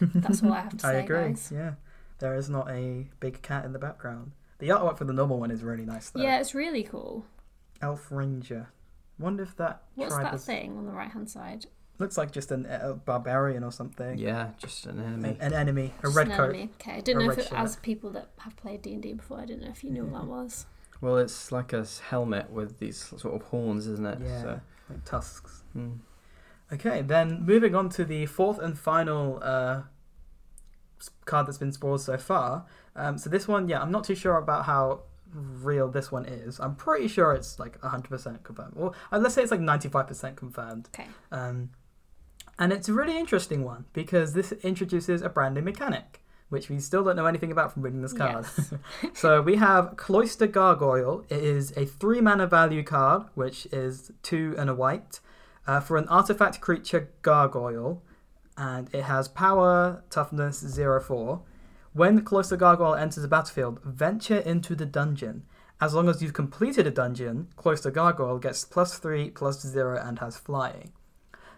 That's 0.00 0.42
all 0.42 0.52
I 0.52 0.60
have 0.60 0.76
to 0.76 0.78
say. 0.80 0.88
I 0.88 0.92
agree. 1.04 1.16
guys. 1.28 1.50
Yeah, 1.54 1.74
there 2.18 2.34
is 2.34 2.50
not 2.50 2.68
a 2.70 3.08
big 3.20 3.40
cat 3.42 3.64
in 3.64 3.72
the 3.72 3.78
background. 3.78 4.32
The 4.62 4.68
artwork 4.68 4.96
for 4.96 5.04
the 5.04 5.12
normal 5.12 5.40
one 5.40 5.50
is 5.50 5.64
really 5.64 5.84
nice 5.84 6.10
though. 6.10 6.22
Yeah, 6.22 6.38
it's 6.38 6.54
really 6.54 6.84
cool. 6.84 7.24
Elf 7.80 8.06
Ranger. 8.12 8.68
Wonder 9.18 9.42
if 9.42 9.56
that 9.56 9.82
What's 9.96 10.14
tribe 10.14 10.26
that 10.26 10.34
is- 10.34 10.44
thing 10.44 10.78
on 10.78 10.86
the 10.86 10.92
right 10.92 11.10
hand 11.10 11.28
side? 11.28 11.66
looks 11.98 12.16
like 12.18 12.32
just 12.32 12.50
an, 12.50 12.66
a 12.66 12.94
barbarian 12.94 13.62
or 13.62 13.70
something. 13.70 14.18
Yeah, 14.18 14.50
just 14.58 14.86
an 14.86 14.98
An, 14.98 15.06
enemy. 15.24 15.36
an 15.40 15.52
enemy, 15.52 15.92
a 16.00 16.02
Just 16.02 16.16
red 16.16 16.28
an 16.28 16.36
coat. 16.36 16.44
enemy. 16.50 16.70
Okay, 16.80 16.92
I 16.92 17.00
didn't 17.00 17.24
know 17.26 17.30
if 17.32 17.38
it, 17.38 17.44
shirt. 17.48 17.58
as 17.58 17.76
people 17.76 18.10
that 18.10 18.28
have 18.38 18.56
played 18.56 18.82
D 18.82 18.94
and 18.94 19.02
D 19.02 19.12
before, 19.12 19.38
I 19.38 19.44
didn't 19.44 19.62
know 19.62 19.70
if 19.70 19.84
you 19.84 19.90
knew 19.90 20.04
what 20.06 20.20
that 20.22 20.26
was. 20.28 20.66
Well, 21.00 21.16
it's 21.18 21.52
like 21.52 21.72
a 21.72 21.84
helmet 22.08 22.50
with 22.50 22.78
these 22.78 22.96
sort 23.16 23.34
of 23.34 23.42
horns, 23.48 23.86
isn't 23.86 24.06
it? 24.06 24.18
Yeah, 24.24 24.42
So, 24.42 24.60
like 24.90 25.04
tusks. 25.04 25.62
mm. 25.76 25.98
Okay, 26.72 27.02
then 27.02 27.44
moving 27.44 27.74
on 27.74 27.88
to 27.90 28.04
the 28.04 28.26
fourth 28.26 28.58
and 28.58 28.76
final 28.78 29.38
uh, 29.42 29.82
s- 29.82 29.84
card 31.24 31.46
that's 31.46 31.58
been 31.58 31.72
spoiled 31.72 32.00
so 32.00 32.16
far. 32.16 32.66
Um, 32.94 33.18
so 33.18 33.30
this 33.30 33.48
one, 33.48 33.68
yeah, 33.68 33.80
I'm 33.80 33.90
not 33.90 34.04
too 34.04 34.14
sure 34.14 34.36
about 34.36 34.64
how 34.66 35.02
real 35.34 35.88
this 35.88 36.12
one 36.12 36.26
is. 36.26 36.60
I'm 36.60 36.74
pretty 36.76 37.08
sure 37.08 37.32
it's 37.32 37.58
like 37.58 37.80
100% 37.80 38.42
confirmed. 38.42 38.74
Or 38.76 38.92
uh, 39.10 39.18
let's 39.18 39.34
say 39.34 39.42
it's 39.42 39.50
like 39.50 39.60
95% 39.60 40.36
confirmed. 40.36 40.88
Okay. 40.94 41.08
Um, 41.30 41.70
and 42.58 42.72
it's 42.72 42.88
a 42.88 42.92
really 42.92 43.18
interesting 43.18 43.64
one 43.64 43.86
because 43.92 44.34
this 44.34 44.52
introduces 44.52 45.22
a 45.22 45.28
brand 45.28 45.54
new 45.54 45.62
mechanic. 45.62 46.22
which 46.50 46.68
we 46.68 46.78
still 46.78 47.02
don't 47.02 47.16
know 47.16 47.24
anything 47.24 47.50
about 47.50 47.72
from 47.72 47.80
reading 47.80 48.02
this 48.02 48.12
card. 48.12 48.44
Yes. 48.44 48.74
so 49.14 49.40
we 49.40 49.56
have 49.56 49.96
Cloister 49.96 50.46
Gargoyle. 50.46 51.24
It 51.30 51.42
is 51.42 51.72
a 51.78 51.86
three 51.86 52.20
mana 52.20 52.46
value 52.46 52.82
card, 52.82 53.22
which 53.34 53.66
is 53.72 54.12
two 54.22 54.54
and 54.58 54.68
a 54.68 54.74
white, 54.74 55.20
uh, 55.66 55.80
for 55.80 55.96
an 55.96 56.06
artifact 56.08 56.60
creature 56.60 57.08
Gargoyle, 57.22 58.02
and 58.56 58.88
it 58.94 59.02
has 59.04 59.28
power, 59.28 60.02
toughness, 60.10 60.58
zero 60.60 61.00
four. 61.00 61.42
When 61.92 62.22
Cloister 62.22 62.56
Gargoyle 62.56 62.94
enters 62.94 63.22
the 63.22 63.28
battlefield, 63.28 63.80
venture 63.84 64.38
into 64.38 64.74
the 64.74 64.86
dungeon. 64.86 65.44
As 65.80 65.94
long 65.94 66.08
as 66.08 66.22
you've 66.22 66.32
completed 66.32 66.86
a 66.86 66.90
dungeon, 66.90 67.48
Cloister 67.56 67.90
Gargoyle 67.90 68.38
gets 68.38 68.64
plus 68.64 68.98
three, 68.98 69.30
plus 69.30 69.60
zero, 69.60 70.00
and 70.00 70.18
has 70.20 70.36
flying. 70.38 70.92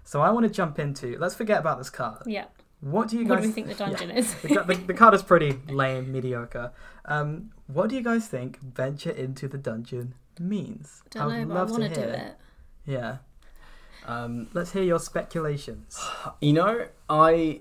So 0.03 0.23
I 0.23 0.31
want 0.31 0.45
to 0.47 0.51
jump 0.53 0.79
into. 0.79 1.17
Let's 1.19 1.35
forget 1.35 1.61
about 1.61 1.79
this 1.79 1.91
card. 1.91 2.23
Yeah. 2.27 2.47
What 2.81 3.09
do 3.09 3.17
you 3.17 3.25
guys 3.25 3.31
What 3.31 3.43
do 3.43 3.49
we 3.49 3.53
think 3.53 3.67
the 3.69 3.75
dungeon 3.85 4.11
is? 4.11 4.35
the, 4.43 4.49
the, 4.67 4.75
the 4.87 4.95
card 4.95 5.15
is 5.15 5.23
pretty 5.23 5.53
lame, 5.69 6.11
mediocre. 6.13 6.73
Um, 7.05 7.51
what 7.67 7.89
do 7.91 7.97
you 7.97 8.03
guys 8.03 8.27
think 8.27 8.61
venture 8.61 9.11
into 9.11 9.47
the 9.49 9.59
dungeon 9.59 10.15
means? 10.41 11.03
Don't 11.11 11.29
know, 11.29 11.47
would 11.47 11.57
I 11.57 11.61
love 11.61 11.71
want 11.71 11.95
to 11.95 12.01
hear. 12.01 12.09
it. 12.11 12.91
Yeah, 12.91 13.17
Um, 14.07 14.49
let's 14.53 14.73
hear 14.73 14.83
your 14.83 14.99
speculations. 14.99 15.99
you 16.41 16.53
know, 16.53 16.87
I 17.09 17.61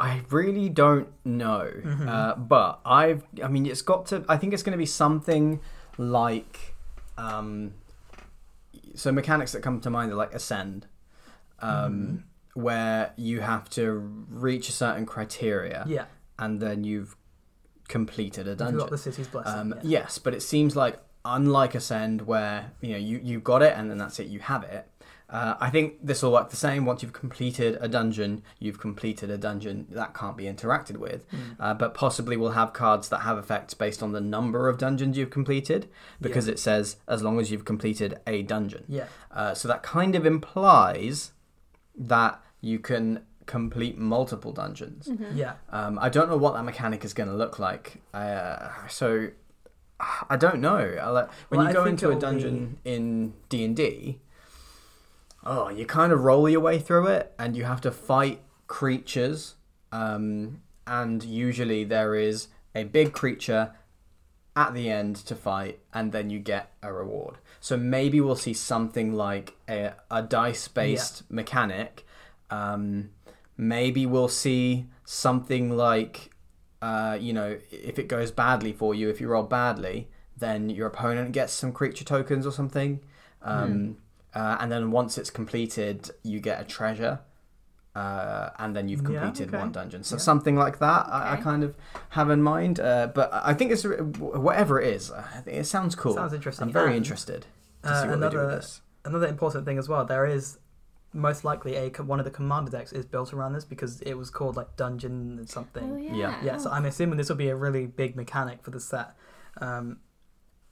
I 0.00 0.22
really 0.30 0.68
don't 0.68 1.08
know, 1.24 1.70
Mhm. 1.84 2.08
uh, 2.08 2.34
but 2.36 2.80
I've 2.84 3.24
I 3.42 3.48
mean, 3.48 3.66
it's 3.66 3.82
got 3.82 4.06
to. 4.06 4.24
I 4.28 4.36
think 4.36 4.52
it's 4.54 4.62
going 4.62 4.72
to 4.72 4.78
be 4.78 4.86
something 4.86 5.60
like. 5.96 6.74
Um, 7.16 7.72
so 8.94 9.10
mechanics 9.12 9.52
that 9.52 9.62
come 9.62 9.80
to 9.80 9.90
mind 9.90 10.12
are 10.12 10.16
like 10.16 10.32
ascend, 10.34 10.86
um, 11.60 12.24
where 12.54 13.12
you 13.16 13.40
have 13.40 13.68
to 13.70 13.90
reach 14.30 14.68
a 14.68 14.72
certain 14.72 15.04
criteria, 15.06 15.84
Yeah, 15.86 16.04
and 16.38 16.60
then 16.60 16.84
you've 16.84 17.16
completed 17.88 18.46
a 18.46 18.54
dungeon. 18.54 18.78
got 18.78 18.90
the 18.90 18.98
city's 18.98 19.26
blessing. 19.28 19.58
Um, 19.58 19.74
yeah. 19.82 20.00
Yes, 20.02 20.18
but 20.18 20.34
it 20.34 20.42
seems 20.42 20.76
like 20.76 20.98
unlike 21.24 21.74
Ascend, 21.74 22.22
where 22.22 22.72
you 22.80 22.92
know 22.92 22.98
you 22.98 23.20
you 23.22 23.40
got 23.40 23.62
it 23.62 23.74
and 23.76 23.90
then 23.90 23.98
that's 23.98 24.18
it, 24.20 24.26
you 24.28 24.40
have 24.40 24.62
it. 24.64 24.86
Uh, 25.30 25.54
I 25.60 25.68
think 25.68 25.98
this 26.02 26.22
will 26.22 26.32
work 26.32 26.48
the 26.50 26.56
same. 26.56 26.86
Once 26.86 27.02
you've 27.02 27.12
completed 27.12 27.76
a 27.80 27.88
dungeon, 27.88 28.42
you've 28.58 28.80
completed 28.80 29.28
a 29.30 29.36
dungeon 29.36 29.86
that 29.90 30.14
can't 30.14 30.36
be 30.38 30.44
interacted 30.44 30.96
with. 30.96 31.30
Mm. 31.30 31.56
Uh, 31.60 31.74
but 31.74 31.92
possibly 31.92 32.36
we'll 32.36 32.52
have 32.52 32.72
cards 32.72 33.10
that 33.10 33.18
have 33.20 33.36
effects 33.36 33.74
based 33.74 34.02
on 34.02 34.12
the 34.12 34.20
number 34.22 34.68
of 34.70 34.78
dungeons 34.78 35.18
you've 35.18 35.28
completed, 35.30 35.88
because 36.20 36.48
it 36.48 36.58
says 36.58 36.96
as 37.06 37.22
long 37.22 37.38
as 37.38 37.50
you've 37.50 37.66
completed 37.66 38.18
a 38.26 38.42
dungeon. 38.42 38.84
Yeah, 38.88 39.06
Uh, 39.30 39.52
so 39.54 39.68
that 39.68 39.82
kind 39.82 40.14
of 40.14 40.24
implies 40.24 41.32
that 41.96 42.40
you 42.60 42.78
can 42.78 43.20
complete 43.46 43.98
multiple 43.98 44.52
dungeons. 44.52 45.08
Mm-hmm. 45.08 45.36
yeah, 45.36 45.54
Um, 45.70 45.98
I 46.00 46.08
don't 46.08 46.28
know 46.28 46.36
what 46.36 46.54
that 46.54 46.64
mechanic 46.64 47.04
is 47.04 47.12
going 47.14 47.28
to 47.28 47.34
look 47.34 47.58
like. 47.58 48.00
Uh, 48.14 48.70
so 48.88 49.28
I 50.30 50.36
don't 50.36 50.60
know. 50.60 50.96
I'll, 51.02 51.14
when 51.48 51.58
Well, 51.58 51.66
you 51.68 51.72
go 51.74 51.84
into 51.84 52.06
a 52.08 52.10
it'll 52.10 52.20
dungeon 52.20 52.78
in 52.84 53.34
D 53.48 53.64
and 53.64 53.74
D, 53.76 54.20
oh, 55.44 55.68
you 55.68 55.86
kind 55.86 56.12
of 56.12 56.24
roll 56.24 56.48
your 56.48 56.60
way 56.60 56.78
through 56.78 57.06
it, 57.08 57.34
and 57.38 57.56
you 57.56 57.64
have 57.64 57.80
to 57.82 57.90
fight 57.90 58.42
creatures. 58.66 59.54
Um, 59.92 60.62
and 60.86 61.22
usually 61.22 61.84
there 61.84 62.14
is 62.14 62.48
a 62.74 62.84
big 62.84 63.12
creature 63.12 63.72
at 64.56 64.74
the 64.74 64.90
end 64.90 65.16
to 65.16 65.34
fight, 65.34 65.80
and 65.92 66.12
then 66.12 66.30
you 66.30 66.38
get 66.38 66.72
a 66.82 66.92
reward. 66.92 67.36
So 67.60 67.76
maybe 67.76 68.20
we'll 68.20 68.36
see 68.36 68.54
something 68.54 69.12
like 69.14 69.56
a, 69.68 69.92
a 70.10 70.22
dice 70.22 70.68
based 70.68 71.22
mechanic. 71.30 72.04
Um, 72.50 73.10
maybe 73.56 74.06
we'll 74.06 74.28
see 74.28 74.86
something 75.04 75.76
like, 75.76 76.30
uh, 76.82 77.18
you 77.20 77.32
know, 77.32 77.58
if 77.70 77.98
it 77.98 78.08
goes 78.08 78.30
badly 78.30 78.72
for 78.72 78.94
you, 78.94 79.08
if 79.10 79.20
you 79.20 79.28
roll 79.28 79.42
badly, 79.42 80.08
then 80.36 80.70
your 80.70 80.86
opponent 80.86 81.32
gets 81.32 81.52
some 81.52 81.72
creature 81.72 82.04
tokens 82.04 82.46
or 82.46 82.52
something. 82.52 83.00
Um, 83.42 83.96
uh, 84.34 84.56
and 84.60 84.70
then 84.70 84.90
once 84.90 85.18
it's 85.18 85.30
completed, 85.30 86.10
you 86.22 86.40
get 86.40 86.60
a 86.60 86.64
treasure. 86.64 87.20
Uh, 87.94 88.50
and 88.60 88.76
then 88.76 88.88
you've 88.88 89.00
Yeah, 89.00 89.06
completed 89.22 89.48
okay. 89.48 89.58
one 89.58 89.72
dungeon. 89.72 90.04
So 90.04 90.14
Yeah. 90.14 90.20
something 90.20 90.54
like 90.56 90.78
that, 90.78 91.08
I, 91.08 91.32
I 91.32 91.36
kind 91.36 91.64
of 91.64 91.74
have 92.10 92.30
in 92.30 92.42
mind. 92.42 92.78
Uh, 92.78 93.08
but 93.12 93.28
I 93.32 93.54
think 93.54 93.72
it's 93.72 93.82
whatever 93.84 94.80
it 94.80 94.94
is. 94.94 95.10
It 95.46 95.64
sounds 95.66 95.96
cool. 95.96 96.14
Sounds 96.14 96.32
interesting. 96.32 96.68
I'm 96.68 96.72
very 96.72 96.88
And, 96.88 96.96
interested 96.98 97.46
to 97.82 97.88
uh, 97.88 98.02
see 98.02 98.08
what 98.08 98.20
they 98.20 98.28
do 98.28 98.36
with 98.36 98.44
another- 98.44 98.56
this. 98.56 98.82
Another 99.04 99.26
important 99.26 99.64
thing 99.64 99.78
as 99.78 99.88
well. 99.88 100.04
There 100.04 100.26
is 100.26 100.58
most 101.12 101.42
likely 101.44 101.74
a 101.76 101.88
one 102.02 102.18
of 102.20 102.24
the 102.24 102.30
commander 102.30 102.70
decks 102.70 102.92
is 102.92 103.06
built 103.06 103.32
around 103.32 103.54
this 103.54 103.64
because 103.64 104.00
it 104.02 104.14
was 104.14 104.28
called 104.30 104.54
like 104.54 104.76
dungeon 104.76 105.44
something. 105.48 105.90
Oh 105.92 105.96
yeah. 105.96 106.14
Yeah. 106.14 106.44
Yeah, 106.44 106.56
so 106.58 106.70
I'm 106.70 106.84
assuming 106.84 107.16
this 107.16 107.30
will 107.30 107.36
be 107.36 107.48
a 107.48 107.56
really 107.56 107.86
big 107.86 108.14
mechanic 108.14 108.62
for 108.62 108.70
the 108.70 108.80
set. 108.80 109.14
Um, 109.60 109.98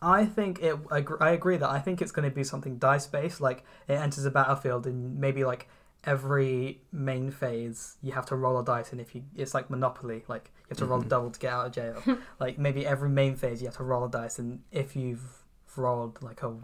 I 0.03 0.27
think 0.27 0.61
it. 0.63 0.77
I 0.91 1.31
agree 1.31 1.57
that 1.57 1.69
I 1.71 1.79
think 1.79 2.03
it's 2.03 2.13
going 2.13 2.29
to 2.29 2.35
be 2.35 2.45
something 2.45 2.77
dice 2.79 3.07
based. 3.07 3.41
Like 3.41 3.65
it 3.89 3.95
enters 3.95 4.25
a 4.27 4.31
battlefield 4.31 4.87
and 4.87 5.19
maybe 5.19 5.45
like 5.45 5.69
every 6.05 6.81
main 6.93 7.31
phase 7.31 7.97
you 8.03 8.13
have 8.13 8.27
to 8.27 8.37
roll 8.37 8.59
a 8.59 8.65
dice, 8.65 8.93
and 8.93 9.01
if 9.01 9.15
you, 9.15 9.23
it's 9.35 9.55
like 9.55 9.71
Monopoly. 9.71 10.25
Like 10.29 10.51
you 10.61 10.67
have 10.71 10.79
to 10.79 10.87
roll 10.87 11.01
a 11.01 11.05
double 11.05 11.31
to 11.31 11.41
get 11.41 11.53
out 11.53 11.67
of 11.67 11.73
jail. 11.73 12.19
like 12.41 12.59
maybe 12.59 12.87
every 12.87 13.09
main 13.09 13.37
phase 13.37 13.61
you 13.63 13.69
have 13.69 13.77
to 13.79 13.85
roll 13.85 14.05
a 14.05 14.11
dice, 14.11 14.39
and 14.39 14.61
if 14.71 14.95
you've 14.97 15.43
rolled 15.77 16.23
like 16.23 16.43
a 16.43 16.55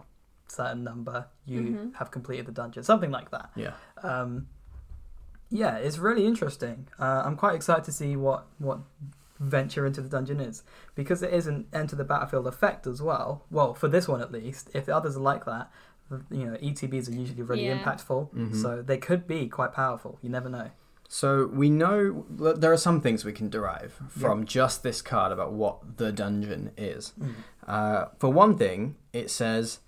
certain 0.47 0.83
number, 0.83 1.25
you 1.45 1.61
Mhm. 1.61 1.95
have 1.95 2.11
completed 2.11 2.45
the 2.45 2.51
dungeon. 2.51 2.83
Something 2.83 3.11
like 3.11 3.31
that. 3.31 3.49
Yeah. 3.55 3.73
Um, 4.03 4.47
yeah, 5.49 5.77
it's 5.77 5.97
really 5.97 6.25
interesting. 6.25 6.87
Uh, 6.99 7.23
I'm 7.25 7.35
quite 7.35 7.55
excited 7.55 7.83
to 7.85 7.91
see 7.91 8.15
what 8.15 8.45
what 8.59 8.79
venture 9.39 9.85
into 9.85 10.01
the 10.01 10.09
dungeon 10.09 10.39
is 10.39 10.63
because 10.95 11.21
it 11.23 11.33
is 11.33 11.47
an 11.47 11.65
enter 11.73 11.95
the 11.95 12.03
battlefield 12.03 12.47
effect 12.47 12.85
as 12.87 13.01
well. 13.01 13.43
Well, 13.51 13.73
for 13.73 13.87
this 13.87 14.07
one 14.07 14.21
at 14.21 14.31
least. 14.31 14.69
If 14.73 14.85
the 14.85 14.95
others 14.95 15.15
are 15.17 15.21
like 15.21 15.45
that, 15.45 15.71
you 16.29 16.45
know, 16.45 16.57
ETBs 16.61 17.09
are 17.09 17.13
usually 17.13 17.41
really 17.41 17.65
Yeah. 17.67 17.81
impactful, 17.83 18.33
Mhm. 18.33 18.55
so 18.61 18.81
they 18.81 18.97
could 18.97 19.25
be 19.27 19.47
quite 19.47 19.73
powerful. 19.73 20.19
You 20.21 20.29
never 20.29 20.49
know. 20.49 20.69
So 21.07 21.47
we 21.47 21.69
know 21.69 22.25
that 22.37 22.61
there 22.61 22.71
are 22.71 22.77
some 22.77 22.99
things 23.01 23.23
we 23.25 23.33
can 23.33 23.49
derive 23.49 23.99
from 24.09 24.45
just 24.45 24.81
this 24.83 25.01
card 25.01 25.31
about 25.31 25.53
what 25.53 25.97
the 25.97 26.11
dungeon 26.11 26.71
is. 26.77 27.13
Uh, 27.67 28.05
for 28.17 28.31
one 28.31 28.57
thing, 28.57 28.95
it 29.11 29.29
says, 29.29 29.79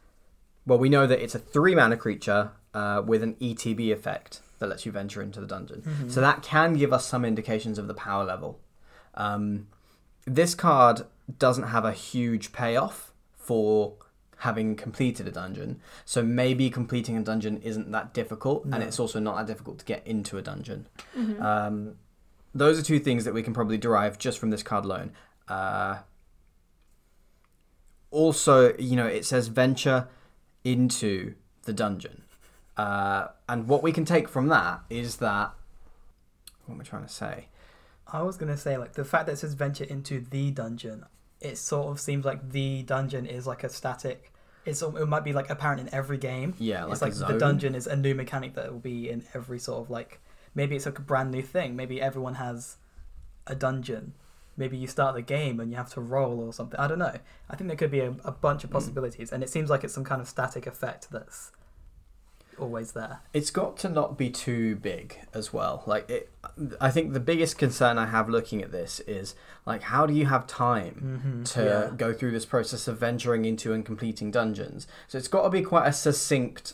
well, 0.67 0.77
we 0.77 0.89
know 0.89 1.07
that 1.07 1.21
it's 1.23 1.35
a 1.35 1.39
three 1.39 1.75
mana 1.75 1.97
creature 1.97 2.51
uh, 2.73 3.01
with 3.05 3.23
an 3.23 3.35
ETB 3.39 3.91
effect 3.91 4.41
that 4.59 4.67
lets 4.67 4.85
you 4.85 4.91
venture 4.91 5.21
into 5.21 5.39
the 5.39 5.47
dungeon. 5.47 5.81
Mm-hmm. 5.81 6.09
So 6.09 6.21
that 6.21 6.41
can 6.43 6.73
give 6.73 6.91
us 6.93 7.05
some 7.05 7.23
indications 7.25 7.77
of 7.77 7.87
the 7.87 7.93
power 7.93 8.23
level. 8.25 8.59
Um, 9.15 9.67
this 10.25 10.55
card 10.55 11.01
doesn't 11.39 11.65
have 11.65 11.85
a 11.85 11.91
huge 11.91 12.51
payoff 12.51 13.11
for 13.35 13.93
having 14.39 14.75
completed 14.75 15.27
a 15.27 15.31
dungeon. 15.31 15.79
So 16.03 16.21
maybe 16.21 16.69
completing 16.69 17.17
a 17.17 17.21
dungeon 17.23 17.57
isn't 17.61 17.91
that 17.91 18.13
difficult, 18.13 18.65
and 18.65 18.83
it's 18.83 18.99
also 18.99 19.19
not 19.19 19.37
that 19.37 19.47
difficult 19.47 19.79
to 19.79 19.85
get 19.85 20.05
into 20.05 20.37
a 20.37 20.41
dungeon. 20.41 20.87
Mhm. 21.15 21.41
Um, 21.41 21.95
those 22.53 22.79
are 22.79 22.83
two 22.83 22.99
things 22.99 23.25
that 23.25 23.33
we 23.33 23.41
can 23.43 23.53
probably 23.53 23.77
derive 23.77 24.17
just 24.17 24.37
from 24.39 24.49
this 24.49 24.61
card 24.63 24.85
alone. 24.85 25.11
Uh, 25.47 25.99
also, 28.11 28.75
you 28.77 28.95
know, 28.95 29.07
it 29.07 29.25
says 29.25 29.47
venture 29.47 30.07
into 30.63 31.35
the 31.63 31.73
dungeon. 31.73 32.23
Uh, 32.77 33.27
and 33.47 33.67
what 33.67 33.81
we 33.83 33.91
can 33.91 34.05
take 34.05 34.27
from 34.27 34.47
that 34.49 34.81
is 34.89 35.17
that. 35.17 35.53
What 36.65 36.75
am 36.75 36.81
I 36.81 36.83
trying 36.83 37.03
to 37.03 37.09
say? 37.13 37.47
I 38.11 38.21
was 38.21 38.37
gonna 38.37 38.57
say 38.57 38.77
like 38.77 38.93
the 38.93 39.05
fact 39.05 39.25
that 39.25 39.33
it 39.33 39.37
says 39.37 39.53
venture 39.53 39.83
into 39.83 40.19
the 40.19 40.51
dungeon, 40.51 41.05
it 41.41 41.57
sort 41.57 41.87
of 41.87 41.99
seems 41.99 42.25
like 42.25 42.51
the 42.51 42.83
dungeon 42.83 43.25
is 43.25 43.47
like 43.47 43.63
a 43.63 43.69
static. 43.69 44.31
It's 44.65 44.81
it 44.81 45.07
might 45.07 45.23
be 45.23 45.33
like 45.33 45.49
apparent 45.49 45.81
in 45.81 45.93
every 45.93 46.17
game. 46.17 46.55
Yeah, 46.57 46.85
like, 46.85 46.93
it's 46.93 47.01
like 47.01 47.13
the 47.13 47.37
dungeon 47.37 47.75
is 47.75 47.87
a 47.87 47.95
new 47.95 48.15
mechanic 48.15 48.55
that 48.55 48.71
will 48.71 48.79
be 48.79 49.09
in 49.09 49.23
every 49.33 49.59
sort 49.59 49.81
of 49.81 49.89
like 49.89 50.19
maybe 50.53 50.75
it's 50.75 50.85
like 50.85 50.97
a 50.97 51.03
brand 51.03 51.31
new 51.31 51.41
thing. 51.41 51.75
Maybe 51.75 52.01
everyone 52.01 52.35
has 52.35 52.77
a 53.47 53.55
dungeon. 53.55 54.13
Maybe 54.57 54.77
you 54.77 54.87
start 54.87 55.15
the 55.15 55.21
game 55.21 55.59
and 55.59 55.69
you 55.69 55.77
have 55.77 55.91
to 55.93 56.01
roll 56.01 56.39
or 56.39 56.53
something. 56.53 56.79
I 56.79 56.87
don't 56.87 56.99
know. 56.99 57.13
I 57.49 57.55
think 57.55 57.67
there 57.67 57.75
could 57.75 57.91
be 57.91 57.99
a, 57.99 58.15
a 58.23 58.31
bunch 58.31 58.63
of 58.63 58.69
mm. 58.69 58.73
possibilities, 58.73 59.31
and 59.31 59.43
it 59.43 59.49
seems 59.49 59.69
like 59.69 59.83
it's 59.83 59.93
some 59.93 60.05
kind 60.05 60.21
of 60.21 60.29
static 60.29 60.65
effect 60.65 61.11
that's 61.11 61.51
always 62.59 62.91
there. 62.93 63.19
It's 63.33 63.51
got 63.51 63.77
to 63.79 63.89
not 63.89 64.17
be 64.17 64.29
too 64.29 64.75
big 64.75 65.19
as 65.33 65.51
well. 65.53 65.83
Like 65.85 66.09
it, 66.09 66.31
I 66.79 66.91
think 66.91 67.13
the 67.13 67.19
biggest 67.19 67.57
concern 67.57 67.97
I 67.97 68.07
have 68.07 68.29
looking 68.29 68.61
at 68.61 68.71
this 68.71 68.99
is 69.01 69.35
like, 69.65 69.83
how 69.83 70.05
do 70.05 70.13
you 70.13 70.25
have 70.27 70.47
time 70.47 71.21
Mm-hmm. 71.25 71.43
to 71.43 71.93
go 71.97 72.13
through 72.13 72.31
this 72.31 72.45
process 72.45 72.87
of 72.87 72.99
venturing 72.99 73.45
into 73.45 73.73
and 73.73 73.85
completing 73.85 74.31
dungeons? 74.31 74.87
So 75.07 75.17
it's 75.17 75.27
got 75.27 75.43
to 75.43 75.49
be 75.49 75.61
quite 75.61 75.87
a 75.87 75.93
succinct 75.93 76.73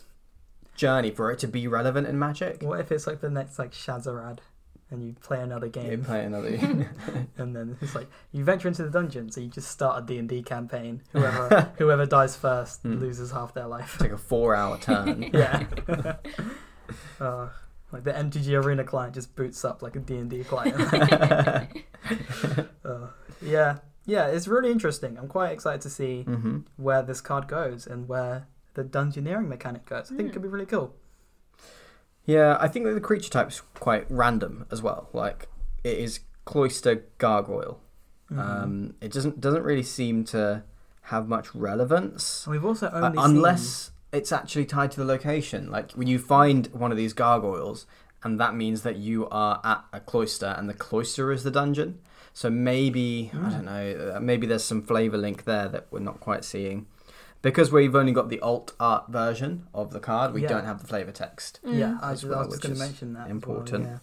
journey 0.74 1.10
for 1.10 1.30
it 1.30 1.38
to 1.40 1.46
be 1.48 1.68
relevant 1.68 2.06
in 2.06 2.18
Magic. 2.18 2.62
What 2.62 2.80
if 2.80 2.90
it's 2.90 3.06
like 3.06 3.20
the 3.20 3.30
next 3.30 3.58
like 3.58 3.72
Shahrazad, 3.72 4.38
and 4.92 5.02
you 5.02 5.14
play 5.20 5.40
another 5.40 5.66
You 5.66 5.72
game, 5.72 6.04
play 6.04 6.24
another. 6.24 6.48
and 7.38 7.56
then 7.56 7.76
it's 7.80 7.94
like 7.96 8.08
you 8.30 8.44
venture 8.44 8.68
into 8.68 8.84
the 8.84 8.90
dungeon, 8.90 9.30
so 9.32 9.40
you 9.40 9.48
just 9.48 9.68
start 9.70 10.02
a 10.04 10.06
D 10.06 10.18
and 10.18 10.28
D 10.28 10.42
campaign. 10.42 11.02
Whoever 11.12 11.72
whoever 11.78 12.06
dies 12.06 12.36
first 12.36 12.82
Hmm. 12.82 12.98
loses 13.00 13.32
half 13.32 13.54
their 13.54 13.66
life. 13.66 13.96
take 13.98 14.12
a 14.12 14.18
four-hour 14.18 14.78
turn. 14.88 15.28
yeah. 15.32 15.64
uh, 17.20 17.48
Like 17.90 18.04
the 18.04 18.12
MTG 18.12 18.62
Arena 18.62 18.84
client 18.84 19.14
just 19.14 19.34
boots 19.34 19.64
up 19.64 19.82
like 19.82 19.96
a 19.96 20.00
D&D 20.00 20.44
client. 20.44 20.76
Uh, 22.84 23.06
yeah, 23.40 23.78
yeah, 24.06 24.26
it's 24.26 24.48
really 24.48 24.70
interesting. 24.70 25.18
I'm 25.18 25.28
quite 25.28 25.52
excited 25.52 25.80
to 25.82 25.90
see 25.90 26.22
hmm 26.22 26.58
where 26.76 27.02
this 27.02 27.20
card 27.20 27.48
goes 27.48 27.86
and 27.86 28.08
where 28.08 28.46
the 28.74 28.82
dungeoneering 28.84 29.48
mechanic 29.48 29.86
goes. 29.86 30.10
I 30.12 30.16
think 30.16 30.28
it 30.30 30.32
could 30.32 30.42
be 30.42 30.48
really 30.48 30.66
cool. 30.66 30.94
Yeah, 32.24 32.56
I 32.60 32.68
think 32.68 32.86
that 32.86 32.92
the 32.94 33.00
creature 33.00 33.30
type's 33.30 33.62
quite 33.74 34.06
random 34.08 34.66
as 34.70 34.82
well. 34.82 35.08
Like 35.12 35.48
it 35.82 35.98
is 35.98 36.20
cloister 36.44 37.04
gargoyle. 37.18 37.80
Mm-hmm. 38.30 38.40
Um, 38.40 38.94
it 39.00 39.12
doesn't 39.12 39.40
doesn't 39.40 39.62
really 39.62 39.82
seem 39.82 40.24
to 40.26 40.62
have 41.06 41.26
much 41.28 41.52
relevance 41.54 42.46
And 42.46 42.52
we've 42.52 42.64
also 42.64 42.86
uh, 42.86 43.00
only 43.02 43.18
unless 43.18 43.90
it's 44.12 44.30
actually 44.32 44.66
tied 44.66 44.92
to 44.92 44.98
the 45.00 45.04
location. 45.06 45.70
Like 45.70 45.92
when 45.92 46.06
you 46.06 46.18
find 46.18 46.66
one 46.68 46.90
of 46.92 46.96
these 46.96 47.12
gargoyles, 47.12 47.86
and 48.22 48.38
that 48.38 48.54
means 48.54 48.82
that 48.82 48.96
you 48.96 49.28
are 49.30 49.60
at 49.64 49.84
a 49.92 50.00
cloister, 50.00 50.54
and 50.56 50.68
the 50.68 50.74
cloister 50.74 51.32
is 51.32 51.42
the 51.42 51.50
dungeon. 51.50 51.98
So 52.34 52.48
maybe 52.48 53.30
I 53.34 53.36
Mm. 53.36 53.50
don't 53.50 53.64
know. 53.64 54.12
Uh, 54.16 54.20
maybe 54.20 54.46
there's 54.46 54.64
some 54.64 54.80
flavor 54.82 55.18
link 55.18 55.44
there 55.44 55.68
that 55.68 55.88
we're 55.90 55.98
not 56.00 56.20
quite 56.20 56.44
seeing. 56.44 56.86
Because 57.42 57.72
we've 57.72 57.94
only 57.94 58.12
got 58.12 58.28
the 58.28 58.38
alt 58.40 58.72
art 58.78 59.08
version 59.10 59.66
of 59.74 59.90
the 59.92 59.98
card, 60.00 60.32
we 60.32 60.42
Yeah. 60.42 60.48
don't 60.48 60.64
have 60.64 60.80
the 60.80 60.86
flavor 60.86 61.10
text. 61.12 61.58
seen, 61.64 61.72
yeah, 61.72 61.94
Mm. 61.94 62.02
I, 62.02 62.12
as 62.12 62.22
was- 62.24 62.32
I 62.32 62.36
well, 62.38 62.46
was 62.48 62.54
just 62.54 62.62
which 62.62 62.62
going 62.62 62.74
to 62.74 62.78
mention 62.80 63.12
that. 63.14 63.20
as 63.20 63.24
well, 63.26 63.30
important. 63.32 63.84
yeah. 63.86 63.98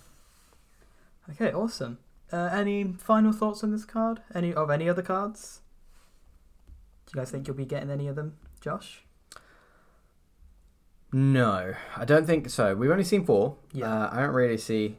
Okay, 1.31 1.53
awesome. 1.53 1.97
Uh, 2.33 2.49
any 2.51 2.93
final 2.99 3.31
thoughts 3.31 3.63
on 3.63 3.71
this 3.71 3.85
card? 3.85 4.21
Any 4.35 4.53
of 4.53 4.69
any 4.69 4.89
other 4.89 5.01
cards? 5.01 5.61
Do 7.05 7.11
you 7.15 7.21
guys 7.21 7.31
think 7.31 7.47
you'll 7.47 7.55
be 7.57 7.65
getting 7.65 7.89
any 7.89 8.07
of 8.07 8.15
them, 8.15 8.37
Josh? 8.61 9.05
No, 11.11 11.73
I 11.95 12.05
don't 12.05 12.25
think 12.27 12.49
so. 12.49 12.75
We've 12.75 12.91
only 12.91 13.03
seen 13.03 13.25
four. 13.25 13.57
Yeah. 13.71 13.91
Uh, 13.91 14.09
I 14.11 14.19
don't 14.21 14.33
really 14.33 14.57
see 14.57 14.97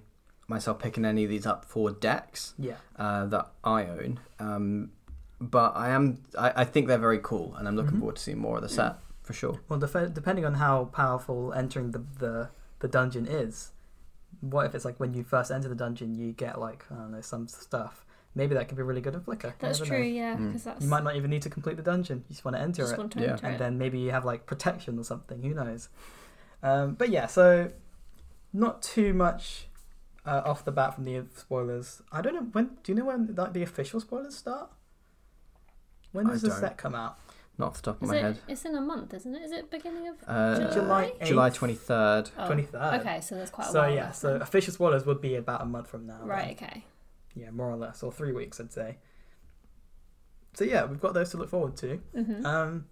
myself 0.48 0.80
picking 0.80 1.04
any 1.04 1.22
of 1.22 1.30
these 1.30 1.46
up 1.46 1.64
for 1.64 1.92
decks 1.92 2.54
Yeah. 2.58 2.76
uh, 2.96 3.26
that 3.26 3.48
I 3.62 3.84
own. 3.86 4.18
Um, 4.40 4.90
but 5.40 5.76
I 5.76 5.90
am. 5.90 6.22
I, 6.38 6.52
I 6.56 6.64
think 6.64 6.86
they're 6.88 6.98
very 6.98 7.18
cool, 7.22 7.54
and 7.56 7.66
I'm 7.66 7.76
looking 7.76 7.92
Mhm. 7.96 7.98
forward 8.00 8.16
to 8.16 8.22
seeing 8.22 8.38
more 8.38 8.56
of 8.56 8.62
the 8.62 8.68
set 8.68 8.96
for 9.22 9.32
sure. 9.32 9.60
Well, 9.68 9.78
def- 9.78 10.12
depending 10.14 10.44
on 10.44 10.54
how 10.54 10.86
powerful 10.86 11.52
entering 11.54 11.92
the, 11.92 12.02
the 12.18 12.48
the 12.80 12.88
dungeon 12.88 13.26
is, 13.26 13.72
what 14.40 14.66
if 14.66 14.74
it's 14.74 14.84
like 14.84 14.98
when 15.00 15.14
you 15.14 15.22
first 15.24 15.50
enter 15.50 15.68
the 15.68 15.74
dungeon, 15.74 16.14
you 16.14 16.32
get 16.32 16.60
like 16.60 16.84
I 16.90 16.94
don't 16.96 17.12
know 17.12 17.20
some 17.20 17.48
stuff. 17.48 18.04
Maybe 18.34 18.54
that 18.54 18.68
could 18.68 18.76
be 18.76 18.84
really 18.84 19.00
good 19.00 19.16
at 19.16 19.24
Flicker. 19.24 19.48
You 19.48 19.54
That's 19.58 19.78
true, 19.80 19.98
know. 19.98 20.04
yeah, 20.04 20.36
Mm. 20.36 20.46
because 20.48 20.62
that's 20.64 20.82
You 20.82 20.88
might 20.88 21.02
not 21.02 21.16
even 21.16 21.30
need 21.30 21.42
to 21.42 21.50
complete 21.50 21.76
the 21.76 21.82
dungeon. 21.82 22.18
You 22.28 22.34
just 22.34 22.44
want 22.44 22.56
to 22.56 22.62
enter 22.62 22.82
just 22.82 22.92
it, 22.92 22.98
want 22.98 23.10
to 23.12 23.20
Yeah. 23.20 23.32
enter 23.32 23.46
and 23.46 23.56
it. 23.56 23.58
then 23.58 23.76
maybe 23.76 23.98
you 23.98 24.12
have 24.12 24.24
like 24.24 24.46
protection 24.46 24.98
or 25.00 25.04
something. 25.04 25.42
Who 25.42 25.52
knows? 25.54 25.88
Um, 26.62 26.94
but 26.94 27.08
yeah, 27.10 27.26
so 27.26 27.72
not 28.52 28.82
too 28.82 29.14
much 29.14 29.66
uh, 30.26 30.42
off 30.44 30.64
the 30.64 30.70
bat 30.70 30.94
from 30.94 31.04
the 31.04 31.24
spoilers. 31.34 32.02
I 32.12 32.20
don't 32.20 32.34
know 32.34 32.42
when. 32.52 32.76
Do 32.82 32.92
you 32.92 32.98
know 32.98 33.06
when 33.06 33.34
like 33.34 33.52
the 33.52 33.62
official 33.62 34.00
spoilers 34.00 34.36
start? 34.36 34.70
When 36.12 36.26
I 36.26 36.30
does 36.30 36.42
the 36.42 36.48
don't. 36.48 36.60
set 36.60 36.76
come 36.76 36.94
out? 36.94 37.18
Not 37.58 37.68
off 37.68 37.76
the 37.76 37.82
top 37.92 37.96
of 37.96 38.04
Is 38.04 38.08
my 38.08 38.16
it? 38.16 38.22
head. 38.22 38.38
It's 38.48 38.64
in 38.64 38.74
a 38.74 38.80
month, 38.80 39.12
isn't 39.14 39.34
it? 39.34 39.42
Is 39.42 39.52
it 39.52 39.70
beginning 39.70 40.08
of 40.08 40.16
Uh, 40.26 40.72
July 40.72 41.12
July 41.24 41.50
8th? 41.50 41.54
twenty 41.54 41.74
third. 41.74 42.30
oh, 42.38 42.46
Twenty 42.46 42.62
third. 42.62 43.00
Okay, 43.00 43.20
so 43.20 43.34
there's 43.34 43.50
quite 43.50 43.68
a 43.68 43.72
So 43.72 43.80
while. 43.80 43.90
yeah, 43.94 44.04
left 44.04 44.16
so 44.16 44.32
then. 44.32 44.42
official 44.42 44.72
spoilers 44.72 45.04
would 45.06 45.20
be 45.20 45.34
about 45.36 45.60
a 45.60 45.66
month 45.66 45.88
from 45.88 46.06
now. 46.06 46.18
then. 46.20 46.28
right, 46.28 46.52
okay. 46.60 46.84
Yeah, 47.34 47.50
more 47.50 47.70
or 47.70 47.76
less, 47.76 48.02
or 48.02 48.10
three 48.10 48.32
weeks, 48.32 48.58
I'd 48.60 48.72
say. 48.72 48.96
So 50.54 50.64
yeah, 50.64 50.84
we've 50.84 51.00
got 51.00 51.14
those 51.14 51.30
to 51.30 51.36
look 51.36 51.48
forward 51.50 51.76
to. 51.78 51.96
hmm 52.14 52.44
Um, 52.46 52.86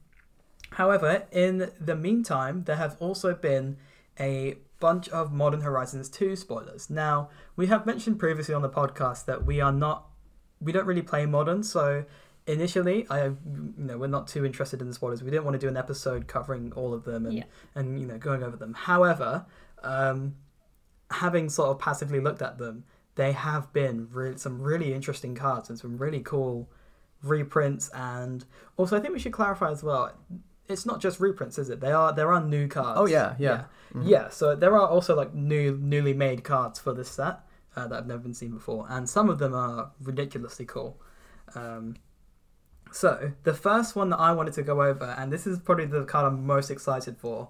however, 0.72 1.24
in 1.32 1.70
the 1.80 1.96
meantime, 1.96 2.64
there 2.64 2.76
have 2.76 2.96
also 3.00 3.34
been 3.34 3.78
a 4.20 4.58
bunch 4.80 5.08
of 5.08 5.32
Modern 5.32 5.62
Horizons 5.62 6.08
2 6.08 6.36
spoilers. 6.36 6.88
Now, 6.88 7.30
we 7.56 7.66
have 7.66 7.84
mentioned 7.86 8.18
previously 8.20 8.54
on 8.54 8.62
the 8.62 8.68
podcast 8.68 9.24
that 9.24 9.44
we 9.44 9.60
are 9.60 9.72
not, 9.72 10.06
we 10.60 10.70
don't 10.72 10.86
really 10.86 11.02
play 11.02 11.26
Modern, 11.26 11.62
so 11.64 12.04
initially, 12.48 13.06
I, 13.10 13.26
you 13.26 13.36
know, 13.76 13.98
we're 13.98 14.06
not 14.08 14.26
too 14.26 14.44
interested 14.44 14.80
in 14.80 14.88
the 14.88 14.94
spoilers. 14.94 15.22
We 15.22 15.30
didn't 15.30 15.44
want 15.44 15.54
to 15.54 15.58
do 15.60 15.68
an 15.68 15.76
episode 15.76 16.26
covering 16.26 16.72
all 16.74 16.92
of 16.94 17.04
them 17.04 17.26
and, 17.26 17.34
Yeah. 17.36 17.44
and 17.74 18.00
you 18.00 18.06
know, 18.06 18.18
going 18.18 18.42
over 18.42 18.56
them. 18.56 18.74
However, 18.74 19.46
um, 19.82 20.34
having 21.10 21.48
sort 21.48 21.70
of 21.70 21.78
passively 21.78 22.20
looked 22.20 22.42
at 22.42 22.58
them, 22.58 22.84
they 23.14 23.32
have 23.32 23.72
been 23.72 24.08
re- 24.12 24.36
some 24.36 24.60
really 24.60 24.92
interesting 24.92 25.34
cards 25.34 25.68
and 25.70 25.78
some 25.78 25.96
really 25.98 26.20
cool 26.20 26.68
reprints 27.22 27.88
and 27.94 28.44
also 28.76 28.96
I 28.96 29.00
think 29.00 29.12
we 29.12 29.18
should 29.18 29.32
clarify 29.32 29.72
as 29.72 29.82
well 29.82 30.12
it's 30.68 30.86
not 30.86 31.00
just 31.00 31.18
reprints 31.18 31.58
is 31.58 31.68
it 31.68 31.80
they 31.80 31.90
are 31.90 32.12
there 32.12 32.30
are 32.32 32.40
new 32.40 32.68
cards 32.68 33.00
Oh 33.00 33.06
yeah, 33.06 33.34
yeah. 33.40 33.50
yeah, 33.50 33.64
Mhm. 34.00 34.08
Yeah, 34.08 34.28
so 34.28 34.54
there 34.54 34.76
are 34.78 34.86
also 34.86 35.16
like 35.16 35.34
new 35.34 35.76
newly 35.80 36.12
made 36.14 36.44
cards 36.44 36.78
for 36.78 36.92
this 36.94 37.08
set 37.08 37.40
uh, 37.74 37.88
that 37.88 37.96
have 37.96 38.06
never 38.06 38.20
been 38.20 38.34
seen 38.34 38.52
before 38.52 38.86
and 38.88 39.08
some 39.10 39.28
of 39.28 39.40
them 39.40 39.52
are 39.52 39.90
ridiculously 40.00 40.64
cool 40.64 41.00
um, 41.56 41.96
so 42.92 43.32
the 43.44 43.54
first 43.54 43.94
one 43.96 44.10
that 44.10 44.18
I 44.18 44.32
wanted 44.32 44.54
to 44.54 44.62
go 44.62 44.82
over 44.82 45.04
and 45.18 45.32
this 45.32 45.46
is 45.46 45.58
probably 45.58 45.86
the 45.86 46.04
card 46.04 46.26
I'm 46.26 46.46
most 46.46 46.70
excited 46.70 47.16
for 47.18 47.48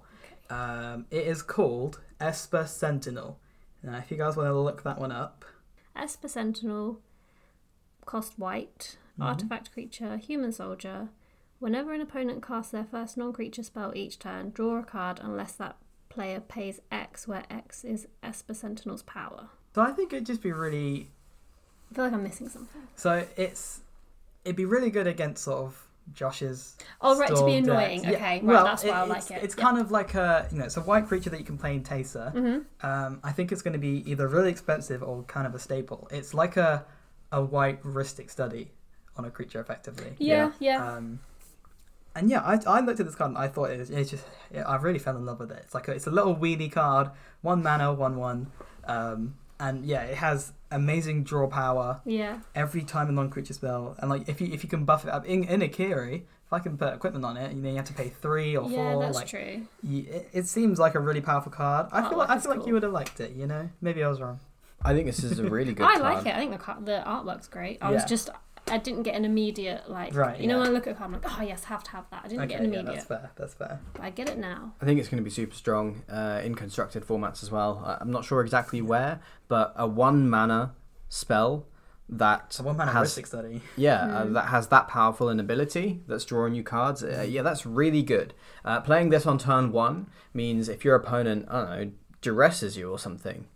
um, 0.50 1.06
it 1.10 1.26
is 1.26 1.42
called 1.42 2.00
Esper 2.20 2.66
Sentinel 2.66 3.38
now 3.82 3.96
if 3.98 4.10
you 4.10 4.16
guys 4.16 4.36
want 4.36 4.48
to 4.48 4.58
look 4.58 4.82
that 4.84 4.98
one 4.98 5.12
up 5.12 5.44
Esper 5.96 6.28
Sentinel, 6.28 7.00
cost 8.06 8.38
white, 8.38 8.96
Mhm. 9.18 9.24
artifact 9.24 9.72
creature, 9.72 10.16
human 10.16 10.52
soldier. 10.52 11.08
Whenever 11.58 11.92
an 11.92 12.00
opponent 12.00 12.40
casts 12.40 12.70
their 12.70 12.84
first 12.84 13.16
non 13.16 13.32
creature 13.32 13.64
spell 13.64 13.92
each 13.96 14.20
turn, 14.20 14.50
draw 14.50 14.78
a 14.78 14.84
card 14.84 15.18
unless 15.20 15.52
that 15.54 15.76
player 16.08 16.38
pays 16.38 16.80
X, 16.92 17.26
where 17.26 17.42
X 17.50 17.82
is 17.84 18.06
Esper 18.22 18.54
Sentinel's 18.54 19.02
power. 19.02 19.48
so 19.74 19.82
I 19.82 19.90
think 19.90 20.12
it'd 20.12 20.26
just 20.26 20.40
be 20.42 20.52
really 20.52 21.10
I 21.90 21.94
feel 21.94 22.04
like 22.04 22.12
I'm 22.12 22.22
missing 22.22 22.48
something. 22.48 22.82
So 22.94 23.26
it's 23.36 23.80
it'd 24.48 24.56
be 24.56 24.64
really 24.64 24.90
good 24.90 25.06
against 25.06 25.44
sort 25.44 25.58
of 25.66 25.84
Josh's. 26.14 26.76
Oh, 27.02 27.18
right, 27.18 27.28
to 27.28 27.44
be 27.44 27.56
annoying. 27.56 28.00
decks. 28.02 28.16
Okay, 28.16 28.34
right, 28.36 28.42
well, 28.42 28.64
that's 28.64 28.82
why 28.82 28.90
I 28.90 29.04
like 29.04 29.18
it's, 29.18 29.30
it. 29.30 29.42
It's 29.42 29.54
Yeah. 29.56 29.64
kind 29.64 29.78
of 29.78 29.90
like 29.90 30.14
a 30.14 30.48
you 30.50 30.58
know 30.58 30.64
it's 30.64 30.78
a 30.78 30.80
white 30.80 31.06
creature 31.06 31.30
that 31.30 31.38
you 31.38 31.44
can 31.44 31.58
play 31.58 31.74
in 31.74 31.82
Teysa. 31.82 32.34
Mm-hmm. 32.34 32.86
Um, 32.86 33.20
I 33.22 33.32
think 33.32 33.52
it's 33.52 33.62
going 33.62 33.74
to 33.74 33.78
be 33.78 34.10
either 34.10 34.26
really 34.26 34.50
expensive 34.50 35.02
or 35.02 35.22
kind 35.24 35.46
of 35.46 35.54
a 35.54 35.58
staple. 35.58 36.08
It's 36.10 36.32
like 36.32 36.56
a 36.56 36.84
a 37.30 37.42
white 37.42 37.82
Rhystic 37.82 38.30
Study 38.30 38.70
on 39.16 39.26
a 39.26 39.30
creature 39.30 39.60
effectively. 39.60 40.14
Yeah, 40.18 40.52
yeah. 40.60 40.92
Um, 40.92 41.20
and 42.16 42.30
yeah, 42.30 42.40
I, 42.40 42.58
I 42.66 42.80
looked 42.80 43.00
at 43.00 43.06
this 43.06 43.14
card 43.14 43.30
and 43.32 43.38
I 43.38 43.48
thought 43.48 43.70
it 43.70 43.78
was, 43.78 43.90
it's 43.90 44.10
just 44.10 44.24
yeah, 44.52 44.66
I 44.66 44.76
really 44.76 44.98
fell 44.98 45.16
in 45.16 45.26
love 45.26 45.40
with 45.40 45.52
it. 45.52 45.60
It's 45.64 45.74
like 45.74 45.88
a, 45.88 45.92
it's 45.92 46.06
a 46.06 46.10
little 46.10 46.34
weedy 46.34 46.70
card, 46.70 47.10
one 47.42 47.62
mana, 47.62 47.92
one 47.92 48.16
one, 48.16 48.50
um, 48.86 49.34
and 49.60 49.84
yeah, 49.84 50.02
it 50.02 50.16
has 50.16 50.52
amazing 50.70 51.24
draw 51.24 51.46
power 51.48 52.00
yeah. 52.04 52.38
every 52.54 52.82
time 52.82 53.08
a 53.08 53.12
non-creature 53.12 53.54
spell, 53.54 53.96
and 53.98 54.10
like 54.10 54.28
if 54.28 54.40
you 54.40 54.48
if 54.52 54.62
you 54.62 54.68
can 54.68 54.84
buff 54.84 55.04
it 55.04 55.10
up 55.10 55.24
in 55.26 55.44
in 55.44 55.60
Akiri, 55.60 56.22
if 56.46 56.52
I 56.52 56.58
can 56.58 56.76
put 56.78 56.94
equipment 56.94 57.24
on 57.24 57.36
it, 57.36 57.52
you 57.52 57.60
know 57.62 57.70
you 57.70 57.76
have 57.76 57.86
to 57.86 57.92
pay 57.94 58.08
three 58.08 58.56
or 58.56 58.70
Yeah, 58.70 58.92
four. 58.94 59.02
that's 59.02 59.16
like 59.16 59.28
true. 59.28 59.66
you, 59.82 60.06
it, 60.08 60.28
it 60.32 60.46
seems 60.46 60.78
like 60.78 60.94
a 60.94 61.00
really 61.00 61.20
powerful 61.20 61.52
card. 61.52 61.88
I 61.92 62.02
Artwork 62.02 62.08
feel 62.08 62.18
like 62.18 62.30
I 62.30 62.36
is 62.36 62.42
feel 62.46 62.56
like 62.56 62.66
you 62.66 62.72
would 62.74 62.82
have 62.82 62.92
liked 62.92 63.20
it. 63.20 63.32
You 63.32 63.46
know, 63.46 63.68
maybe 63.80 64.02
I 64.04 64.08
was 64.08 64.20
wrong. 64.20 64.40
I 64.80 64.94
think 64.94 65.06
this 65.06 65.24
is 65.24 65.40
a 65.40 65.44
really 65.50 65.72
good 65.74 65.82
card. 65.82 65.96
I 65.96 66.00
card. 66.00 66.14
like 66.18 66.26
it. 66.26 66.36
I 66.36 66.38
think 66.38 66.52
the 66.52 66.58
car- 66.58 66.78
the 66.80 67.02
artwork's 67.06 67.48
great. 67.48 67.78
I 67.80 67.90
was 67.90 68.04
just 68.04 68.30
I 68.70 68.78
didn't 68.78 69.02
get 69.02 69.14
an 69.14 69.24
immediate 69.24 69.88
like 69.90 70.14
Right, 70.14 70.40
you 70.40 70.46
know 70.46 70.54
yeah. 70.56 70.60
when 70.62 70.68
I 70.70 70.72
look 70.72 70.86
at 70.86 70.92
a 70.92 70.94
card 70.94 71.08
I'm 71.14 71.20
like 71.20 71.38
oh 71.38 71.42
yes 71.42 71.64
have 71.64 71.82
to 71.84 71.90
have 71.92 72.04
that. 72.10 72.22
I 72.24 72.28
didn't 72.28 72.48
get 72.48 72.60
an 72.60 72.66
Okay, 72.66 72.74
yeah, 72.74 72.80
immediate. 72.80 72.94
that's 72.94 73.06
fair. 73.06 73.30
That's 73.36 73.54
fair. 73.54 73.80
but 73.94 74.02
I 74.02 74.10
get 74.10 74.28
it 74.28 74.38
now. 74.38 74.72
I 74.80 74.84
think 74.84 75.00
it's 75.00 75.08
going 75.08 75.18
to 75.22 75.24
be 75.24 75.30
super 75.30 75.54
strong 75.54 76.02
uh, 76.10 76.40
in 76.44 76.54
constructed 76.54 77.04
formats 77.04 77.42
as 77.42 77.50
well. 77.50 77.82
I- 77.84 77.98
I'm 78.00 78.10
not 78.10 78.24
sure 78.24 78.40
exactly 78.40 78.80
where, 78.82 79.20
but 79.48 79.72
a 79.76 79.86
one 79.86 80.28
mana 80.28 80.74
spell 81.08 81.66
that 82.10 82.52
So 82.54 82.62
one 82.64 82.76
mana 82.78 82.92
has 82.92 83.14
Rhystic 83.14 83.26
Study. 83.26 83.60
yeah 83.76 84.02
uh, 84.04 84.24
Mm. 84.26 84.32
that 84.34 84.46
has 84.48 84.68
that 84.68 84.88
powerful 84.88 85.28
an 85.28 85.38
ability 85.40 86.02
that's 86.06 86.24
drawing 86.24 86.54
you 86.54 86.62
cards. 86.62 87.02
Uh, 87.04 87.24
yeah, 87.28 87.42
that's 87.42 87.66
really 87.66 88.02
good. 88.02 88.32
Uh, 88.64 88.80
playing 88.80 89.10
this 89.10 89.26
on 89.26 89.36
turn 89.38 89.72
one 89.72 90.06
means 90.32 90.68
if 90.68 90.84
your 90.84 90.94
opponent 90.94 91.46
I 91.50 91.52
don't 91.60 91.70
know 91.70 91.90
duresses 92.22 92.76
you 92.76 92.90
or 92.90 92.98
something, 92.98 93.46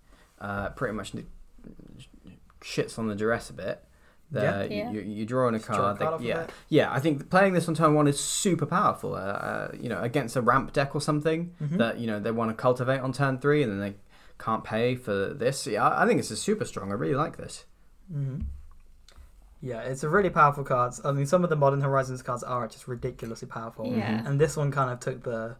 uh, 0.40 0.68
pretty 0.70 0.94
much 0.94 1.12
shits 2.60 2.98
on 2.98 3.08
the 3.08 3.14
duress 3.14 3.50
a 3.50 3.52
bit. 3.54 3.84
Yeah. 4.32 4.62
The, 4.62 4.74
Yeah. 4.74 4.90
You, 4.90 5.00
you, 5.00 5.12
you 5.12 5.26
draw 5.26 5.48
in 5.48 5.54
a 5.54 5.58
Just 5.58 5.68
draw 5.68 5.76
a 5.76 5.80
card. 5.80 5.98
card 5.98 6.20
that- 6.20 6.24
yeah, 6.26 6.40
it. 6.42 6.50
yeah. 6.68 6.92
I 6.92 7.00
think 7.00 7.28
playing 7.30 7.52
this 7.54 7.68
on 7.68 7.74
turn 7.74 7.94
one 7.94 8.08
is 8.08 8.18
super 8.20 8.66
powerful. 8.66 9.14
Uh, 9.14 9.18
uh, 9.18 9.70
you 9.78 9.88
know, 9.88 10.00
against 10.00 10.36
a 10.36 10.40
ramp 10.42 10.72
deck 10.72 10.94
or 10.94 11.00
something 11.00 11.52
Mhm. 11.62 11.78
that 11.78 11.98
you 11.98 12.06
know 12.06 12.18
they 12.20 12.30
want 12.30 12.50
to 12.50 12.54
cultivate 12.54 13.00
on 13.00 13.12
turn 13.12 13.38
three, 13.38 13.62
and 13.62 13.70
then 13.72 13.80
they 13.80 13.94
can't 14.38 14.64
pay 14.64 14.94
for 14.96 15.34
this. 15.34 15.66
Yeah, 15.66 15.86
I 15.88 16.02
I 16.04 16.06
think 16.06 16.18
this 16.20 16.30
is 16.30 16.40
super 16.40 16.64
strong. 16.64 16.90
I 16.90 16.94
really 16.94 17.14
like 17.14 17.36
this. 17.36 17.64
hmm 18.10 18.40
Yeah, 19.60 19.80
it's 19.82 20.02
a 20.02 20.08
really 20.08 20.30
powerful 20.30 20.64
card. 20.64 20.94
I 21.04 21.12
mean, 21.12 21.26
some 21.26 21.44
of 21.44 21.50
the 21.50 21.56
Modern 21.56 21.80
Horizons 21.82 22.20
cards 22.22 22.42
are 22.42 22.66
just 22.66 22.88
ridiculously 22.88 23.46
powerful, 23.48 23.86
Yeah. 23.86 24.22
and 24.26 24.40
this 24.40 24.56
one 24.56 24.70
kind 24.72 24.90
of 24.90 24.98
took 24.98 25.22
the 25.22 25.54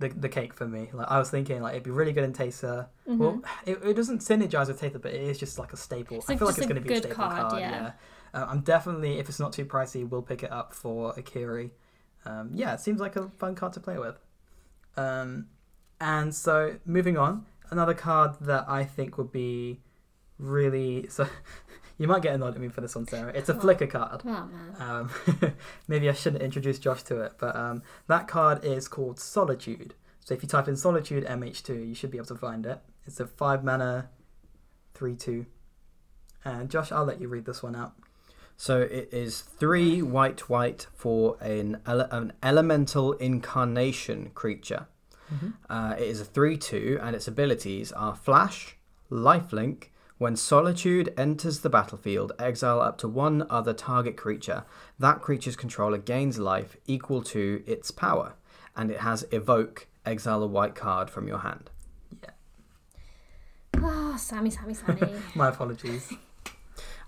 the, 0.00 0.08
the 0.08 0.28
cake 0.28 0.52
for 0.54 0.66
me. 0.66 0.90
Like 0.92 1.08
I 1.08 1.18
was 1.18 1.30
thinking, 1.30 1.62
like 1.62 1.72
it'd 1.72 1.84
be 1.84 1.90
really 1.90 2.12
good 2.12 2.24
in 2.24 2.32
Teysa. 2.32 2.88
Mhm. 3.08 3.18
Well, 3.18 3.42
it, 3.66 3.78
it 3.84 3.94
doesn't 3.94 4.20
synergize 4.20 4.66
with 4.66 4.80
Teysa, 4.80 5.00
but 5.00 5.12
it 5.12 5.22
is 5.22 5.38
just 5.38 5.58
like 5.58 5.72
a 5.72 5.76
staple. 5.76 6.16
It's 6.16 6.28
I 6.28 6.36
feel 6.36 6.48
like 6.48 6.58
it's 6.58 6.66
going 6.66 6.82
to 6.82 6.88
be 6.88 6.94
a 6.94 6.98
staple 6.98 7.16
card, 7.16 7.50
card. 7.50 7.60
yeah. 7.60 7.70
yeah. 7.70 7.92
Uh, 8.32 8.46
I'm 8.48 8.60
definitely, 8.60 9.18
if 9.18 9.28
it's 9.28 9.40
not 9.40 9.52
too 9.52 9.64
pricey, 9.64 10.08
will 10.08 10.22
pick 10.22 10.42
it 10.42 10.50
up 10.50 10.72
for 10.72 11.12
Akiri. 11.14 11.70
Um, 12.24 12.50
yeah, 12.52 12.74
it 12.74 12.80
seems 12.80 13.00
like 13.00 13.16
a 13.16 13.28
fun 13.38 13.54
card 13.54 13.72
to 13.74 13.80
play 13.80 13.98
with. 13.98 14.18
Um, 14.96 15.46
and 16.00 16.34
so 16.34 16.76
moving 16.84 17.16
on, 17.16 17.46
another 17.70 17.94
card 17.94 18.36
that 18.40 18.64
I 18.68 18.84
think 18.84 19.18
would 19.18 19.32
be 19.32 19.80
really 20.38 21.06
so. 21.10 21.28
You 22.00 22.08
might 22.08 22.22
get 22.22 22.34
annoyed 22.34 22.54
at 22.54 22.60
me 22.60 22.68
for 22.68 22.80
this 22.80 22.94
one, 22.96 23.06
Sarah. 23.06 23.30
It's 23.34 23.48
a 23.48 23.52
What? 23.52 23.62
flicker 23.62 23.86
card. 23.86 24.22
Oh 24.24 24.48
man. 24.48 24.74
Um, 24.80 25.10
maybe 25.88 26.08
I 26.08 26.12
shouldn't 26.12 26.42
introduce 26.42 26.78
Josh 26.78 27.02
to 27.04 27.20
it, 27.20 27.34
but 27.38 27.54
um, 27.54 27.82
that 28.08 28.26
card 28.26 28.64
is 28.64 28.88
called 28.88 29.20
Solitude. 29.20 29.94
So 30.24 30.34
if 30.34 30.42
you 30.42 30.48
type 30.48 30.66
in 30.68 30.76
Solitude 30.76 31.24
MH2, 31.26 31.88
you 31.88 31.94
should 31.94 32.10
be 32.10 32.16
able 32.18 32.26
to 32.28 32.34
find 32.36 32.64
it. 32.66 32.80
It's 33.06 33.20
a 33.20 33.26
five 33.26 33.62
mana, 33.62 34.08
three 34.94 35.14
two. 35.14 35.46
And 36.44 36.70
Josh, 36.70 36.90
I'll 36.90 37.04
let 37.04 37.20
you 37.20 37.28
read 37.28 37.44
this 37.44 37.62
one 37.62 37.76
out. 37.76 37.92
So 38.56 38.80
it 38.80 39.08
is 39.12 39.40
three 39.40 40.00
white 40.02 40.48
white 40.48 40.86
for 40.94 41.36
an, 41.40 41.80
ele- 41.86 42.08
an 42.10 42.32
elemental 42.42 43.12
incarnation 43.14 44.30
creature. 44.34 44.86
Uh, 45.68 45.94
it 45.96 46.08
is 46.08 46.20
a 46.20 46.24
3 46.24 46.56
2, 46.56 46.98
and 47.00 47.14
its 47.14 47.28
abilities 47.28 47.92
are 47.92 48.16
Flash, 48.16 48.76
Lifelink. 49.12 49.84
When 50.20 50.36
Solitude 50.36 51.14
enters 51.16 51.60
the 51.60 51.70
battlefield, 51.70 52.32
exile 52.38 52.78
up 52.82 52.98
to 52.98 53.08
one 53.08 53.46
other 53.48 53.72
target 53.72 54.18
creature. 54.18 54.64
That 54.98 55.22
creature's 55.22 55.56
controller 55.56 55.96
gains 55.96 56.38
life 56.38 56.76
equal 56.86 57.22
to 57.22 57.62
its 57.66 57.90
power, 57.90 58.34
and 58.76 58.90
it 58.90 59.00
has 59.00 59.24
Evoke, 59.32 59.86
exile 60.04 60.42
a 60.42 60.46
white 60.46 60.74
card 60.74 61.08
from 61.08 61.26
your 61.26 61.38
hand. 61.38 61.70
Yeah. 62.22 62.30
Ah, 63.82 64.16
Sammy, 64.18 64.50
Sammy, 64.50 64.74
Sammy. 64.74 65.00
My 65.34 65.48
apologies. 65.48 66.12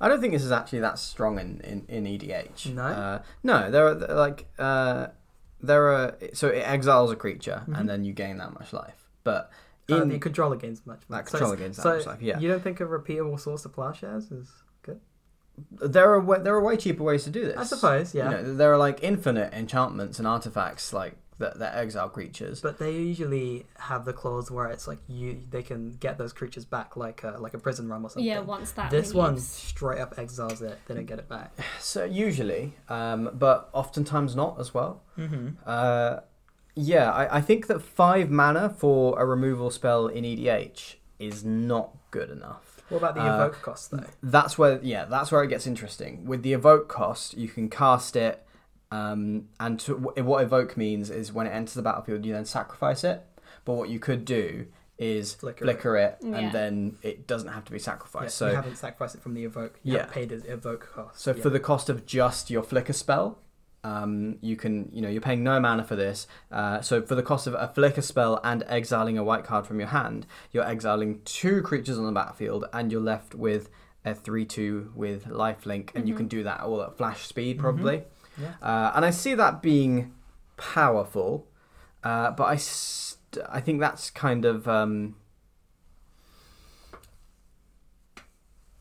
I 0.01 0.09
don't 0.09 0.23
think 0.23 0.33
this 0.33 0.43
is 0.43 0.51
actually 0.51 0.81
that 0.81 0.99
strong 0.99 1.39
in, 1.39 1.61
in, 1.61 1.85
in 1.89 2.05
EDH. 2.07 2.73
No? 2.73 2.83
Uh, 2.83 3.23
no, 3.43 3.71
there 3.71 3.89
are 3.89 3.95
like 3.95 4.47
uh, 4.59 5.09
there 5.61 5.87
are 5.93 6.17
so 6.33 6.49
it 6.49 6.61
exiles 6.67 7.11
a 7.13 7.17
creature 7.17 7.63
Mhm. 7.69 7.79
and 7.79 7.89
then 7.91 8.05
you 8.07 8.15
gain 8.15 8.39
that 8.39 8.55
much 8.55 8.73
life. 8.73 9.07
But 9.23 9.51
Uh, 9.91 10.03
in 10.03 10.09
the 10.09 10.19
controller 10.19 10.57
gains 10.57 10.87
much. 10.87 11.01
that 11.09 11.29
so 11.29 11.33
controller 11.39 11.55
it's- 11.55 11.67
gains 11.67 11.77
that 11.77 11.83
so 11.83 11.97
much 11.97 12.07
life, 12.07 12.23
yeah. 12.23 12.39
You 12.39 12.49
don't 12.49 12.63
think 12.63 12.81
a 12.81 12.85
repeatable 12.85 13.39
source 13.41 13.65
of 13.65 13.73
plowshares 13.73 14.31
is 14.31 14.51
good? 14.83 15.01
there 15.81 16.11
are 16.13 16.21
wa- 16.21 16.39
there 16.39 16.55
are 16.55 16.63
way 16.63 16.77
cheaper 16.77 17.03
ways 17.03 17.25
to 17.25 17.31
do 17.31 17.45
this. 17.45 17.57
I 17.59 17.65
suppose, 17.65 18.15
yeah. 18.15 18.25
You 18.25 18.37
know, 18.37 18.55
there 18.55 18.73
are 18.73 18.79
like 18.79 19.03
infinite 19.03 19.53
enchantments 19.53 20.19
and 20.19 20.27
artifacts 20.27 20.93
like 20.93 21.15
that 21.39 21.59
that 21.59 21.75
exile 21.77 22.09
creatures. 22.09 22.61
But 22.61 22.79
they 22.79 22.93
usually 22.93 23.67
have 23.79 24.05
the 24.05 24.13
clause 24.13 24.51
where 24.51 24.69
it's 24.69 24.87
like 24.87 24.99
you 25.09 25.43
they 25.51 25.63
can 25.63 25.91
get 26.01 26.17
those 26.17 26.33
creatures 26.33 26.65
back 26.65 26.97
like 26.97 27.23
a, 27.25 27.37
like 27.39 27.53
a 27.55 27.59
prison 27.59 27.89
run 27.89 28.05
or 28.05 28.09
something. 28.11 28.25
yeah, 28.25 28.39
once 28.41 28.71
that 28.73 28.91
This 28.91 29.13
one 29.13 29.37
straight 29.39 30.01
up 30.01 30.19
exiles 30.19 30.63
it. 30.63 30.79
They 30.87 30.95
don't 30.95 31.07
get 31.07 31.19
it 31.19 31.29
back. 31.29 31.53
So 31.81 32.05
usually, 32.05 32.75
um, 32.89 33.31
but 33.35 33.69
oftentimes 33.73 34.35
not 34.37 34.59
as 34.61 34.73
well. 34.73 35.03
Mm-hmm. 35.19 35.49
Uh, 35.67 36.21
yeah, 36.75 37.11
I, 37.11 37.39
I 37.39 37.41
think 37.41 37.67
that 37.67 37.81
five 37.83 38.31
mana 38.31 38.71
for 38.71 39.19
a 39.21 39.25
removal 39.27 39.71
spell 39.71 40.07
in 40.07 40.25
EDH 40.25 40.95
is 41.19 41.45
not 41.45 41.97
good 42.11 42.31
enough. 42.31 42.83
What 42.89 42.99
about 42.99 43.15
the 43.15 43.23
Uh, 43.23 43.35
evoke 43.35 43.63
cost 43.63 43.91
though? 43.91 44.05
That's 44.23 44.59
where, 44.59 44.79
yeah, 44.83 45.05
that's 45.07 45.33
where 45.33 45.43
it 45.43 45.49
gets 45.49 45.67
interesting. 45.67 46.27
With 46.27 46.43
the 46.43 46.53
evoke 46.53 46.89
cost, 46.89 47.37
you 47.37 47.49
can 47.49 47.71
cast 47.71 48.17
it, 48.17 48.45
um, 48.91 49.49
and 49.59 49.81
to, 49.81 49.95
what 49.97 50.43
evoke 50.43 50.77
means 50.77 51.09
is 51.09 51.33
when 51.33 51.47
it 51.47 51.51
enters 51.51 51.75
the 51.75 51.83
battlefield, 51.83 52.25
you 52.27 52.33
then 52.33 52.45
sacrifice 52.45 53.05
it. 53.05 53.23
But 53.65 53.75
what 53.75 53.89
you 53.89 53.99
could 53.99 54.25
do 54.25 54.67
is 54.99 55.35
Flicker 55.35 55.65
flicker, 55.65 55.97
it. 55.97 56.19
it, 56.21 56.27
Yeah. 56.27 56.37
and 56.39 56.53
then 56.53 56.97
it 57.03 57.27
doesn't 57.27 57.49
have 57.49 57.65
to 57.65 57.73
be 57.73 57.79
Yeah, 57.79 57.85
sacrificed. 57.85 58.41
you 58.41 58.47
haven't 58.49 58.77
sacrificed 58.77 59.15
it 59.15 59.23
from 59.23 59.35
the 59.35 59.45
evoke. 59.45 59.81
You 59.83 59.95
Yeah. 59.97 60.07
paid 60.07 60.31
his 60.31 60.45
evoke 60.45 60.91
cost. 60.95 61.21
so 61.21 61.33
yeah. 61.35 61.43
for 61.43 61.51
the 61.51 61.61
cost 61.61 61.89
of 61.89 62.05
just 62.07 62.51
your 62.51 62.63
flicker 62.63 62.93
spell, 62.93 63.39
um, 63.85 64.37
you 64.41 64.57
can, 64.57 64.89
you 64.93 65.01
know, 65.03 65.09
you're 65.09 65.21
paying 65.21 65.43
no 65.43 65.59
mana 65.59 65.83
for 65.85 65.97
this. 65.97 66.27
Uh, 66.51 66.81
so 66.81 67.03
for 67.03 67.15
the 67.15 67.23
cost 67.23 67.47
of 67.47 67.55
a 67.55 67.69
flicker 67.75 68.03
spell 68.03 68.41
and 68.45 68.63
exiling 68.69 69.19
a 69.19 69.25
white 69.25 69.45
card 69.45 69.67
from 69.67 69.79
your 69.81 69.89
hand, 69.89 70.27
you're 70.53 70.65
exiling 70.67 71.21
two 71.25 71.63
creatures 71.63 71.99
on 71.99 72.07
the 72.07 72.13
battlefield, 72.13 72.65
and 72.73 72.93
you're 72.93 73.01
left 73.01 73.35
with 73.35 73.71
a 74.05 74.15
three-two 74.15 74.93
with 74.95 75.27
lifelink, 75.27 75.91
and 75.95 76.09
you 76.09 76.15
Mhm. 76.15 76.19
can 76.19 76.29
do 76.29 76.43
that 76.45 76.61
all 76.61 76.83
at 76.83 76.97
flash 76.97 77.27
speed 77.27 77.59
Mhm. 77.59 77.61
probably. 77.61 78.05
Yeah. 78.41 78.55
Uh, 78.63 78.93
and 78.95 79.05
I 79.05 79.11
see 79.11 79.35
that 79.35 79.63
being 79.63 80.13
powerful, 80.57 81.47
uh, 82.03 82.31
but 82.33 82.45
I, 82.45 82.57
st- 82.57 83.45
I 83.49 83.61
think 83.61 83.81
that's 83.81 84.11
kind 84.11 84.45
of. 84.45 84.67
Um, 84.69 85.17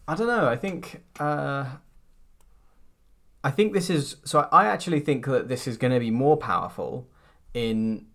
I 0.07 0.15
don't 0.15 0.27
know. 0.27 0.47
I 0.47 0.55
think. 0.55 1.03
Uh, 1.19 1.65
I 3.43 3.51
think 3.51 3.73
this 3.73 3.89
is. 3.89 4.17
So 4.23 4.47
I 4.51 4.65
actually 4.67 4.99
think 4.99 5.25
that 5.25 5.47
this 5.47 5.67
is 5.67 5.77
going 5.77 5.93
to 5.93 5.99
be 5.99 6.11
more 6.11 6.37
powerful 6.37 7.07
in 7.53 8.05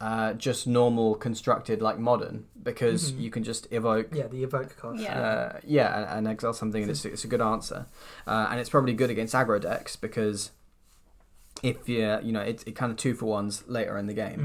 uh, 0.00 0.34
just 0.34 0.66
normal 0.66 1.14
constructed 1.14 1.80
like 1.82 1.98
modern 1.98 2.44
because 2.62 3.12
Mhm. 3.12 3.20
you 3.20 3.30
can 3.30 3.42
just 3.42 3.66
evoke 3.72 4.08
yeah, 4.12 4.26
the 4.26 4.44
evoke 4.44 4.76
cost. 4.76 5.00
Yeah. 5.02 5.18
uh, 5.20 5.60
yeah, 5.64 5.96
and, 5.98 6.18
and 6.18 6.28
exile 6.28 6.52
something, 6.52 6.82
and 6.82 6.90
it's, 6.90 7.04
it's 7.04 7.24
a 7.24 7.28
good 7.28 7.40
answer, 7.40 7.86
uh, 8.26 8.46
and 8.50 8.60
it's 8.60 8.68
probably 8.70 8.92
good 8.92 9.10
against 9.10 9.34
aggro 9.34 9.60
decks 9.60 9.96
because 9.96 10.50
if 11.62 11.88
you 11.88 12.18
you 12.22 12.32
know 12.32 12.40
it, 12.42 12.62
it 12.66 12.72
kind 12.76 12.92
of 12.92 12.98
two 12.98 13.14
for 13.14 13.26
ones 13.26 13.64
later 13.66 13.96
in 13.98 14.06
the 14.06 14.14
game, 14.14 14.40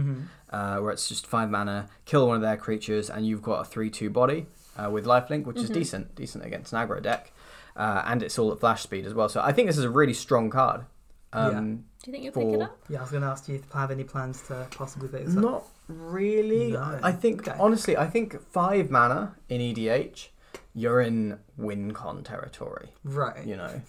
hmm 0.49 0.55
uh, 0.55 0.77
where 0.79 0.91
it's 0.91 1.07
just 1.07 1.25
five 1.25 1.49
mana, 1.49 1.87
kill 2.05 2.27
one 2.27 2.35
of 2.35 2.41
their 2.41 2.57
creatures, 2.57 3.09
and 3.09 3.25
you've 3.25 3.41
got 3.41 3.61
a 3.61 3.65
three 3.65 3.89
two 3.89 4.09
body 4.09 4.47
uh, 4.77 4.89
with 4.89 5.05
lifelink, 5.05 5.45
which 5.45 5.57
is 5.57 5.69
Mhm. 5.69 5.73
decent, 5.73 6.15
decent 6.15 6.45
against 6.45 6.73
an 6.73 6.79
aggro 6.85 7.01
deck, 7.01 7.31
uh, 7.75 8.03
and 8.05 8.21
it's 8.23 8.37
all 8.39 8.51
at 8.51 8.59
flash 8.59 8.81
speed 8.83 9.05
as 9.05 9.13
well. 9.13 9.29
So 9.29 9.41
I 9.41 9.51
think 9.51 9.67
this 9.67 9.77
is 9.77 9.83
a 9.85 9.89
really 9.89 10.13
strong 10.13 10.49
card. 10.49 10.85
Um, 11.33 11.85
Do 12.03 12.11
you 12.11 12.11
think 12.11 12.23
you'll 12.25 12.33
pick 12.33 12.53
it 12.59 12.61
up? 12.61 12.77
Yeah, 12.89 12.99
I 12.99 13.01
was 13.01 13.11
going 13.11 13.23
to 13.23 13.29
ask 13.29 13.47
you 13.47 13.55
if 13.55 13.61
you 13.61 13.79
have 13.79 13.91
any 13.91 14.03
plans 14.03 14.41
to 14.47 14.67
possibly 14.71 15.07
pick 15.07 15.25
this 15.25 15.35
up. 15.37 15.41
Not 15.43 15.63
really. 15.87 16.71
No. 16.73 16.99
I 17.01 17.11
think 17.11 17.47
Okay. 17.47 17.57
honestly, 17.59 17.95
I 17.95 18.07
think 18.07 18.41
five 18.51 18.89
mana 18.89 19.35
in 19.47 19.61
EDH, 19.61 20.27
you're 20.73 20.99
in 21.01 21.39
win 21.57 21.93
con 21.93 22.23
territory. 22.23 22.89
Right. 23.03 23.45
You 23.45 23.55
know, 23.55 23.81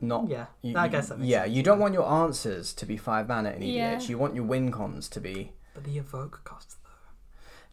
not. 0.00 0.28
yeah, 0.28 0.46
You, 0.62 0.76
I 0.76 0.88
guess 0.88 1.08
that 1.10 1.18
makes 1.18 1.28
yeah, 1.28 1.42
sense. 1.44 1.54
you 1.54 1.62
don't 1.62 1.78
want 1.78 1.94
your 1.94 2.08
answers 2.10 2.72
to 2.74 2.86
be 2.86 2.96
five 2.96 3.28
mana 3.28 3.50
in 3.50 3.62
EDH. 3.62 3.74
Yeah. 3.74 4.00
You 4.00 4.18
want 4.18 4.34
your 4.34 4.44
win 4.44 4.72
cons 4.72 5.08
to 5.10 5.20
be. 5.20 5.52
But 5.74 5.84
the 5.84 5.98
evoke 5.98 6.40
cost 6.44 6.76
though. 6.79 6.79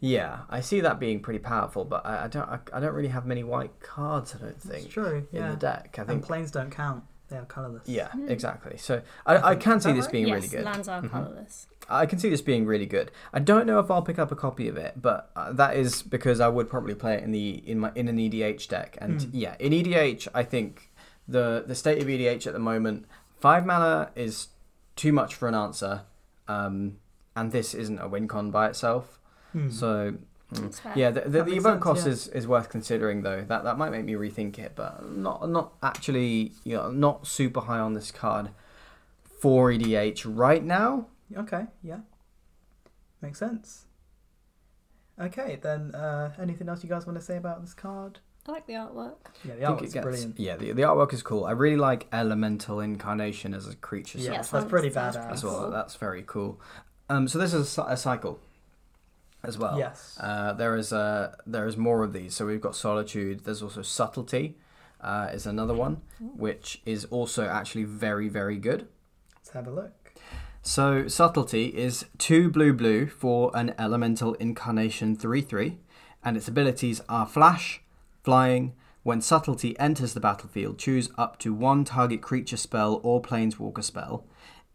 Yeah, 0.00 0.40
I 0.48 0.60
see 0.60 0.80
that 0.80 1.00
being 1.00 1.20
pretty 1.20 1.40
powerful, 1.40 1.84
but 1.84 2.06
I, 2.06 2.24
I 2.24 2.28
don't. 2.28 2.48
I, 2.48 2.58
I 2.72 2.80
don't 2.80 2.94
really 2.94 3.08
have 3.08 3.26
many 3.26 3.42
white 3.42 3.80
cards. 3.80 4.34
I 4.34 4.38
don't 4.38 4.50
It's 4.50 4.64
think 4.64 4.90
true. 4.90 5.26
in 5.32 5.40
Yeah. 5.40 5.50
the 5.50 5.56
deck. 5.56 5.94
I 5.98 6.02
and 6.02 6.08
think. 6.10 6.24
planes 6.24 6.50
don't 6.52 6.70
count. 6.70 7.02
They 7.28 7.36
are 7.36 7.44
colorless. 7.44 7.86
Yeah, 7.86 8.08
Hmm. 8.08 8.28
exactly. 8.28 8.78
So 8.78 9.02
I, 9.26 9.50
I 9.50 9.54
can 9.56 9.80
see 9.80 9.90
that 9.90 9.96
this 9.96 10.04
right? 10.06 10.12
being 10.12 10.28
yes, 10.28 10.34
really 10.36 10.48
good. 10.48 10.64
lands 10.64 10.88
are 10.88 11.02
Mhm. 11.02 11.10
colourless. 11.10 11.66
I 11.90 12.06
can 12.06 12.18
see 12.18 12.30
this 12.30 12.40
being 12.40 12.64
really 12.64 12.86
good. 12.86 13.10
I 13.34 13.38
don't 13.40 13.66
know 13.66 13.80
if 13.80 13.90
I'll 13.90 14.02
pick 14.02 14.18
up 14.18 14.30
a 14.30 14.36
copy 14.36 14.68
of 14.68 14.76
it, 14.76 15.00
but 15.02 15.30
uh, 15.36 15.52
that 15.52 15.76
is 15.76 16.02
because 16.02 16.40
I 16.40 16.48
would 16.48 16.70
probably 16.70 16.94
play 16.94 17.14
it 17.14 17.24
in 17.24 17.32
the 17.32 17.62
in 17.68 17.80
my 17.80 17.90
in 17.96 18.08
an 18.08 18.18
EDH 18.18 18.68
deck. 18.68 18.96
And 19.00 19.20
Hmm. 19.22 19.28
yeah, 19.32 19.56
in 19.58 19.72
EDH, 19.72 20.28
I 20.32 20.42
think 20.44 20.92
the 21.26 21.64
the 21.66 21.74
state 21.74 22.00
of 22.00 22.08
EDH 22.08 22.46
at 22.46 22.52
the 22.52 22.58
moment, 22.60 23.04
five 23.40 23.66
mana 23.66 24.10
is 24.14 24.48
too 24.96 25.12
much 25.12 25.34
for 25.34 25.48
an 25.48 25.54
answer, 25.54 26.02
um, 26.46 26.98
and 27.36 27.52
this 27.52 27.74
isn't 27.74 27.98
a 27.98 28.08
win 28.08 28.28
con 28.28 28.50
by 28.50 28.68
itself. 28.68 29.18
Hmm. 29.52 29.70
So 29.70 30.14
mm, 30.54 30.80
yeah, 30.96 31.10
the, 31.10 31.20
the, 31.22 31.28
That 31.30 31.44
the 31.46 31.50
makes 31.52 31.56
evoke 31.58 31.74
sense, 31.74 31.82
cost 31.84 32.06
yeah. 32.06 32.12
is, 32.12 32.28
is 32.28 32.46
worth 32.46 32.68
considering 32.68 33.22
though. 33.22 33.42
That 33.46 33.64
that 33.64 33.78
might 33.78 33.90
make 33.90 34.04
me 34.04 34.14
rethink 34.14 34.58
it, 34.58 34.72
but 34.74 35.10
not 35.10 35.48
not 35.48 35.72
actually 35.82 36.52
you 36.64 36.76
know 36.76 36.90
not 36.90 37.26
super 37.26 37.60
high 37.60 37.78
on 37.78 37.94
this 37.94 38.10
card 38.10 38.50
for 39.40 39.70
EDH 39.70 40.22
right 40.26 40.64
now. 40.64 41.06
Okay. 41.36 41.66
Yeah. 41.82 42.00
Makes 43.20 43.38
sense. 43.38 43.84
Okay, 45.20 45.58
then. 45.60 45.94
Uh, 45.94 46.32
anything 46.40 46.68
else 46.68 46.82
you 46.84 46.88
guys 46.88 47.06
want 47.06 47.18
to 47.18 47.24
say 47.24 47.36
about 47.36 47.60
this 47.60 47.74
card? 47.74 48.20
I 48.46 48.52
like 48.52 48.66
the 48.66 48.74
artwork. 48.74 49.16
Yeah, 49.44 49.56
the 49.56 49.64
I 49.64 49.68
think 49.68 49.80
artwork's 49.80 49.94
gets, 49.94 50.04
brilliant. 50.04 50.38
Yeah, 50.40 50.56
the, 50.56 50.72
the 50.72 50.82
artwork 50.82 51.12
is 51.12 51.22
cool. 51.22 51.44
I 51.44 51.50
really 51.50 51.76
like 51.76 52.06
Elemental 52.12 52.80
Incarnation 52.80 53.52
as 53.52 53.66
a 53.68 53.74
creature 53.76 54.18
Yeah, 54.18 54.24
set 54.24 54.32
Yeah, 54.54 54.60
that's 54.60 54.70
pretty 54.70 54.90
sounds 54.90 55.16
badass. 55.16 55.32
as 55.32 55.44
well. 55.44 55.70
That's 55.70 55.96
very 55.96 56.22
cool. 56.26 56.60
Um, 57.10 57.26
so 57.28 57.38
this 57.38 57.52
is 57.52 57.76
a, 57.76 57.82
a 57.82 57.96
cycle 57.96 58.38
as 59.42 59.58
well. 59.58 59.78
Yes. 59.78 60.18
Uh, 60.20 60.52
there 60.52 60.76
is 60.76 60.92
uh, 60.92 61.34
there 61.46 61.66
is 61.66 61.76
more 61.76 62.02
of 62.02 62.12
these. 62.12 62.34
So 62.34 62.46
we've 62.46 62.60
got 62.60 62.76
Solitude. 62.76 63.44
There's 63.44 63.62
also 63.62 63.82
Subtlety. 63.82 64.56
Uh, 65.00 65.30
is 65.32 65.46
another 65.46 65.74
one, 65.74 66.02
which 66.18 66.82
is 66.84 67.04
also 67.04 67.46
actually 67.46 67.84
very 67.84 68.28
very 68.28 68.56
good. 68.56 68.88
Let's 69.36 69.50
have 69.50 69.68
a 69.68 69.70
look. 69.70 69.92
So 70.60 71.06
subtlety 71.06 71.66
is 71.66 72.06
two 72.18 72.50
blue 72.50 72.72
blue 72.72 73.06
for 73.06 73.52
an 73.54 73.74
elemental 73.78 74.34
incarnation 74.34 75.14
three 75.14 75.40
three, 75.40 75.78
and 76.24 76.36
its 76.36 76.48
abilities 76.48 77.00
are 77.08 77.26
flash, 77.26 77.80
flying. 78.24 78.74
When 79.04 79.20
subtlety 79.20 79.78
enters 79.78 80.14
the 80.14 80.20
battlefield, 80.20 80.78
choose 80.78 81.10
up 81.16 81.38
to 81.38 81.54
one 81.54 81.84
target 81.84 82.20
creature 82.20 82.56
spell 82.56 83.00
or 83.04 83.22
planeswalker 83.22 83.84
spell. 83.84 84.26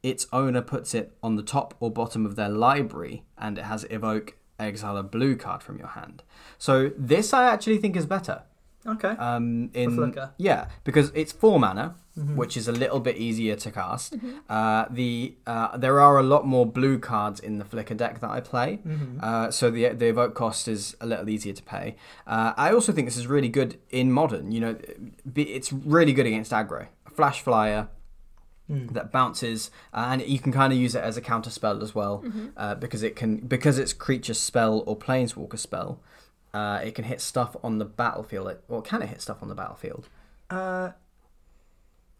Its 0.01 0.25
owner 0.31 0.61
puts 0.61 0.95
it 0.95 1.17
on 1.21 1.35
the 1.35 1.43
top 1.43 1.75
or 1.81 1.91
bottom 1.91 2.25
of 2.25 2.37
their 2.37 2.49
library, 2.49 3.25
and 3.37 3.57
it 3.57 3.65
has 3.65 3.85
evoke, 3.89 4.37
exile 4.63 4.97
a 4.97 5.03
blue 5.03 5.35
card 5.35 5.61
from 5.63 5.77
your 5.77 5.89
hand. 5.89 6.23
So 6.57 6.91
this 6.97 7.33
I 7.33 7.43
actually 7.53 7.77
think 7.77 7.95
is 7.95 8.05
better. 8.05 8.43
Okay. 8.85 9.11
Um, 9.11 9.69
in 9.73 9.95
Flicker. 9.95 10.31
yeah, 10.37 10.67
because 10.83 11.09
it's 11.15 11.31
four 11.31 11.57
mana, 11.57 11.95
Mhm. 12.19 12.35
which 12.35 12.57
is 12.57 12.67
a 12.67 12.71
little 12.73 12.99
bit 12.99 13.15
easier 13.15 13.55
to 13.55 13.71
cast. 13.71 14.17
Uh, 14.49 14.85
the 14.89 15.35
uh, 15.47 15.77
there 15.77 16.01
are 16.01 16.19
a 16.19 16.23
lot 16.23 16.45
more 16.45 16.65
blue 16.65 16.99
cards 16.99 17.39
in 17.39 17.59
the 17.59 17.65
Flicker 17.65 17.93
deck 17.95 18.19
that 18.19 18.29
I 18.29 18.41
play, 18.41 18.79
Mhm. 18.85 19.23
uh, 19.23 19.51
so 19.51 19.71
the 19.71 19.89
the 20.01 20.07
evoke 20.07 20.33
cost 20.35 20.67
is 20.67 20.97
a 20.99 21.05
little 21.05 21.29
easier 21.29 21.53
to 21.53 21.63
pay. 21.63 21.95
Uh, 22.27 22.51
I 22.57 22.73
also 22.73 22.91
think 22.91 23.07
this 23.07 23.15
is 23.17 23.25
really 23.27 23.47
good 23.49 23.77
in 23.89 24.11
modern. 24.11 24.51
You 24.51 24.59
know, 24.59 24.75
it's 25.33 25.71
really 25.71 26.11
good 26.11 26.25
against 26.25 26.51
aggro. 26.51 26.87
Flash 27.15 27.41
flyer 27.41 27.87
Mm. 28.73 28.93
that 28.93 29.11
bounces, 29.11 29.69
uh, 29.93 30.07
and 30.09 30.21
you 30.23 30.39
can 30.39 30.51
kind 30.51 30.73
of 30.73 30.79
use 30.79 30.95
it 30.95 31.03
as 31.03 31.15
a 31.15 31.21
counter 31.21 31.51
spell 31.51 31.83
as 31.83 31.93
well, 31.93 32.23
uh, 32.57 32.73
because 32.75 33.03
it 33.03 33.15
can 33.15 33.37
because 33.37 33.77
it's 33.77 33.93
creature 33.93 34.33
spell 34.33 34.83
or 34.87 34.97
planeswalker 34.97 35.59
spell. 35.59 35.99
Uh, 36.53 36.79
it 36.83 36.95
can 36.95 37.05
hit 37.05 37.21
stuff 37.21 37.55
on 37.63 37.77
the 37.77 37.85
battlefield. 37.85 38.47
It, 38.47 38.63
well, 38.67 38.81
can 38.81 39.01
it 39.01 39.09
hit 39.09 39.21
stuff 39.21 39.41
on 39.41 39.49
the 39.49 39.55
battlefield? 39.55 40.07
Uh, 40.49 40.91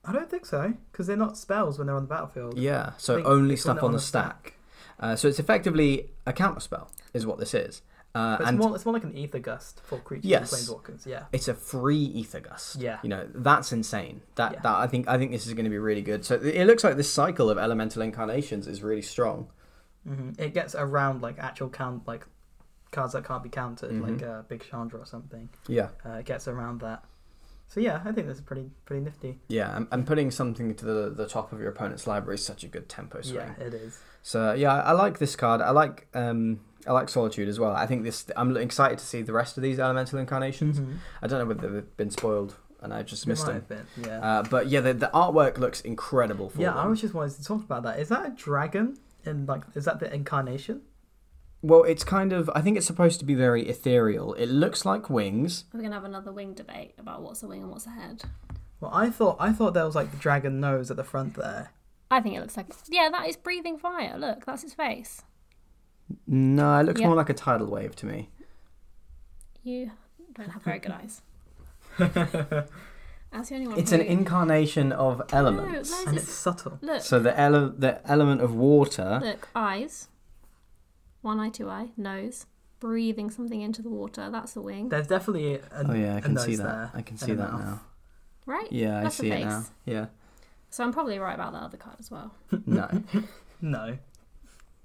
I 0.05 0.11
don't 0.11 0.29
think 0.29 0.45
so 0.45 0.73
because 0.91 1.07
they're 1.07 1.17
not 1.17 1.37
spells 1.37 1.77
when 1.77 1.87
they're 1.87 1.95
on 1.95 2.03
the 2.03 2.07
battlefield. 2.09 2.57
Yeah, 2.57 2.93
so 2.97 3.23
only 3.23 3.55
stuff 3.55 3.77
on 3.77 3.85
on 3.85 3.91
the 3.93 3.97
the 3.97 4.03
stack. 4.03 4.53
Uh, 4.99 5.15
so 5.15 5.27
it's 5.27 5.39
effectively 5.39 6.11
a 6.25 6.33
counter 6.33 6.59
spell, 6.59 6.91
is 7.13 7.25
what 7.25 7.39
this 7.39 7.53
is. 7.53 7.81
Uh, 8.15 8.37
it's 8.41 8.51
more 8.51 8.75
it's 8.75 8.85
more 8.85 8.93
like 8.93 9.03
an 9.03 9.17
Aether 9.17 9.39
Gust 9.39 9.81
for 9.83 9.97
creatures 9.99 10.25
Yes. 10.29 10.51
and 10.53 10.61
planeswalkers. 10.77 11.05
Yeah. 11.07 11.23
it's 11.31 11.47
a 11.47 11.53
free 11.55 12.13
Aether 12.15 12.41
Gust. 12.41 12.75
Yeah. 12.75 12.99
you 13.01 13.09
know 13.09 13.27
that's 13.33 13.71
insane. 13.71 14.21
That 14.35 14.53
Yeah. 14.53 14.59
that 14.61 14.75
I 14.75 14.87
think 14.87 15.07
I 15.07 15.17
think 15.17 15.31
this 15.31 15.47
is 15.47 15.53
going 15.53 15.63
to 15.65 15.71
be 15.71 15.79
really 15.79 16.03
good. 16.03 16.23
So 16.23 16.35
it 16.35 16.65
looks 16.65 16.83
like 16.83 16.95
this 16.95 17.11
cycle 17.11 17.49
of 17.49 17.57
elemental 17.57 18.01
incarnations 18.03 18.67
is 18.67 18.83
really 18.83 19.01
strong. 19.01 19.47
hmm 20.07 20.31
It 20.37 20.53
gets 20.53 20.75
around 20.75 21.21
like 21.23 21.39
actual 21.39 21.69
count 21.69 22.07
like 22.07 22.27
cards 22.91 23.13
that 23.13 23.25
can't 23.25 23.41
be 23.41 23.49
countered, 23.49 23.91
Mhm. 23.91 24.01
like 24.07 24.21
uh, 24.21 24.41
Big 24.43 24.63
Chandra 24.69 24.99
or 24.99 25.05
something. 25.07 25.49
Yeah, 25.67 25.89
Uh, 26.05 26.11
it 26.19 26.25
gets 26.25 26.47
around 26.47 26.81
that. 26.81 27.03
So 27.73 27.79
yeah, 27.79 28.01
I 28.05 28.11
think 28.11 28.27
this 28.27 28.37
is 28.37 28.43
pretty 28.43 28.69
pretty 28.85 29.03
nifty. 29.03 29.39
yeah, 29.47 29.75
and, 29.75 29.87
and 29.91 30.05
putting 30.05 30.29
something 30.29 30.75
to 30.75 30.85
the 30.85 31.09
the 31.09 31.27
top 31.27 31.51
of 31.51 31.59
your 31.59 31.69
opponent's 31.69 32.05
library 32.05 32.35
is 32.35 32.45
such 32.45 32.63
a 32.63 32.67
good 32.67 32.87
tempo 32.87 33.21
swing. 33.21 33.35
Yeah, 33.57 33.65
it 33.65 33.73
is. 33.73 33.97
So 34.21 34.53
yeah, 34.53 34.75
I, 34.75 34.91
like 34.91 35.17
this 35.17 35.35
card. 35.35 35.59
I 35.59 35.71
like 35.71 36.07
um 36.13 36.59
I 36.85 36.91
like 36.91 37.09
Solitude 37.09 37.49
as 37.49 37.59
well. 37.59 37.71
I 37.71 37.87
think 37.87 38.03
this. 38.03 38.29
I'm 38.37 38.55
excited 38.57 38.99
to 38.99 39.05
see 39.05 39.23
the 39.23 39.33
rest 39.33 39.57
of 39.57 39.63
these 39.63 39.79
elemental 39.79 40.19
incarnations. 40.19 40.79
Mhm. 40.79 40.97
I 41.23 41.25
don't 41.25 41.39
know 41.39 41.45
whether 41.45 41.67
they've 41.67 41.97
been 41.97 42.11
spoiled 42.11 42.55
and 42.79 42.93
I 42.93 43.01
just 43.01 43.25
missed 43.25 43.47
them. 43.47 43.65
been, 43.67 43.85
yeah. 44.05 44.19
Uh, 44.19 44.43
but 44.43 44.67
yeah, 44.67 44.81
the, 44.81 44.93
the 44.93 45.09
artwork 45.13 45.57
looks 45.57 45.81
incredible 45.81 46.49
for 46.49 46.61
yeah, 46.61 46.71
them. 46.71 46.77
I 46.77 46.85
was 46.85 47.01
just 47.01 47.13
wanted 47.13 47.35
to 47.37 47.43
talk 47.43 47.63
about 47.63 47.83
that. 47.83 47.99
Is 47.99 48.09
that 48.09 48.25
a 48.25 48.29
dragon? 48.29 48.97
And 49.25 49.47
like, 49.47 49.63
is 49.73 49.85
that 49.85 49.99
the 49.99 50.13
incarnation? 50.13 50.81
Well, 51.63 51.83
it's 51.83 52.03
kind 52.03 52.33
of. 52.33 52.49
I 52.53 52.61
think 52.61 52.75
it's 52.77 52.85
supposed 52.85 53.19
to 53.21 53.25
be 53.25 53.33
very 53.35 53.67
ethereal. 53.67 54.33
It 54.33 54.47
looks 54.47 54.83
like 54.85 55.09
wings. 55.09 55.63
We're 55.73 55.81
gonna 55.81 55.95
have 55.95 56.03
another 56.03 56.31
wing 56.31 56.53
debate 56.53 56.93
about 56.99 57.21
what's 57.21 57.41
a 57.41 57.47
wing 57.47 57.61
and 57.63 57.71
what's 57.71 57.85
a 57.87 57.91
head. 57.91 58.21
Well, 58.81 58.91
I 58.93 59.09
thought 59.09 59.37
I 59.39 59.53
thought 59.53 59.73
there 59.73 59.85
was 59.85 59.95
like 59.95 60.11
the 60.11 60.17
dragon 60.17 60.59
nose 60.59 60.91
at 60.91 60.97
the 60.97 61.05
front 61.05 61.35
there. 61.35 61.71
I 62.11 62.19
think 62.19 62.35
it 62.35 62.41
looks 62.41 62.57
like 62.57 62.67
yeah, 62.89 63.09
that 63.09 63.27
is 63.29 63.37
breathing 63.37 63.77
fire. 63.77 64.17
Look, 64.17 64.45
that's 64.45 64.63
its 64.63 64.73
face. 64.73 65.21
No, 66.27 66.77
it 66.79 66.83
looks 66.83 66.99
Yeah. 66.99 67.07
more 67.07 67.15
like 67.15 67.29
a 67.29 67.33
tidal 67.33 67.67
wave 67.67 67.95
to 67.95 68.05
me. 68.05 68.29
You 69.63 69.91
don't 70.33 70.49
have 70.49 70.61
very 70.63 70.79
good 70.79 70.91
eyes. 70.91 71.21
That's 71.97 73.49
the 73.49 73.55
only 73.55 73.67
one. 73.67 73.79
It's 73.79 73.89
who- 73.91 73.95
an 73.95 74.01
incarnation 74.05 74.91
of 74.91 75.21
elements. 75.31 75.89
where's 75.91 76.07
and 76.07 76.17
its- 76.17 76.25
it's 76.27 76.33
subtle. 76.33 76.77
Look, 76.81 77.01
So 77.01 77.19
the 77.19 77.37
ele- 77.39 77.73
the 77.77 78.05
element 78.09 78.41
of 78.41 78.53
water. 78.53 79.19
look, 79.23 79.47
eyes. 79.55 80.07
One 81.23 81.39
eye, 81.39 81.49
two 81.49 81.69
eye, 81.69 81.89
nose. 81.97 82.45
Breathing 82.79 83.31
something 83.31 83.61
into 83.61 83.81
the 83.81 83.89
water. 83.89 84.29
That's 84.29 84.53
the 84.53 84.61
wing, 84.61 84.89
There's 84.89 85.07
definitely 85.07 85.55
a, 85.55 85.61
Oh 85.87 85.93
yeah, 85.93 86.17
I 86.17 86.21
can 86.21 86.37
see 86.37 86.55
that. 86.57 86.63
there 86.63 86.91
I 86.93 87.01
can 87.01 87.17
see 87.17 87.33
that 87.33 87.51
mouth. 87.51 87.61
now. 87.61 87.81
right? 88.45 88.69
Yeah, 88.71 88.99
I 88.99 89.03
That's 89.03 89.17
the 89.17 89.21
see 89.23 89.27
it 89.29 89.33
face. 89.35 89.45
now. 89.45 89.65
Yeah. 89.85 90.05
So 90.69 90.83
I'm 90.83 90.91
probably 90.91 91.17
right 91.17 91.33
about 91.33 91.53
that 91.53 91.63
other 91.63 91.77
card 91.77 91.95
as 91.99 92.11
well. 92.11 92.33
No. 92.65 92.87
No, 93.61 93.97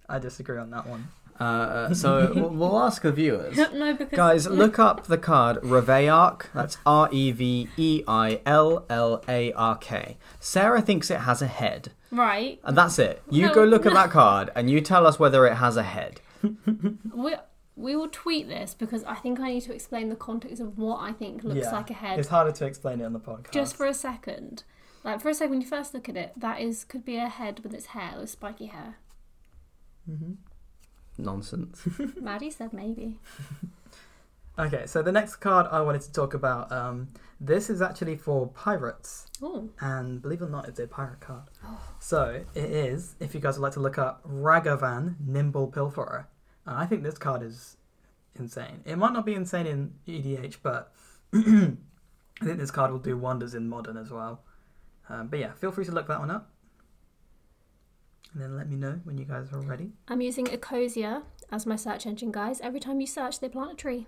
I 0.09 0.21
disagree 0.21 0.57
on 0.59 0.71
that 0.71 0.87
one. 0.87 1.09
Uh, 1.41 1.43
uh, 1.43 1.95
so 2.03 2.33
we'll, 2.33 2.51
we'll 2.51 2.79
ask 2.79 3.03
the 3.03 3.11
viewers. 3.11 3.57
no, 3.57 3.93
because 3.95 4.17
Guys, 4.17 4.47
look 4.47 4.79
up 4.79 5.07
the 5.09 5.19
card 5.19 5.57
Reveillark. 5.63 6.45
That's 6.55 6.79
R 6.87 7.09
E 7.11 7.33
V 7.33 7.69
E 7.77 8.05
I 8.07 8.41
L 8.47 8.87
L 8.89 9.25
A 9.29 9.53
R 9.55 9.77
K. 9.79 10.17
Sarah 10.39 10.81
thinks 10.81 11.11
it 11.11 11.21
has 11.23 11.43
a 11.43 11.49
head. 11.49 11.91
right. 12.13 12.61
And 12.63 12.79
that's 12.79 13.01
it. 13.01 13.21
You 13.29 13.47
No, 13.49 13.55
go 13.55 13.65
look 13.65 13.85
at 13.85 13.95
that 13.95 14.11
card 14.11 14.51
and 14.55 14.71
you 14.71 14.81
tell 14.81 15.05
us 15.05 15.19
whether 15.19 15.45
it 15.49 15.55
has 15.57 15.77
a 15.77 15.83
head. 15.83 16.21
We 17.15 17.37
we 17.77 17.95
will 17.95 18.09
tweet 18.09 18.49
this 18.49 18.75
because 18.75 19.05
I 19.05 19.15
think 19.15 19.39
I 19.39 19.51
need 19.53 19.61
to 19.63 19.73
explain 19.73 20.09
the 20.09 20.17
context 20.17 20.61
of 20.61 20.79
what 20.79 20.99
I 20.99 21.13
think 21.13 21.45
looks 21.45 21.61
Yeah, 21.61 21.71
like 21.71 21.91
a 21.91 21.95
head. 21.95 22.19
It's 22.19 22.29
harder 22.29 22.51
to 22.51 22.67
explain 22.67 23.01
it 23.01 23.05
on 23.05 23.13
the 23.13 23.21
podcast. 23.21 23.53
Just 23.53 23.77
for 23.77 23.87
a 23.87 23.95
second. 23.95 24.65
Like 25.05 25.21
for 25.21 25.29
a 25.29 25.35
second 25.35 25.51
when 25.51 25.61
you 25.61 25.67
first 25.67 25.95
look 25.95 26.09
at 26.09 26.17
it, 26.17 26.33
that 26.37 26.61
is 26.61 26.85
could 26.85 27.05
be 27.05 27.17
a 27.17 27.29
head 27.29 27.61
with 27.61 27.73
its 27.73 27.87
hair, 27.87 28.15
with 28.19 28.31
spiky 28.31 28.67
hair. 28.67 28.97
hmm 30.07 30.33
Nonsense. 31.17 31.87
Maddie 32.21 32.51
said 32.51 32.73
maybe. 32.73 33.19
Okay, 34.59 34.87
so 34.87 35.03
the 35.03 35.13
next 35.13 35.37
card 35.37 35.67
I 35.71 35.81
wanted 35.81 36.01
to 36.03 36.13
talk 36.13 36.35
about. 36.35 36.73
Um, 36.73 37.09
this 37.41 37.71
is 37.71 37.81
actually 37.81 38.17
for 38.17 38.49
pirates, 38.49 39.27
Oh, 39.41 39.69
and 39.81 40.21
believe 40.21 40.43
it 40.43 40.47
or 40.47 40.49
not, 40.49 40.69
it's 40.69 40.81
a 40.81 40.89
pirate 40.89 41.21
card. 41.21 41.45
Oh. 41.65 41.81
So 42.01 42.45
it 42.55 42.65
is. 42.65 43.15
If 43.21 43.35
you 43.35 43.41
guys 43.41 43.57
would 43.57 43.63
like 43.63 43.75
to 43.75 43.81
look 43.81 43.99
up 43.99 44.25
Ragavan 44.29 45.15
Nimble 45.25 45.71
Pilferer, 45.71 46.27
uh, 46.67 46.75
I 46.75 46.87
think 46.87 47.05
this 47.05 47.17
card 47.17 47.43
is 47.45 47.77
insane. 48.35 48.83
It 48.85 48.97
might 48.99 49.13
not 49.13 49.25
be 49.25 49.35
insane 49.35 49.67
in 49.67 49.95
EDH, 50.09 50.57
but 50.61 50.93
I 51.33 51.77
think 52.45 52.59
this 52.59 52.73
card 52.73 52.91
will 52.91 52.99
do 52.99 53.17
wonders 53.17 53.55
in 53.55 53.69
modern 53.69 53.97
as 53.97 54.11
well. 54.11 54.43
Um, 55.09 55.29
but 55.29 55.39
yeah, 55.39 55.53
feel 55.53 55.71
free 55.71 55.85
to 55.85 55.93
look 55.93 56.09
that 56.09 56.19
one 56.19 56.33
up. 56.33 56.51
And 58.33 58.43
then 58.43 58.57
let 58.57 58.69
me 58.69 58.77
know 58.77 59.01
when 59.05 59.17
you 59.19 59.25
guys 59.25 59.53
are 59.53 59.61
ready. 59.61 59.93
I'm 60.09 60.21
using 60.21 60.47
Ecosia 60.47 61.23
as 61.51 61.65
my 61.65 61.77
search 61.77 62.07
engine, 62.07 62.33
guys. 62.33 62.61
Every 62.61 62.81
time 62.81 63.01
you 63.01 63.07
search, 63.07 63.39
they 63.39 63.49
plant 63.49 63.73
a 63.73 63.75
tree. 63.75 64.07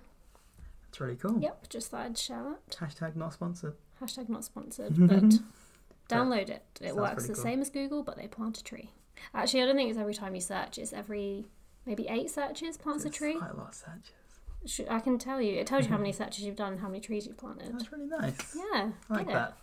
It's 0.91 1.01
really 1.01 1.17
cool. 1.17 1.39
Yep, 1.41 1.69
just 1.69 1.91
thought 1.91 2.03
I'd 2.07 2.19
share 2.19 2.43
that. 2.43 2.77
Hashtag 2.77 3.17
not 3.17 3.33
sponsored. 3.33 3.75
Hashtag 4.03 4.29
not 4.29 4.45
sponsored, 4.45 4.95
but 5.09 5.23
download 6.09 6.51
it. 6.51 6.65
It 6.81 6.89
Sounds 6.89 6.97
works 6.97 7.27
the 7.29 7.35
cool. 7.35 7.43
same 7.43 7.61
as 7.63 7.71
Google, 7.71 8.03
but 8.03 8.17
they 8.17 8.27
plant 8.27 8.59
a 8.59 8.65
tree. 8.65 8.91
Actually, 9.35 9.63
I 9.63 9.67
don't 9.67 9.77
think 9.77 9.91
it's 9.91 9.99
every 9.99 10.15
time 10.15 10.35
you 10.35 10.41
search. 10.41 10.79
It's 10.79 10.93
every 10.93 11.47
maybe 11.87 12.07
eight 12.09 12.29
searches 12.31 12.77
plants 12.77 13.05
a 13.05 13.09
It's 13.09 13.17
tree. 13.17 13.37
Quite 13.39 13.53
a 13.53 13.57
lot 13.57 13.69
of 13.69 13.75
searches. 13.75 14.89
I 14.91 14.99
can 15.01 15.17
tell 15.19 15.41
you. 15.41 15.55
It 15.61 15.67
tells 15.67 15.85
you 15.85 15.91
how 15.93 15.99
many 15.99 16.13
searches 16.21 16.45
you've 16.45 16.57
done 16.57 16.73
and 16.73 16.81
how 16.81 16.89
many 16.89 17.01
trees 17.01 17.27
you've 17.27 17.39
planted. 17.39 17.73
That's 17.73 17.93
really 17.93 18.07
nice. 18.07 18.57
Yeah, 18.57 18.91
I 19.11 19.15
like 19.15 19.27
get 19.29 19.33
that. 19.35 19.57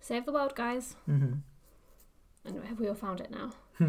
Save 0.00 0.26
the 0.26 0.32
world, 0.32 0.54
guys. 0.54 0.94
hmm 1.06 1.34
Anyway, 2.46 2.66
have 2.66 2.80
we 2.80 2.88
all 2.88 2.94
found 2.94 3.20
it 3.20 3.30
now? 3.30 3.50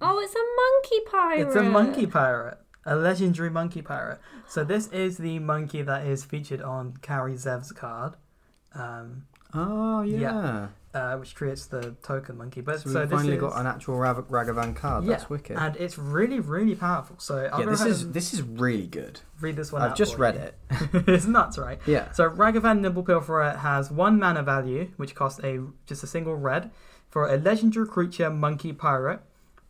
oh, 0.00 0.18
it's 0.18 0.34
a 0.34 0.44
monkey 0.56 1.00
pirate. 1.10 1.46
It's 1.46 1.56
a 1.56 1.62
monkey 1.62 2.06
pirate, 2.06 2.58
a 2.88 2.96
legendary 2.96 3.50
monkey 3.50 3.82
pirate. 3.82 4.18
So 4.46 4.64
this 4.64 4.88
is 4.88 5.18
the 5.18 5.38
monkey 5.38 5.82
that 5.82 6.06
is 6.06 6.24
featured 6.24 6.62
on 6.62 6.94
Kari 7.02 7.36
Zev's 7.36 7.72
card, 7.72 8.14
um, 8.74 9.24
Oh, 9.54 10.02
yeah. 10.02 10.18
Yeah. 10.20 10.68
uh, 10.94 11.16
which 11.16 11.34
creates 11.34 11.66
the 11.66 11.94
token 12.02 12.36
monkey. 12.36 12.60
But 12.60 12.80
So, 12.80 12.90
so, 12.90 13.00
we've 13.00 13.08
this 13.08 13.16
finally 13.18 13.36
is, 13.36 13.40
got 13.40 13.58
an 13.58 13.66
actual 13.66 13.96
Rav- 13.96 14.28
Ragavan 14.28 14.76
card. 14.76 15.04
Yeah, 15.04 15.10
That's 15.12 15.30
wicked. 15.30 15.56
and 15.56 15.74
it's 15.76 15.96
really, 15.98 16.38
really 16.40 16.74
powerful. 16.74 17.16
So 17.18 17.48
I'll 17.52 17.60
yeah, 17.60 17.66
this 17.66 17.80
is 17.82 18.12
this 18.12 18.34
is 18.34 18.42
really 18.42 18.86
good. 18.86 19.20
read 19.40 19.56
this 19.56 19.72
one 19.72 19.80
out. 19.82 19.90
I've 19.92 19.96
just 19.96 20.18
read 20.18 20.34
you. 20.34 20.40
it. 20.40 20.54
it's 21.08 21.24
nuts, 21.26 21.56
right? 21.56 21.78
Yeah. 21.86 22.12
So 22.12 22.28
Ragavan 22.28 22.80
Nimble 22.80 23.04
Pilferer 23.04 23.56
has 23.58 23.90
one 23.90 24.18
mana 24.18 24.42
value, 24.42 24.90
which 24.98 25.14
costs 25.14 25.40
a 25.42 25.60
just 25.86 26.02
a 26.02 26.06
single 26.06 26.36
red, 26.36 26.70
for 27.08 27.26
a 27.26 27.36
legendary 27.38 27.86
creature 27.88 28.28
monkey 28.30 28.72
pirate. 28.74 29.20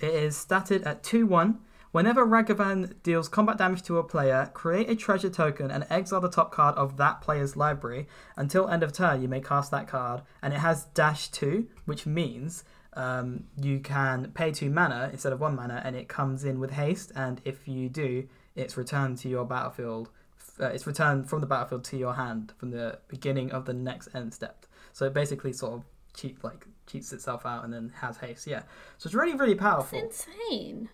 It 0.01 0.13
is 0.15 0.35
statted 0.37 0.85
at 0.87 1.03
two 1.05 1.25
one. 1.27 1.61
Whenever 1.91 2.27
Ragavan 2.27 2.95
deals 3.03 3.29
combat 3.29 3.57
damage 3.57 3.83
to 3.85 3.99
a 3.99 4.05
player, 4.05 4.51
create 4.53 4.91
a 4.91 4.95
treasure 4.97 5.31
token 5.31 5.71
and 5.71 5.87
exile 5.89 6.21
the 6.21 6.29
top 6.29 6.53
card 6.53 6.75
of 6.77 6.97
that 6.99 7.21
player's 7.23 7.57
library. 7.57 8.07
Until 8.37 8.69
end 8.69 8.83
of 8.83 8.93
turn, 8.93 9.23
you 9.23 9.29
may 9.29 9.41
cast 9.41 9.71
that 9.71 9.89
card, 9.89 10.23
and 10.43 10.53
it 10.53 10.59
has 10.59 10.85
dash 10.95 11.29
two, 11.29 11.67
which 11.87 12.05
means 12.05 12.65
um, 12.93 13.45
you 13.61 13.81
can 13.81 14.33
pay 14.33 14.53
two 14.53 14.69
mana 14.71 15.09
instead 15.13 15.33
of 15.33 15.41
one 15.41 15.57
mana, 15.57 15.81
and 15.85 15.97
it 15.97 16.09
comes 16.09 16.45
in 16.45 16.61
with 16.61 16.73
haste. 16.73 17.11
And 17.15 17.41
if 17.45 17.67
you 17.67 17.89
do, 17.89 18.29
it's 18.55 18.77
returned 18.77 19.19
to 19.19 19.29
your 19.29 19.45
battlefield 19.45 20.11
uh, 20.61 20.67
it's 20.67 20.87
returned 20.87 21.29
from 21.29 21.41
the 21.41 21.47
battlefield 21.47 21.85
to 21.85 21.97
your 21.97 22.15
hand 22.15 22.53
from 22.59 22.71
the 22.71 22.99
beginning 23.09 23.51
of 23.53 23.65
the 23.65 23.73
next 23.73 24.09
end 24.15 24.35
step. 24.35 24.67
So 24.93 25.07
it 25.07 25.15
basically 25.15 25.53
sort 25.53 25.75
of 25.75 25.85
cheat 26.15 26.43
like 26.43 26.67
cheats 26.87 27.13
itself 27.13 27.47
out 27.47 27.65
and 27.65 27.73
then 27.73 27.93
has 28.01 28.17
haste. 28.19 28.47
Yeah. 28.47 28.63
So 28.99 29.07
it's 29.07 29.15
really 29.15 29.35
really 29.35 29.53
It's 29.53 29.61
powerful. 29.61 29.99
insane. 30.01 30.89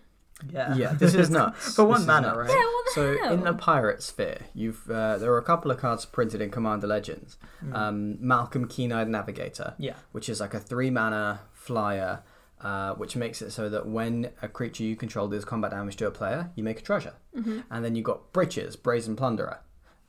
Yeah. 0.51 0.75
Yeah, 0.75 0.93
this 0.93 1.13
is 1.15 1.29
nuts. 1.29 1.75
For 1.75 1.85
one 1.85 1.93
This 1.93 2.01
is 2.01 2.07
mana, 2.07 2.35
right? 2.37 2.49
Yeah, 2.49 2.55
what 2.55 2.85
the 2.85 2.91
So 2.93 3.17
hell? 3.23 3.33
in 3.33 3.43
the 3.43 3.53
pirate 3.53 4.03
sphere, 4.03 4.39
you've 4.53 4.89
uh, 4.89 5.17
there 5.17 5.31
are 5.31 5.37
a 5.37 5.43
couple 5.43 5.71
of 5.71 5.77
cards 5.77 6.05
printed 6.05 6.41
in 6.41 6.49
Commander 6.51 6.87
Legends. 6.87 7.37
Mm. 7.63 7.73
Um, 7.75 8.17
Malcolm 8.19 8.67
Keen-eyed 8.67 9.07
Navigator, 9.07 9.75
yeah. 9.77 9.93
which 10.11 10.27
is 10.29 10.39
like 10.41 10.53
a 10.53 10.59
three 10.59 10.89
mana 10.89 11.39
flyer, 11.53 12.21
uh, 12.61 12.93
which 12.95 13.15
makes 13.15 13.41
it 13.41 13.51
so 13.51 13.69
that 13.69 13.87
when 13.87 14.31
a 14.41 14.47
creature 14.49 14.83
you 14.83 14.95
control 14.95 15.27
does 15.27 15.45
combat 15.45 15.71
damage 15.71 15.95
to 15.97 16.07
a 16.07 16.11
player, 16.11 16.51
you 16.55 16.63
make 16.63 16.79
a 16.79 16.83
treasure. 16.83 17.13
Mm-hmm. 17.35 17.59
And 17.71 17.85
then 17.85 17.95
you've 17.95 18.05
got 18.05 18.33
Britches, 18.33 18.75
Brazen 18.75 19.15
Plunderer. 19.15 19.59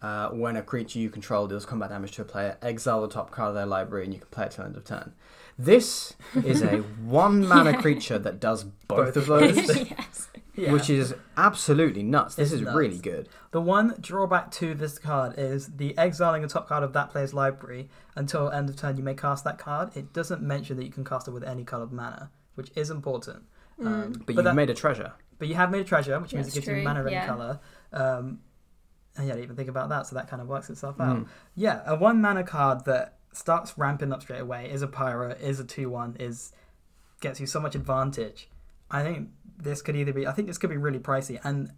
Uh, 0.03 0.29
when 0.29 0.57
a 0.57 0.63
creature 0.63 0.99
you 0.99 1.09
control 1.09 1.47
deals 1.47 1.65
combat 1.65 1.89
damage 1.89 2.13
to 2.13 2.23
a 2.23 2.25
player, 2.25 2.59
exile 2.61 3.01
the 3.01 3.09
top 3.09 3.31
card 3.31 3.49
of 3.51 3.55
their 3.55 3.65
library 3.67 4.05
and 4.05 4.13
you 4.13 4.21
can 4.21 4.29
play 4.29 4.45
it 4.45 4.51
till 4.51 4.65
end 4.65 4.77
of 4.77 4.85
turn. 4.85 5.15
This 5.59 6.15
is 6.35 6.63
a 6.63 6.79
one 7.05 7.47
mana 7.47 7.71
Yeah. 7.73 7.81
creature 7.81 8.19
that 8.19 8.41
does 8.41 8.65
Both 8.65 9.15
both 9.15 9.17
of 9.17 9.31
of 9.31 9.41
those, 9.55 9.67
those. 9.67 9.91
yes. 9.91 10.29
Yeah. 10.59 10.73
which 10.73 10.89
is 10.89 11.15
absolutely 11.37 12.03
nuts. 12.03 12.35
This 12.37 12.47
It's 12.51 12.55
is 12.55 12.61
nuts. 12.63 12.75
really 12.79 12.97
good. 12.99 13.29
The 13.51 13.61
one 13.61 13.95
drawback 14.01 14.51
to 14.53 14.73
this 14.75 14.99
card 14.99 15.35
is 15.37 15.67
the 15.77 15.97
exiling 15.99 16.45
a 16.45 16.49
top 16.49 16.67
card 16.67 16.83
of 16.83 16.95
that 16.95 17.11
player's 17.11 17.35
library 17.35 17.91
until 18.15 18.51
end 18.51 18.71
of 18.71 18.77
turn 18.77 18.97
you 18.97 19.03
may 19.03 19.13
cast 19.13 19.45
that 19.45 19.59
card. 19.59 19.95
It 19.95 20.15
doesn't 20.15 20.41
mention 20.41 20.79
that 20.79 20.85
you 20.87 20.91
can 20.91 21.05
cast 21.05 21.29
it 21.29 21.33
with 21.33 21.45
any 21.45 21.63
colored 21.63 21.93
mana, 21.93 22.31
which 22.55 22.71
is 22.75 22.89
important. 22.89 23.43
Mm. 23.79 23.87
Um, 23.87 24.13
But, 24.13 24.27
but, 24.27 24.35
you've 24.37 24.45
that- 24.45 24.55
made 24.55 24.71
a 24.71 24.75
treasure. 24.75 25.13
but 25.39 25.49
you 25.49 25.57
have 25.57 25.71
made 25.71 25.83
a 25.83 25.85
treasure, 25.85 26.19
which 26.21 26.33
means 26.33 26.49
it 26.49 26.55
gives 26.55 26.67
you 26.69 26.77
mana 26.83 27.01
of 27.01 27.07
any 27.07 27.27
color. 27.27 27.61
Um, 27.93 28.39
and 29.19 29.27
yeah, 29.27 29.35
I 29.35 29.37
didn't 29.37 29.43
even 29.45 29.57
think 29.57 29.69
about 29.69 29.91
that, 29.91 30.07
so 30.07 30.15
that 30.17 30.27
kind 30.27 30.41
of 30.41 30.49
works 30.49 30.71
itself 30.71 30.99
out. 30.99 31.19
Mm. 31.19 31.27
Yeah, 31.55 31.83
a 31.85 31.97
one 31.97 32.23
mana 32.23 32.45
card 32.45 32.87
that 32.87 33.16
starts 33.37 33.77
ramping 33.77 34.13
up 34.13 34.23
straight 34.23 34.41
away 34.41 34.71
is 34.71 34.83
a 34.83 34.87
pyro, 34.87 35.31
is 35.33 35.61
a 35.61 35.65
two 35.65 35.91
one, 35.91 36.17
is 36.19 36.53
gets 37.21 37.41
you 37.41 37.47
so 37.47 37.61
much 37.61 37.75
advantage. 37.75 38.49
I 38.91 39.03
think 39.03 39.31
this 39.59 39.83
could 39.83 39.97
either 39.97 40.13
be 40.13 40.27
I 40.27 40.33
think 40.33 40.49
this 40.49 40.59
could 40.59 40.71
be 40.71 40.77
really 40.77 40.99
pricey 40.99 41.39
and 41.45 41.71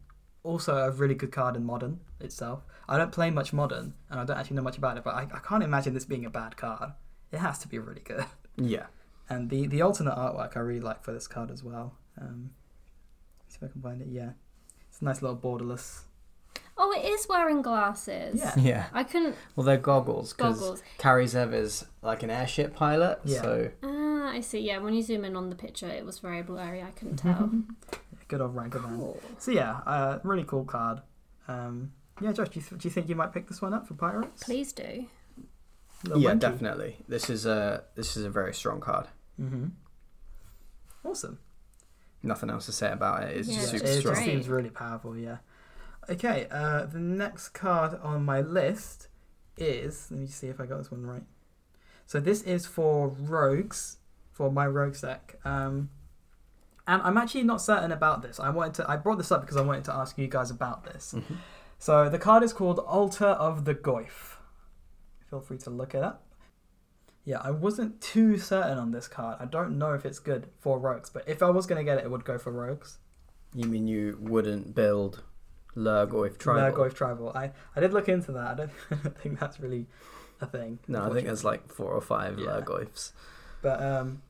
also 0.42 0.76
a 0.76 0.90
really 0.90 1.14
good 1.14 1.32
card 1.32 1.56
in 1.56 1.64
modern 1.64 2.00
itself. 2.20 2.64
I 2.88 2.96
don't 2.96 3.12
play 3.12 3.30
much 3.30 3.52
modern 3.52 3.94
and 4.08 4.20
I 4.20 4.24
don't 4.24 4.38
actually 4.38 4.56
know 4.56 4.62
much 4.62 4.78
about 4.78 4.96
it, 4.96 5.04
but 5.04 5.14
I, 5.14 5.22
I 5.32 5.40
can't 5.40 5.62
imagine 5.62 5.94
this 5.94 6.04
being 6.04 6.24
a 6.24 6.30
bad 6.30 6.56
card. 6.56 6.92
It 7.32 7.38
has 7.38 7.58
to 7.60 7.68
be 7.68 7.78
really 7.78 8.02
good. 8.02 8.24
Yeah. 8.60 8.86
And 9.28 9.50
the 9.50 9.68
the 9.68 9.82
alternate 9.82 10.16
artwork 10.16 10.56
I 10.56 10.60
really 10.60 10.80
like 10.80 11.04
for 11.04 11.12
this 11.12 11.28
card 11.28 11.52
as 11.52 11.62
well. 11.62 11.94
Um, 12.20 12.50
see 13.46 13.58
if 13.62 13.68
I 13.68 13.72
can 13.72 13.80
find 13.80 14.02
it. 14.02 14.08
Yeah, 14.08 14.30
it's 14.88 15.00
a 15.00 15.04
nice 15.04 15.22
little 15.22 15.36
borderless. 15.36 16.00
Oh, 16.80 16.92
it 16.92 17.04
is 17.04 17.26
wearing 17.28 17.60
glasses. 17.62 18.38
Yeah. 18.40 18.54
Yeah. 18.56 18.86
I 18.92 19.02
couldn't. 19.04 19.34
Well, 19.56 19.66
they're 19.66 19.76
goggles 19.76 20.32
Goggles. 20.32 20.82
Kari 20.98 21.24
Zev 21.26 21.52
is 21.52 21.84
like 22.02 22.22
an 22.22 22.30
airship 22.30 22.74
pilot. 22.74 23.18
Yeah. 23.24 23.42
So 23.42 23.70
Ah, 23.82 24.30
I 24.30 24.40
see. 24.40 24.60
Yeah, 24.60 24.78
when 24.78 24.94
you 24.94 25.02
zoom 25.02 25.24
in 25.24 25.34
on 25.36 25.50
the 25.50 25.56
picture, 25.56 25.88
it 25.88 26.04
was 26.06 26.20
very 26.20 26.42
blurry. 26.42 26.82
I 26.82 26.90
couldn't 26.92 27.16
tell. 27.16 27.50
Good 28.28 28.40
old 28.40 28.54
Ranker 28.54 28.78
Man. 28.80 28.96
cool. 28.98 29.20
So 29.38 29.50
yeah, 29.50 29.78
uh, 29.86 30.18
really 30.22 30.44
cool 30.44 30.64
card. 30.64 31.00
Um, 31.48 31.92
yeah, 32.20 32.32
Josh, 32.32 32.50
do 32.50 32.60
you, 32.60 32.66
th- 32.66 32.80
do 32.82 32.86
you 32.88 32.92
think 32.92 33.08
you 33.08 33.14
might 33.16 33.32
pick 33.32 33.48
this 33.48 33.60
one 33.62 33.72
up 33.74 33.88
for 33.88 33.94
Pirates? 33.94 34.44
Please 34.44 34.72
do. 34.72 35.06
Little 36.04 36.22
yeah, 36.22 36.30
Wenky. 36.34 36.38
definitely. 36.40 36.96
This 37.08 37.28
is 37.30 37.44
a 37.46 37.84
this 37.96 38.16
is 38.16 38.24
a 38.24 38.30
very 38.30 38.54
strong 38.54 38.80
card. 38.80 39.06
Mm-hmm. 39.40 39.66
Awesome. 41.04 41.38
Nothing 42.22 42.50
else 42.50 42.66
to 42.66 42.72
say 42.72 42.90
about 42.92 43.22
it. 43.24 43.36
It's 43.36 43.48
Yeah, 43.48 43.56
just 43.60 43.70
super 43.70 43.84
it 43.84 43.88
strong. 44.00 44.14
just 44.14 44.24
Great. 44.24 44.32
seems 44.34 44.48
really 44.48 44.70
powerful. 44.70 45.16
Yeah. 45.16 45.38
Okay. 46.10 46.46
Uh, 46.50 46.86
the 46.86 46.98
next 46.98 47.50
card 47.50 47.98
on 48.02 48.24
my 48.24 48.40
list 48.40 49.08
is. 49.56 50.08
Let 50.10 50.20
me 50.20 50.26
see 50.26 50.48
if 50.48 50.60
I 50.60 50.66
got 50.66 50.78
this 50.78 50.90
one 50.90 51.04
right. 51.06 51.22
So 52.06 52.20
this 52.20 52.42
is 52.42 52.64
for 52.66 53.08
rogues, 53.08 53.98
for 54.32 54.50
my 54.50 54.66
rogues 54.66 55.02
deck. 55.02 55.36
Um, 55.44 55.90
and 56.86 57.02
I'm 57.02 57.18
actually 57.18 57.42
not 57.42 57.60
certain 57.60 57.92
about 57.92 58.22
this. 58.22 58.40
I 58.40 58.48
wanted 58.50 58.74
to. 58.74 58.90
I 58.90 58.96
brought 58.96 59.18
this 59.18 59.30
up 59.30 59.42
because 59.42 59.56
I 59.58 59.60
wanted 59.62 59.84
to 59.84 59.94
ask 59.94 60.16
you 60.16 60.26
guys 60.26 60.50
about 60.50 60.84
this. 60.84 61.14
Mhm. 61.16 61.36
So 61.78 62.08
the 62.08 62.18
card 62.18 62.42
is 62.42 62.52
called 62.52 62.78
Altar 62.78 63.26
of 63.26 63.64
the 63.66 63.74
Goyf. 63.74 64.36
Feel 65.28 65.40
free 65.40 65.58
to 65.58 65.70
look 65.70 65.94
it 65.94 66.02
up. 66.02 66.24
Yeah, 67.24 67.40
I 67.42 67.50
wasn't 67.50 68.00
too 68.00 68.38
certain 68.38 68.78
on 68.78 68.90
this 68.90 69.06
card. 69.06 69.36
I 69.38 69.44
don't 69.44 69.76
know 69.76 69.92
if 69.92 70.06
it's 70.06 70.18
good 70.18 70.48
for 70.58 70.78
rogues, 70.78 71.10
but 71.10 71.28
if 71.28 71.42
I 71.42 71.50
was 71.50 71.66
gonna 71.66 71.84
get 71.84 71.98
it, 71.98 72.04
it 72.04 72.10
would 72.10 72.24
go 72.24 72.38
for 72.38 72.50
rogues. 72.50 72.98
You 73.54 73.68
mean 73.68 73.86
you 73.86 74.16
wouldn't 74.20 74.74
build 74.74 75.22
Lhurgoyf 75.78 76.38
Tribal? 76.38 76.62
Lhurgoyf 76.72 76.94
Tribal. 76.94 77.32
I, 77.34 77.52
I 77.76 77.80
did 77.80 77.92
look 77.92 78.08
into 78.08 78.32
that. 78.32 78.46
I 78.52 78.54
don't 78.54 79.18
think 79.18 79.38
that's 79.40 79.60
really 79.60 79.86
a 80.40 80.46
thing. 80.46 80.78
No, 80.88 81.02
I 81.04 81.12
think 81.12 81.26
there's 81.26 81.44
like 81.44 81.72
four 81.72 81.90
or 81.92 82.00
five 82.00 82.38
Yeah. 82.38 82.46
Lhurgoyfs. 82.60 83.12
But 83.62 83.82
um, 83.82 84.22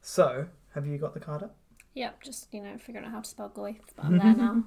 so 0.00 0.46
have 0.74 0.86
you 0.86 0.98
got 0.98 1.14
the 1.14 1.20
card 1.20 1.42
up? 1.42 1.54
Yep, 1.94 2.22
just 2.22 2.52
you 2.52 2.62
know 2.62 2.76
figuring 2.78 3.06
out 3.06 3.12
how 3.12 3.20
to 3.20 3.28
spell 3.28 3.48
goith, 3.50 3.80
but 3.96 4.04
I'm 4.04 4.18
there 4.18 4.34
now. 4.36 4.64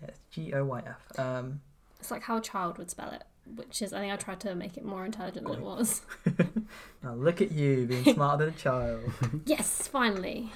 Yeah, 0.00 0.08
it's 0.08 0.20
G 0.30 0.52
O 0.54 0.64
Y 0.64 0.82
F. 0.86 1.18
Um, 1.18 1.60
It's 1.98 2.10
like 2.10 2.22
how 2.22 2.36
a 2.36 2.40
child 2.40 2.78
would 2.78 2.90
spell 2.90 3.10
it, 3.10 3.24
which 3.56 3.82
is 3.82 3.92
I 3.92 4.00
think 4.00 4.12
I 4.12 4.16
tried 4.16 4.40
to 4.40 4.54
make 4.54 4.76
it 4.76 4.84
more 4.84 5.04
intelligent 5.04 5.46
than 5.46 5.54
it 5.56 5.62
was. 5.62 6.02
now 7.02 7.14
look 7.14 7.40
at 7.40 7.52
you 7.52 7.86
being 7.86 8.04
smarter 8.14 8.46
than 8.46 8.54
a 8.54 8.56
child. 8.56 9.02
yes, 9.46 9.88
finally. 9.88 10.50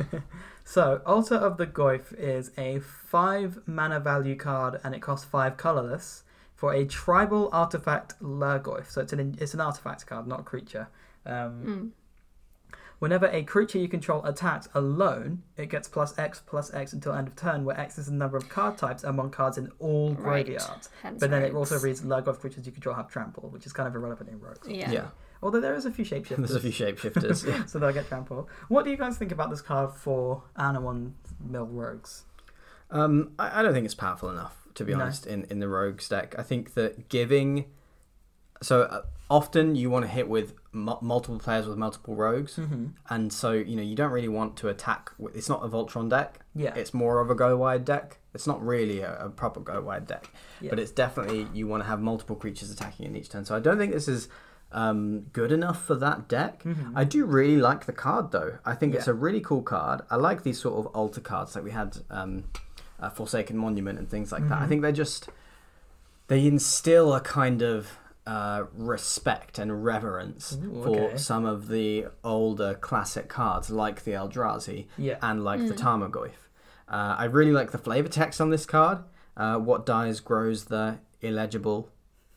So, 0.65 1.03
Altar 1.05 1.35
of 1.35 1.57
the 1.57 1.67
Goyf 1.67 2.13
is 2.17 2.53
a 2.57 2.79
5 2.81 3.63
mana 3.67 3.99
value 4.01 4.37
card 4.37 4.81
and 4.85 4.95
it 4.95 5.01
costs 5.01 5.27
5 5.27 5.57
colorless 5.57 6.23
for 6.55 6.73
a 6.73 6.85
tribal 6.85 7.49
artifact 7.53 8.15
Lhurgoyf. 8.23 8.89
So, 8.91 9.01
it's 9.01 9.13
an, 9.13 9.37
it's 9.41 9.55
an 9.55 9.61
artifact 9.61 10.07
card, 10.07 10.27
not 10.27 10.41
a 10.41 10.45
creature. 10.45 10.89
Um, 11.27 11.65
Mm. 11.67 11.91
Whenever 13.03 13.27
a 13.33 13.43
creature 13.43 13.79
you 13.79 13.89
control 13.89 14.25
attacks 14.25 14.69
alone, 14.75 15.43
it 15.57 15.69
gets 15.69 15.89
plus 15.89 16.17
X 16.21 16.41
plus 16.47 16.73
X 16.73 16.93
until 16.93 17.13
end 17.15 17.27
of 17.27 17.35
turn, 17.35 17.65
where 17.65 17.77
X 17.77 17.99
is 17.99 18.07
the 18.07 18.13
number 18.13 18.37
of 18.37 18.49
card 18.49 18.79
types 18.79 19.03
among 19.03 19.29
cards 19.31 19.59
in 19.59 19.73
all 19.81 20.11
Right. 20.11 20.47
graveyards. 20.47 20.89
Hence 21.03 21.19
But 21.19 21.31
then 21.31 21.43
it 21.43 21.53
also 21.53 21.81
reads 21.81 22.03
Lhurgoyf 22.03 22.39
creatures 22.39 22.65
you 22.65 22.71
control 22.71 22.95
have 22.95 23.09
trample, 23.09 23.49
which 23.49 23.67
is 23.67 23.73
kind 23.73 23.89
of 23.89 23.97
irrelevant 23.97 24.31
in 24.31 24.39
rogues. 24.39 24.69
Yeah. 24.69 24.93
yeah. 24.93 25.07
Although 25.43 25.59
there 25.61 25.75
is 25.75 25.85
a 25.85 25.91
few 25.91 26.05
shapeshifters. 26.05 26.37
There's 26.37 26.55
a 26.55 26.61
few 26.61 26.71
shapeshifters. 26.71 27.45
yeah. 27.49 27.65
so 27.65 27.81
they'll 27.81 27.93
get 27.93 28.07
trample. 28.07 28.49
What 28.69 28.85
do 28.85 28.93
you 28.93 28.97
guys 28.97 29.19
think 29.19 29.33
about 29.33 29.51
this 29.51 29.61
card 29.63 29.93
for 29.95 30.45
Animon 30.57 31.15
Mill 31.45 31.67
Rogues? 31.67 32.23
Um, 32.93 33.33
I, 33.37 33.59
I 33.59 33.63
don't 33.65 33.73
think 33.73 33.85
it's 33.85 33.97
powerful 33.97 34.31
enough, 34.31 34.69
to 34.77 34.85
be 34.85 34.95
No. 34.95 35.01
honest, 35.01 35.27
in, 35.27 35.43
in 35.51 35.59
the 35.59 35.67
Rogues 35.67 36.09
deck. 36.09 36.37
I 36.39 36.45
think 36.45 36.75
that 36.75 37.09
giving. 37.09 37.65
So 38.63 38.83
uh, 38.83 39.03
often 39.33 39.75
you 39.77 39.89
want 39.91 40.05
to 40.05 40.11
hit 40.11 40.29
with 40.29 40.55
mu- 40.73 41.01
multiple 41.01 41.39
players 41.39 41.67
with 41.67 41.79
multiple 41.79 42.15
rogues, 42.15 42.57
Mm-hmm. 42.57 42.87
and 43.09 43.33
so 43.33 43.53
you 43.53 43.75
know 43.77 43.83
you 43.83 43.97
don't 43.97 44.13
really 44.13 44.29
want 44.29 44.57
to 44.59 44.69
attack. 44.69 45.11
With, 45.19 45.35
it's 45.37 45.49
not 45.49 45.65
a 45.65 45.69
Voltron 45.69 46.09
deck. 46.11 46.41
Yeah. 46.55 46.75
It's 46.75 46.93
more 46.93 47.21
of 47.21 47.31
a 47.31 47.35
go 47.35 47.57
wide 47.57 47.85
deck. 47.85 48.19
It's 48.35 48.47
not 48.47 48.65
really 48.65 49.01
a, 49.01 49.27
a 49.27 49.31
proper 49.31 49.61
go 49.61 49.81
wide 49.81 50.07
deck, 50.07 50.31
Yeah. 50.61 50.71
but 50.71 50.79
it's 50.79 50.91
definitely 50.93 51.47
you 51.55 51.67
want 51.67 51.83
to 51.83 51.89
have 51.89 52.01
multiple 52.01 52.37
creatures 52.37 52.71
attacking 52.71 53.07
in 53.07 53.17
each 53.17 53.29
turn. 53.31 53.45
So 53.45 53.57
I 53.57 53.61
don't 53.61 53.79
think 53.79 53.93
this 53.93 54.09
is 54.09 54.29
um, 54.73 55.21
good 55.33 55.53
enough 55.53 55.83
for 55.85 55.95
that 55.97 56.29
deck. 56.29 56.63
Mhm. 56.65 56.93
I 56.95 57.05
do 57.05 57.25
really 57.25 57.57
like 57.59 57.87
the 57.87 57.93
card 57.93 58.31
though. 58.33 58.59
I 58.65 58.75
think 58.75 58.95
it's 58.95 59.09
a 59.09 59.15
really 59.15 59.41
cool 59.41 59.63
card. 59.63 60.03
I 60.11 60.17
like 60.17 60.43
these 60.43 60.61
sort 60.61 60.77
of 60.79 60.87
altar 60.95 61.21
cards 61.21 61.55
like 61.55 61.65
we 61.65 61.73
had 61.73 61.99
um, 62.11 62.45
uh, 63.01 63.11
Forsaken 63.11 63.57
Monument 63.57 63.99
and 63.99 64.09
things 64.09 64.31
like 64.33 64.47
that. 64.49 64.59
I 64.61 64.65
Mhm. 64.65 64.69
think 64.69 64.83
they 64.83 64.93
just 64.93 65.29
they 66.29 66.47
instill 66.47 67.13
a 67.15 67.21
kind 67.21 67.61
of 67.63 67.99
uh, 68.27 68.65
respect 68.73 69.59
and 69.59 69.85
reverence 69.85 70.57
Ooh, 70.63 70.83
for 70.85 71.01
okay. 71.01 71.17
some 71.17 71.45
of 71.45 71.69
the 71.69 72.07
older 72.23 72.75
classic 72.75 73.29
cards 73.29 73.69
like 73.71 74.05
the 74.05 74.13
Eldrazi 74.13 74.87
Yeah. 74.97 75.19
and 75.23 75.43
like 75.43 75.61
the 75.67 75.75
Mm. 75.75 76.11
Tarmogoyf. 76.11 76.49
Uh, 76.89 77.17
I 77.19 77.25
really 77.25 77.53
like 77.53 77.73
the 77.73 77.79
flavor 77.79 78.09
text 78.09 78.41
on 78.41 78.51
this 78.51 78.65
card. 78.67 78.99
Uh, 79.37 79.57
what 79.59 79.87
dies 79.87 80.21
grows 80.21 80.67
the 80.67 80.99
illegible 81.21 81.89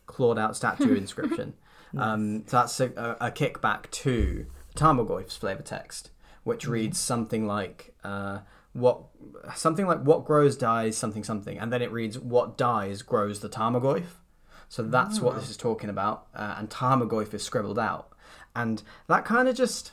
clawed 0.06 0.38
out 0.38 0.56
statue 0.56 0.94
inscription. 1.04 1.54
Um, 1.96 2.44
so 2.46 2.56
that's 2.58 2.80
a, 2.80 3.16
a, 3.20 3.26
a 3.28 3.30
kickback 3.30 3.90
to 3.90 4.46
Tarmogoyf's 4.74 5.36
flavor 5.36 5.62
text, 5.62 6.10
which 6.44 6.66
reads 6.66 6.98
something 6.98 7.46
like 7.46 7.94
uh, 8.04 8.40
what 8.72 9.04
something 9.54 9.86
like 9.86 10.00
what 10.00 10.24
grows 10.24 10.56
dies 10.56 10.96
something 10.96 11.22
something, 11.24 11.58
and 11.58 11.72
then 11.72 11.80
it 11.80 11.92
reads 11.92 12.18
what 12.18 12.58
dies 12.58 13.02
grows 13.02 13.40
the 13.40 13.48
Tarmogoyf. 13.48 14.06
So 14.68 14.82
that's 14.82 15.20
what 15.20 15.36
this 15.36 15.48
is 15.48 15.56
talking 15.56 15.88
about, 15.90 16.26
uh, 16.34 16.56
and 16.58 16.68
Tarmogoyf 16.68 17.32
is 17.34 17.42
scribbled 17.42 17.78
out, 17.78 18.08
and 18.54 18.82
that 19.06 19.24
kind 19.24 19.48
of 19.48 19.54
just 19.56 19.92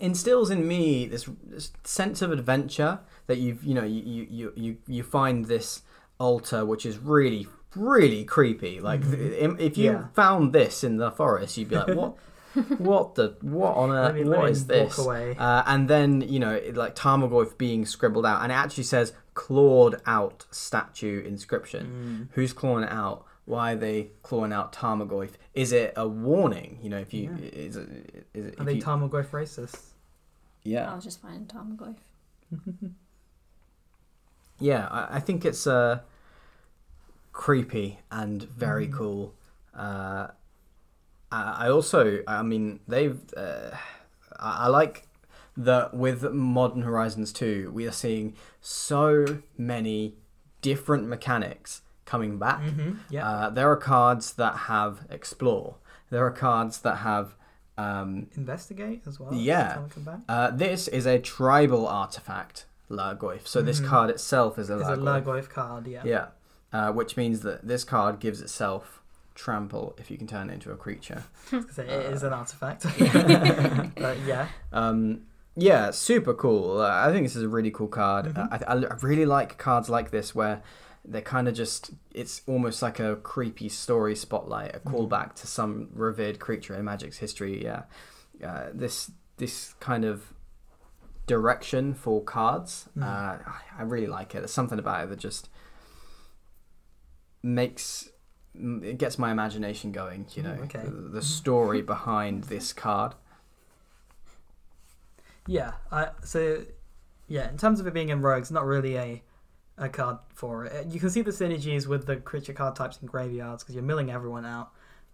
instills 0.00 0.50
in 0.50 0.66
me 0.68 1.06
this, 1.06 1.28
this 1.44 1.72
sense 1.84 2.22
of 2.22 2.30
adventure 2.30 3.00
that 3.26 3.38
you've 3.38 3.64
you 3.64 3.74
know 3.74 3.84
you 3.84 4.26
you 4.30 4.52
you 4.54 4.76
you 4.86 5.02
find 5.02 5.46
this 5.46 5.82
altar 6.18 6.64
which 6.64 6.86
is 6.86 6.98
really 6.98 7.46
really 7.74 8.24
creepy. 8.24 8.80
Like 8.80 9.02
th- 9.10 9.56
if 9.58 9.76
you 9.76 9.92
Yeah. 9.92 10.06
found 10.14 10.52
this 10.52 10.84
in 10.84 10.96
the 10.98 11.10
forest 11.10 11.56
you'd 11.58 11.68
be 11.68 11.76
like 11.76 11.88
what? 11.96 12.16
What 12.78 13.14
the 13.14 13.36
what 13.42 13.76
on 13.76 13.90
earth 13.92 14.14
me- 14.14 14.24
me 14.24 14.50
is 14.50 14.66
this? 14.66 14.98
uh, 15.38 15.62
and 15.66 15.88
then 15.88 16.22
you 16.22 16.38
know 16.40 16.60
like 16.74 16.94
Tarmogoyf 16.96 17.56
being 17.58 17.84
scribbled 17.86 18.24
out 18.26 18.42
and 18.42 18.50
it 18.50 18.54
actually 18.54 18.84
says 18.84 19.12
clawed 19.34 20.00
out 20.06 20.44
statue 20.50 21.22
inscription. 21.24 22.28
Mm. 22.30 22.34
who's 22.34 22.52
clawing 22.52 22.84
it 22.84 22.90
out 22.90 23.24
why 23.48 23.72
are 23.72 23.76
they 23.76 24.08
clawing 24.22 24.52
out 24.52 24.72
Tarmogoyf 24.72 25.30
is 25.54 25.72
it 25.72 25.92
a 25.96 26.06
warning 26.06 26.78
you 26.82 26.90
know 26.90 26.98
if 26.98 27.12
you 27.14 27.30
Yeah. 27.30 27.46
is 27.66 27.76
it, 27.76 28.26
is 28.34 28.46
it 28.46 28.54
Are 28.58 28.62
if 28.62 28.66
they 28.66 28.74
you, 28.74 28.82
Tarmogoyf 28.82 29.28
racists? 29.30 29.80
yeah 30.62 30.90
I 30.92 30.94
was 30.94 31.04
just 31.04 31.20
finding 31.22 31.46
Tarmogoyf. 31.46 31.96
Yeah, 34.60 34.88
I, 34.90 35.16
I 35.16 35.20
think 35.20 35.44
it's 35.44 35.66
uh, 35.68 36.00
creepy 37.32 38.00
and 38.10 38.42
very 38.42 38.88
Mm. 38.88 38.92
cool. 38.92 39.34
Uh, 39.74 40.28
I 41.30 41.66
I 41.66 41.70
also, 41.70 42.22
I 42.26 42.42
mean, 42.42 42.80
they've. 42.88 43.20
Uh, 43.36 43.70
I, 44.38 44.64
I 44.64 44.68
like 44.68 45.06
that 45.56 45.94
with 45.94 46.22
Modern 46.32 46.82
Horizons 46.82 47.32
2, 47.32 47.70
we 47.72 47.86
are 47.86 47.92
seeing 47.92 48.34
so 48.60 49.38
many 49.56 50.14
different 50.62 51.06
mechanics 51.08 51.82
coming 52.12 52.38
back. 52.38 52.60
Mm-hmm. 52.62 52.90
Yeah. 53.10 53.28
Uh, 53.28 53.50
there 53.50 53.68
are 53.70 53.76
cards 53.94 54.26
that 54.34 54.54
have 54.72 54.94
explore. 55.18 55.76
There 56.10 56.24
are 56.28 56.30
cards 56.48 56.74
that 56.86 56.96
have. 57.10 57.26
Um, 57.76 58.26
Investigate 58.36 59.02
as 59.06 59.20
well. 59.20 59.32
yeah. 59.32 59.74
Does 59.76 59.86
it 59.86 59.94
come 59.94 60.02
back? 60.10 60.20
uh, 60.28 60.50
this 60.64 60.88
is 60.88 61.06
a 61.06 61.18
tribal 61.20 61.86
artifact, 61.86 62.64
Lhurgoyf. 62.90 63.46
So 63.46 63.62
this 63.62 63.80
Mhm. 63.80 63.86
card 63.92 64.10
itself 64.10 64.58
is 64.58 64.68
a 64.70 64.78
It's 64.80 64.88
a 64.88 64.96
Lhurgoyf. 64.96 65.24
Lhurgoyf 65.24 65.48
card. 65.48 65.86
Yeah. 65.86 66.02
Yeah. 66.04 66.26
Uh, 66.72 66.90
which 66.98 67.16
means 67.16 67.40
that 67.46 67.58
this 67.68 67.84
card 67.84 68.18
gives 68.18 68.40
itself 68.42 69.00
trample 69.36 69.94
if 69.96 70.10
you 70.10 70.18
can 70.18 70.26
turn 70.26 70.50
it 70.50 70.54
into 70.54 70.72
a 70.72 70.76
creature. 70.76 71.22
It 71.52 72.12
is 72.14 72.22
an 72.24 72.32
artifact. 72.32 72.84
Yeah. 72.98 73.86
but 74.04 74.16
yeah. 74.26 74.48
Um, 74.72 75.22
yeah, 75.54 75.92
super 75.92 76.34
cool. 76.34 76.80
Uh, 76.80 77.06
I 77.06 77.12
think 77.12 77.26
this 77.26 77.36
is 77.36 77.44
a 77.44 77.48
really 77.56 77.70
cool 77.78 77.88
card. 78.02 78.24
Mhm. 78.26 78.38
Uh, 78.38 78.58
I, 78.66 78.74
I 78.92 78.94
really 79.10 79.26
like 79.36 79.50
cards 79.58 79.88
like 79.88 80.10
this 80.10 80.34
where 80.34 80.62
they're 81.10 81.22
kind 81.22 81.48
of 81.48 81.54
just, 81.54 81.90
it's 82.12 82.42
almost 82.46 82.82
like 82.82 83.00
a 83.00 83.16
creepy 83.16 83.68
story 83.68 84.14
spotlight, 84.14 84.76
a 84.76 84.80
Mhm. 84.80 84.92
callback 84.92 85.34
to 85.36 85.46
some 85.46 85.88
revered 85.94 86.38
creature 86.38 86.74
in 86.74 86.84
Magic's 86.84 87.16
history. 87.18 87.62
Yeah. 87.64 87.84
Uh, 88.44 88.66
this, 88.74 89.10
this 89.38 89.74
kind 89.80 90.04
of 90.04 90.34
direction 91.26 91.94
for 91.94 92.22
cards, 92.22 92.88
Mm. 92.96 93.02
uh, 93.04 93.38
I- 93.46 93.62
I 93.78 93.82
really 93.82 94.06
like 94.06 94.34
it. 94.34 94.38
There's 94.40 94.52
something 94.52 94.78
about 94.78 95.04
it 95.04 95.10
that 95.10 95.18
just 95.18 95.48
makes 97.42 98.08
it 98.54 98.98
gets 98.98 99.18
my 99.18 99.30
imagination 99.30 99.92
going 99.92 100.26
you 100.34 100.42
know 100.42 100.56
Mm, 100.56 100.64
okay. 100.64 100.82
the, 100.84 100.90
the 100.90 101.22
story 101.22 101.80
behind 101.82 102.44
this 102.44 102.72
card 102.72 103.14
Yeah. 105.46 105.74
I 105.92 106.10
so 106.24 106.64
yeah. 107.28 107.48
In 107.48 107.56
terms 107.56 107.78
of 107.80 107.86
it 107.86 107.94
being 107.94 108.08
in 108.10 108.20
rogues, 108.20 108.50
not 108.50 108.64
really 108.66 108.96
a 108.96 109.22
a 109.78 109.88
card 109.88 110.18
for 110.34 110.64
it. 110.64 110.86
You 110.88 110.98
can 111.00 111.10
see 111.10 111.22
the 111.22 111.30
synergies 111.30 111.86
with 111.86 112.06
the 112.06 112.16
creature 112.16 112.52
card 112.52 112.76
types 112.76 112.98
in 113.00 113.06
graveyards 113.06 113.62
because 113.62 113.74
you're 113.74 113.84
milling 113.84 114.10
everyone 114.10 114.44
out. 114.44 114.70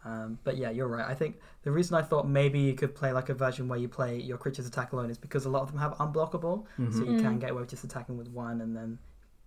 Um, 0.06 0.38
but 0.44 0.56
yeah, 0.58 0.70
you're 0.70 0.88
right. 0.88 1.06
I 1.08 1.14
think 1.14 1.38
the 1.62 1.70
reason 1.70 1.96
I 1.96 2.02
thought 2.02 2.28
maybe 2.28 2.58
you 2.58 2.74
could 2.74 2.94
play 2.94 3.12
like 3.12 3.30
a 3.30 3.34
version 3.34 3.68
where 3.68 3.78
you 3.78 3.88
play 3.88 4.18
your 4.20 4.36
creatures 4.36 4.66
attack 4.66 4.92
alone 4.92 5.08
is 5.10 5.16
because 5.16 5.46
a 5.46 5.48
lot 5.48 5.62
of 5.62 5.70
them 5.72 5.78
have 5.80 5.92
unblockable, 5.94 6.64
so 6.76 6.82
Mhm. 6.82 6.98
you 7.12 7.18
can 7.22 7.36
Mm. 7.36 7.40
get 7.40 7.50
away 7.50 7.60
with 7.60 7.70
just 7.70 7.84
attacking 7.84 8.18
with 8.18 8.28
one 8.28 8.60
and 8.60 8.76
then 8.76 8.98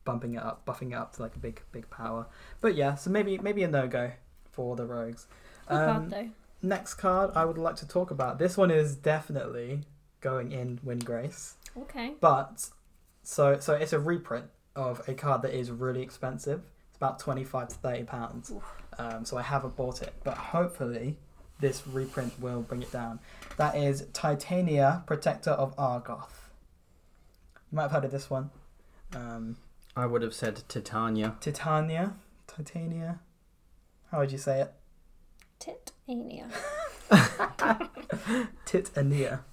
bumping 0.03 0.33
it 0.33 0.41
up, 0.41 0.65
buffing 0.65 0.91
it 0.91 0.95
up 0.95 1.13
to 1.13 1.21
like 1.21 1.35
a 1.35 1.39
big 1.39 1.61
big 1.71 1.87
power. 1.91 2.25
But 2.61 2.75
yeah, 2.75 2.95
so 2.95 3.11
maybe 3.11 3.37
maybe 3.37 3.61
a 3.63 3.67
no 3.67 3.87
go 3.87 4.13
for 4.51 4.75
the 4.75 4.85
rogues. 4.85 5.27
Um, 5.67 5.77
card 5.77 6.09
though. 6.09 6.29
Next 6.63 6.95
card 6.95 7.31
I 7.35 7.45
would 7.45 7.57
like 7.59 7.75
to 7.77 7.87
talk 7.87 8.09
about. 8.09 8.39
This 8.39 8.57
one 8.57 8.71
is 8.71 8.95
definitely 8.95 9.81
going 10.21 10.51
in 10.51 10.79
Windgrace. 10.79 11.53
Okay. 11.77 12.15
But 12.19 12.69
so 13.21 13.59
so 13.59 13.73
it's 13.75 13.93
a 13.93 13.99
reprint 13.99 14.45
of 14.77 15.01
a 15.09 15.13
card 15.13 15.41
that 15.41 15.53
is 15.53 15.71
really 15.71 16.01
expensive. 16.01 16.61
It's 16.89 16.97
about 16.97 17.19
twenty 17.19 17.43
five 17.43 17.69
to 17.69 17.75
thirty 17.75 18.03
pounds. 18.03 18.53
Um, 18.97 19.25
so 19.25 19.37
I 19.37 19.41
haven't 19.41 19.75
bought 19.75 20.01
it, 20.01 20.13
but 20.23 20.37
hopefully 20.37 21.17
this 21.59 21.85
reprint 21.87 22.39
will 22.39 22.61
bring 22.61 22.83
it 22.83 22.91
down. 22.91 23.19
That 23.57 23.75
is 23.75 24.07
Titania, 24.13 25.03
Protector 25.05 25.51
of 25.51 25.75
Argoth. 25.75 26.49
You 27.71 27.75
might 27.75 27.83
have 27.83 27.91
heard 27.91 28.05
of 28.05 28.11
this 28.11 28.29
one. 28.29 28.51
Um, 29.15 29.57
i 29.95 30.05
would 30.05 30.21
have 30.21 30.33
said 30.33 30.61
titania 30.67 31.35
Titania, 31.39 32.13
Titania. 32.45 33.19
How 34.11 34.19
would 34.19 34.31
you 34.31 34.37
say 34.37 34.61
it? 34.61 34.73
Titania. 35.59 36.49
Titania. 38.65 39.43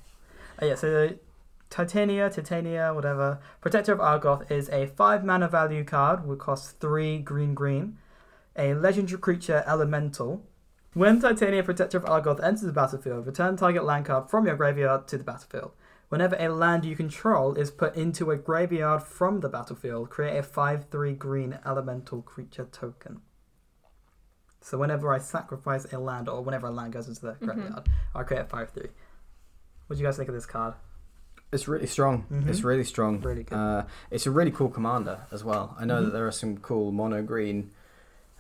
Uh, 0.61 0.67
yeah, 0.67 0.75
so 0.75 1.11
Titania, 1.75 2.31
Titania, 2.31 2.95
whatever. 2.95 3.41
Protector 3.61 3.91
of 3.93 3.99
Argoth 3.99 4.49
is 4.49 4.69
a 4.69 4.87
5 4.87 5.25
mana 5.25 5.49
value 5.49 5.83
card, 5.83 6.25
will 6.25 6.37
cost 6.37 6.79
3 6.79 7.19
green 7.19 7.53
green. 7.53 7.99
A 8.55 8.75
legendary 8.75 9.21
creature 9.21 9.65
elemental. 9.67 10.47
When 10.93 11.21
Titania, 11.21 11.65
Protector 11.65 11.99
of 11.99 12.05
Argoth 12.05 12.41
enters 12.45 12.61
the 12.61 12.71
battlefield, 12.71 13.27
return 13.27 13.57
target 13.57 13.83
land 13.83 14.07
card 14.07 14.31
from 14.31 14.47
your 14.47 14.55
graveyard 14.55 15.09
to 15.09 15.19
the 15.19 15.25
battlefield. 15.25 15.73
Whenever 16.11 16.37
a 16.39 16.47
land 16.47 16.85
you 16.85 16.95
control 16.95 17.57
is 17.57 17.73
put 17.73 17.97
into 17.97 18.31
a 18.31 18.37
graveyard 18.37 19.03
from 19.03 19.41
the 19.41 19.49
battlefield, 19.49 20.11
create 20.11 20.39
a 20.39 20.45
5 20.45 20.85
3 20.93 21.13
green 21.15 21.59
elemental 21.67 22.23
creature 22.23 22.69
token. 22.71 23.21
So 24.61 24.79
whenever 24.79 25.13
I 25.13 25.19
sacrifice 25.19 25.93
a 25.93 25.99
land, 25.99 26.29
or 26.29 26.41
whenever 26.41 26.69
a 26.69 26.71
land 26.71 26.93
goes 26.93 27.09
into 27.09 27.23
the 27.23 27.33
Mhm. 27.33 27.45
graveyard, 27.47 27.89
I 28.15 28.23
create 28.23 28.43
a 28.43 28.45
5 28.45 28.71
3. 28.71 28.91
What 29.89 29.97
do 29.97 30.01
you 30.01 30.07
guys 30.07 30.17
think 30.17 30.29
of 30.29 30.37
this 30.37 30.47
card? 30.47 30.75
It's 31.55 31.67
really 31.69 31.87
strong 31.87 32.27
Mhm. 32.31 32.49
it's 32.49 32.63
really 32.63 32.85
strong 32.85 33.21
Really 33.21 33.45
good. 33.45 33.57
uh, 33.57 33.85
it's 34.11 34.27
a 34.27 34.31
really 34.31 34.51
cool 34.51 34.69
commander 34.69 35.21
as 35.33 35.43
well 35.45 35.77
i 35.79 35.85
know 35.85 36.01
Mhm. 36.01 36.05
that 36.07 36.13
there 36.13 36.27
are 36.27 36.33
some 36.33 36.59
cool 36.59 36.93
mono 36.93 37.23
green 37.23 37.71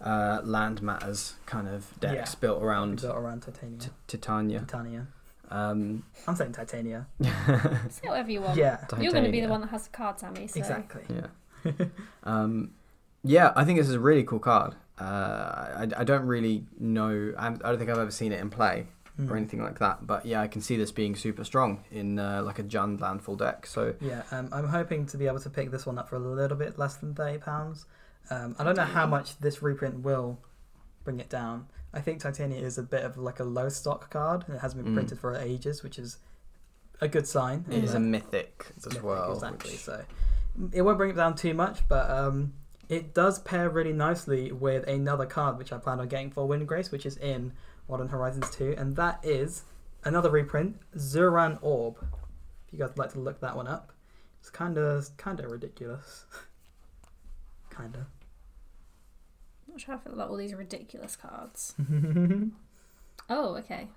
uh, 0.00 0.40
land 0.44 0.82
matters 0.82 1.34
kind 1.46 1.66
of 1.68 1.98
decks 2.00 2.32
Yeah. 2.34 2.38
built 2.40 2.62
around 2.62 3.00
Built 3.00 3.16
around 3.16 3.40
Titania. 3.42 3.78
t- 3.78 3.90
titania 4.06 4.60
Titania. 4.60 5.06
um, 5.50 6.02
I'm 6.26 6.34
saying 6.36 6.52
Titania. 6.52 7.06
Say 7.88 8.08
whatever 8.08 8.30
you 8.30 8.40
want. 8.42 8.56
Yeah, 8.56 8.84
You're 9.00 9.12
going 9.12 9.24
to 9.24 9.30
be 9.30 9.40
the 9.40 9.48
one 9.48 9.60
that 9.60 9.68
has 9.68 9.84
the 9.84 9.90
card, 9.90 10.18
Sammy. 10.18 10.46
So. 10.48 10.58
exactly. 10.58 11.02
Yeah. 11.08 11.72
um, 12.24 12.72
yeah, 13.22 13.52
I 13.54 13.64
think 13.64 13.78
this 13.78 13.88
is 13.88 13.94
a 13.94 14.00
really 14.00 14.24
cool 14.24 14.38
card. 14.40 14.74
Uh, 14.98 15.04
I, 15.04 15.88
I 15.98 16.04
don't 16.04 16.26
really 16.26 16.66
know. 16.78 17.32
I, 17.38 17.48
I 17.48 17.50
don't 17.52 17.78
think 17.78 17.90
I've 17.90 17.98
ever 17.98 18.10
seen 18.10 18.32
it 18.32 18.40
in 18.40 18.50
play 18.50 18.88
Mm. 19.20 19.30
or 19.30 19.36
anything 19.36 19.62
like 19.62 19.78
that. 19.78 20.06
But 20.06 20.26
yeah, 20.26 20.40
I 20.40 20.48
can 20.48 20.60
see 20.60 20.76
this 20.76 20.90
being 20.90 21.14
super 21.14 21.44
strong 21.44 21.84
in 21.92 22.18
uh, 22.18 22.42
like 22.42 22.58
a 22.58 22.64
Jund 22.64 23.00
landfall 23.00 23.36
deck. 23.36 23.64
So 23.66 23.94
Yeah, 24.00 24.22
um, 24.32 24.48
I'm 24.50 24.66
hoping 24.66 25.06
to 25.06 25.16
be 25.16 25.28
able 25.28 25.38
to 25.40 25.50
pick 25.50 25.70
this 25.70 25.86
one 25.86 25.98
up 25.98 26.08
for 26.08 26.16
a 26.16 26.18
little 26.18 26.56
bit 26.56 26.78
less 26.80 26.96
than 26.96 27.14
thirty 27.14 27.38
pounds. 27.38 27.86
Um, 28.30 28.56
I 28.58 28.64
don't 28.64 28.76
know 28.76 28.82
how 28.84 29.06
much 29.06 29.38
this 29.38 29.62
reprint 29.62 30.00
will 30.00 30.40
bring 31.04 31.20
it 31.20 31.28
down. 31.28 31.68
I 31.92 32.00
think 32.00 32.20
Titania 32.20 32.58
is 32.60 32.76
a 32.76 32.82
bit 32.82 33.04
of 33.04 33.16
like 33.16 33.38
a 33.38 33.44
low 33.44 33.68
stock 33.68 34.10
card. 34.10 34.46
It 34.48 34.58
hasn't 34.58 34.82
been 34.82 34.92
Mm. 34.92 34.96
printed 34.96 35.20
for 35.20 35.32
ages, 35.36 35.84
which 35.84 35.96
is 35.98 36.16
a 37.00 37.06
good 37.06 37.26
sign. 37.28 37.64
it 37.70 37.84
is 37.84 37.94
a 37.94 38.00
mythic 38.00 38.66
It's 38.76 38.86
as 38.86 38.94
mythic, 38.94 39.04
well. 39.04 39.32
Exactly. 39.32 39.70
which- 39.72 39.80
So 39.80 40.04
it 40.72 40.82
won't 40.82 40.98
bring 40.98 41.10
it 41.10 41.16
down 41.16 41.36
too 41.36 41.54
much, 41.54 41.86
but 41.86 42.10
um, 42.10 42.54
it 42.88 43.14
does 43.14 43.38
pair 43.38 43.68
really 43.70 43.92
nicely 43.92 44.50
with 44.50 44.88
another 44.88 45.26
card 45.26 45.56
which 45.58 45.72
I 45.72 45.78
plan 45.78 46.00
on 46.00 46.08
getting 46.08 46.30
for 46.32 46.48
Windgrace, 46.48 46.90
which 46.90 47.06
is 47.06 47.16
in 47.18 47.52
Modern 47.88 48.08
Horizons 48.08 48.50
2, 48.50 48.74
and 48.78 48.96
that 48.96 49.20
is 49.22 49.64
another 50.04 50.30
reprint, 50.30 50.76
Zuran 50.96 51.58
Orb. 51.62 51.96
If 52.66 52.72
you 52.72 52.78
guys 52.78 52.88
would 52.90 52.98
like 52.98 53.12
to 53.12 53.20
look 53.20 53.40
that 53.40 53.56
one 53.56 53.66
up, 53.68 53.92
it's 54.40 54.50
kind 54.50 54.78
of 54.78 55.08
kind 55.16 55.40
of 55.40 55.50
ridiculous. 55.50 56.24
kind 57.70 57.94
of. 57.94 58.02
Not 59.68 59.80
sure 59.80 59.94
how 59.94 60.00
I 60.00 60.04
feel 60.04 60.12
about 60.14 60.28
all 60.30 60.36
these 60.36 60.54
ridiculous 60.54 61.16
cards. 61.16 61.74
Oh, 63.30 63.54
okay. 63.56 63.88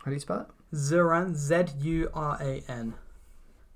How 0.00 0.10
do 0.10 0.12
you 0.12 0.20
spell 0.20 0.40
it? 0.40 0.48
Z 0.76 1.64
U 1.78 2.10
R 2.12 2.36
A 2.42 2.62
N. 2.68 2.94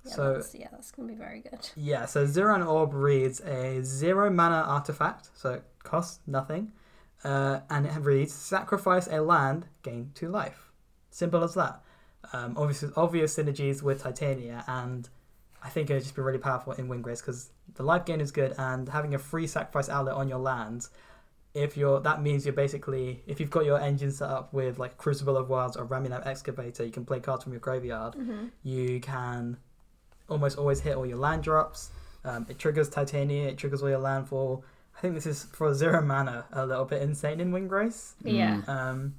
Yeah, 0.04 0.12
So- 0.12 0.34
that's, 0.34 0.54
yeah, 0.54 0.68
that's 0.70 0.90
going 0.90 1.08
to 1.08 1.14
be 1.14 1.18
very 1.18 1.40
good. 1.40 1.70
Yeah, 1.74 2.04
so 2.04 2.26
Zuran 2.26 2.66
Orb 2.66 2.92
reads 2.92 3.40
a 3.40 3.82
zero 3.82 4.28
mana 4.30 4.56
artifact, 4.66 5.30
so 5.34 5.54
it 5.54 5.64
costs 5.82 6.20
nothing, 6.26 6.72
uh, 7.24 7.60
and 7.68 7.86
it 7.86 7.98
reads 8.00 8.32
sacrifice 8.32 9.06
a 9.06 9.20
land, 9.20 9.66
gain 9.82 10.10
two 10.14 10.28
life. 10.28 10.70
Simple 11.10 11.42
as 11.42 11.54
that. 11.54 11.82
Um, 12.32 12.54
obviously, 12.56 12.90
obvious 12.96 13.36
synergies 13.36 13.82
with 13.82 14.02
Titania, 14.02 14.64
and 14.66 15.08
I 15.62 15.68
think 15.68 15.90
it 15.90 15.94
would 15.94 16.02
just 16.02 16.14
be 16.14 16.22
really 16.22 16.38
powerful 16.38 16.72
in 16.74 16.88
Windgrace 16.88 17.20
because 17.20 17.50
the 17.74 17.82
life 17.82 18.04
gain 18.04 18.20
is 18.20 18.30
good, 18.30 18.54
and 18.58 18.88
having 18.88 19.14
a 19.14 19.18
free 19.18 19.46
sacrifice 19.46 19.88
outlet 19.88 20.14
on 20.14 20.28
your 20.28 20.38
lands. 20.38 20.90
If 21.52 21.76
you're, 21.76 21.98
that 22.02 22.22
means 22.22 22.46
you're 22.46 22.52
basically, 22.52 23.24
if 23.26 23.40
you've 23.40 23.50
got 23.50 23.64
your 23.64 23.80
engine 23.80 24.12
set 24.12 24.30
up 24.30 24.52
with 24.52 24.78
like 24.78 24.96
Crucible 24.96 25.36
of 25.36 25.48
Worlds 25.48 25.76
or 25.76 25.84
Ramunap 25.84 26.24
Excavator, 26.24 26.84
you 26.84 26.92
can 26.92 27.04
play 27.04 27.18
cards 27.18 27.42
from 27.42 27.52
your 27.52 27.58
graveyard 27.60 28.14
hmm 28.14 28.46
you 28.62 29.00
can 29.00 29.56
almost 30.28 30.56
always 30.56 30.80
hit 30.80 30.96
all 30.96 31.04
your 31.04 31.18
land 31.18 31.42
drops. 31.42 31.90
Um, 32.24 32.46
it 32.48 32.58
triggers 32.58 32.88
Titania, 32.88 33.48
it 33.48 33.58
triggers 33.58 33.82
all 33.82 33.88
your 33.88 33.98
landfall. 33.98 34.64
I 35.00 35.02
think 35.02 35.14
this 35.14 35.24
is 35.24 35.44
for 35.44 35.72
zero 35.72 36.02
mana 36.02 36.44
a 36.52 36.66
little 36.66 36.84
bit 36.84 37.00
insane 37.00 37.40
in 37.40 37.52
Windgrace. 37.52 38.12
Yeah. 38.22 38.60
Um, 38.68 39.14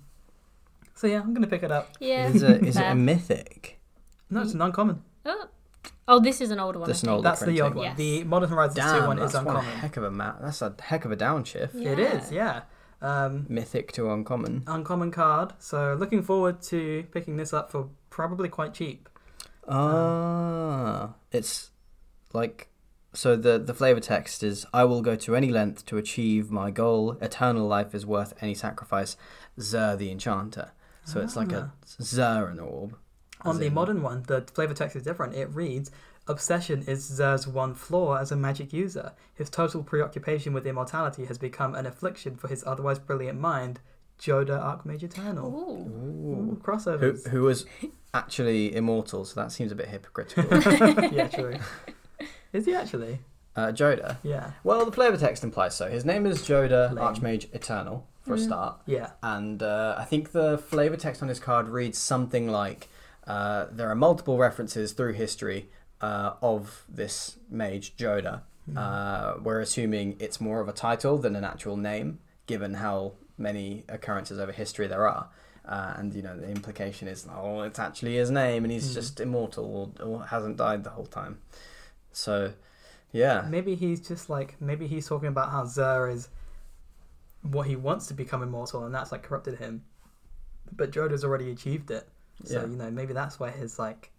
so 0.94 1.08
yeah, 1.08 1.22
I'm 1.22 1.34
gonna 1.34 1.48
pick 1.48 1.64
it 1.64 1.72
up. 1.72 1.90
Yeah. 2.00 2.28
Is 2.28 2.44
it 2.44 2.64
is 2.64 2.78
it 2.78 2.84
a 2.84 2.94
mythic? 2.94 3.80
No, 4.30 4.44
it's 4.44 4.54
an 4.54 4.62
uncommon. 4.62 5.02
Oh. 5.26 5.48
oh, 6.08 6.20
this 6.20 6.40
is 6.40 6.52
an 6.52 6.60
older 6.60 6.78
one. 6.78 6.88
That's 6.88 7.04
I 7.04 7.08
an 7.08 7.14
older 7.16 7.24
That's 7.24 7.40
the 7.40 7.46
printing. 7.46 7.64
odd 7.64 7.74
one. 7.74 7.84
Yes. 7.86 7.98
The 7.98 8.24
Modern 8.26 8.50
Horizons 8.50 8.76
2 8.76 8.82
Damn, 8.82 9.08
one 9.08 9.18
that's 9.18 9.32
is 9.34 9.36
one 9.44 9.48
uncommon. 9.56 9.76
heck 9.80 9.98
of 9.98 10.04
a 10.04 10.12
ma- 10.12 10.36
That's 10.40 10.62
a 10.62 10.76
heck 10.80 11.04
of 11.06 11.12
a 11.12 11.18
downshift. 11.18 11.72
Yeah. 11.74 11.90
It 11.94 12.00
is, 12.00 12.32
yeah. 12.32 12.62
Um, 13.02 13.48
Mythic 13.50 13.92
to 13.94 14.12
uncommon. 14.12 14.64
uncommon 14.68 15.10
card. 15.10 15.54
So 15.58 15.96
looking 16.00 16.22
forward 16.22 16.62
to 16.64 17.06
picking 17.12 17.38
this 17.38 17.54
up 17.54 17.72
for 17.72 17.90
probably 18.12 18.50
quite 18.50 18.76
cheap. 18.76 19.10
Ah, 19.68 21.16
it's 21.32 21.72
like 22.34 22.68
so 23.14 23.36
the 23.36 23.58
the 23.60 23.74
flavor 23.74 24.00
text 24.00 24.44
is 24.44 24.66
I 24.74 24.84
will 24.86 25.02
go 25.02 25.16
to 25.16 25.36
any 25.36 25.50
length 25.50 25.86
to 25.88 25.98
achieve 25.98 26.50
my 26.52 26.72
goal. 26.72 27.18
Eternal 27.22 27.68
life 27.68 27.94
is 27.96 28.06
worth 28.06 28.34
any 28.42 28.54
sacrifice. 28.54 29.18
Zur 29.60 29.96
the 29.96 30.10
enchanter. 30.12 30.72
So 31.06 31.20
it's 31.20 31.36
like 31.36 31.52
a 31.52 31.72
Ah. 31.74 31.86
Zur 32.02 32.48
an 32.48 32.60
orb. 32.60 32.96
On 33.44 33.58
the 33.60 33.66
in- 33.66 33.74
modern 33.74 34.02
one, 34.04 34.24
the 34.28 34.42
flavor 34.54 34.74
text 34.74 34.96
is 34.96 35.04
different. 35.04 35.34
It 35.36 35.50
reads 35.54 35.90
Obsession 36.28 36.84
is 36.88 37.04
Zur's 37.04 37.48
one 37.48 37.74
flaw 37.74 38.16
as 38.18 38.32
a 38.32 38.36
magic 38.36 38.72
user. 38.72 39.14
His 39.34 39.50
total 39.50 39.84
preoccupation 39.84 40.54
with 40.54 40.68
immortality 40.68 41.26
has 41.26 41.40
become 41.40 41.74
an 41.74 41.88
affliction 41.88 42.36
for 42.36 42.48
his 42.48 42.64
otherwise 42.68 43.00
brilliant 43.00 43.40
mind. 43.40 43.80
Jodah 44.20 44.62
Archmage 44.62 45.02
Eternal. 45.02 45.48
Ooh. 45.50 45.72
Ooh, 45.82 46.50
Who, 46.52 46.56
crossovers. 46.64 47.28
who 47.30 47.42
was 47.42 47.66
actually 48.14 48.76
immortal, 48.76 49.26
so 49.26 49.42
that 49.42 49.52
seems 49.52 49.72
a 49.72 49.76
bit 49.76 49.88
hypocritical. 49.88 50.46
yeah, 51.12 51.28
true. 51.28 51.58
Is 52.54 52.66
he 52.66 52.74
actually? 52.76 53.20
uh, 53.56 53.68
Jodah. 53.68 54.16
Yeah. 54.24 54.52
Well, 54.64 54.86
the 54.86 54.92
flavor 54.94 55.18
text 55.18 55.44
implies 55.44 55.76
so. 55.76 55.90
His 55.90 56.06
name 56.06 56.26
is 56.26 56.40
Jodah 56.42 56.94
Lame. 56.94 56.98
Archmage 57.04 57.54
Eternal, 57.54 58.08
for 58.22 58.36
a 58.36 58.38
Mm. 58.38 58.44
start. 58.46 58.82
Yeah. 58.86 59.12
And 59.22 59.62
uh, 59.62 59.96
I 59.98 60.06
think 60.06 60.32
the 60.32 60.58
flavor 60.58 60.96
text 60.96 61.22
on 61.22 61.28
his 61.28 61.40
card 61.40 61.68
reads 61.68 61.98
something 61.98 62.50
like 62.50 62.88
uh, 63.28 63.66
there 63.72 63.90
are 63.90 63.96
multiple 63.96 64.38
references 64.38 64.94
through 64.94 65.14
history 65.14 65.70
uh, 66.02 66.34
of 66.42 66.86
this 66.90 67.38
mage, 67.50 67.96
Jodah. 67.98 68.42
Hmm. 68.66 68.78
Uh, 68.78 69.34
we're 69.44 69.60
assuming 69.60 70.16
it's 70.20 70.40
more 70.42 70.60
of 70.62 70.68
a 70.70 70.74
title 70.74 71.18
than 71.18 71.36
an 71.36 71.44
actual 71.44 71.76
name, 71.78 72.20
given 72.48 72.76
how 72.76 73.14
many 73.38 73.84
occurrences 73.90 74.40
over 74.40 74.52
history 74.52 74.88
there 74.88 75.08
are. 75.08 75.28
Uh, 75.66 75.94
and 75.98 76.14
you 76.14 76.22
know 76.24 76.36
the 76.38 76.50
implication 76.50 77.08
is, 77.08 77.28
oh, 77.36 77.62
it's 77.62 77.78
actually 77.80 78.16
his 78.16 78.32
name, 78.32 78.64
and 78.64 78.72
he's 78.72 78.90
Mhm. 78.92 78.94
just 78.96 79.20
immortal 79.20 79.94
or, 80.00 80.06
or 80.06 80.26
hasn't 80.26 80.58
died 80.58 80.84
the 80.84 80.90
whole 80.92 81.06
time. 81.06 81.40
So, 82.12 82.54
yeah, 83.12 83.46
Maybe 83.50 83.76
he's 83.76 84.06
just 84.06 84.30
like 84.30 84.56
maybe 84.62 84.88
he's 84.88 85.08
talking 85.08 85.28
about 85.30 85.52
how 85.52 85.66
Zur 85.66 86.10
is 86.10 86.30
what 87.44 87.68
he 87.68 87.76
wants 87.76 88.08
to 88.08 88.14
become 88.14 88.44
immortal, 88.44 88.86
and 88.86 88.94
that's 88.94 89.12
like 89.12 89.24
corrupted 89.24 89.58
him. 89.60 89.84
But 90.76 90.92
Jodah's 90.92 91.24
already 91.24 91.52
achieved 91.52 91.92
it, 91.92 92.08
so 92.46 92.62
Yeah. 92.62 92.68
you 92.68 92.76
know 92.78 92.92
maybe 92.92 93.14
that's 93.14 93.40
where 93.40 93.52
his 93.52 93.78
like 93.80 94.12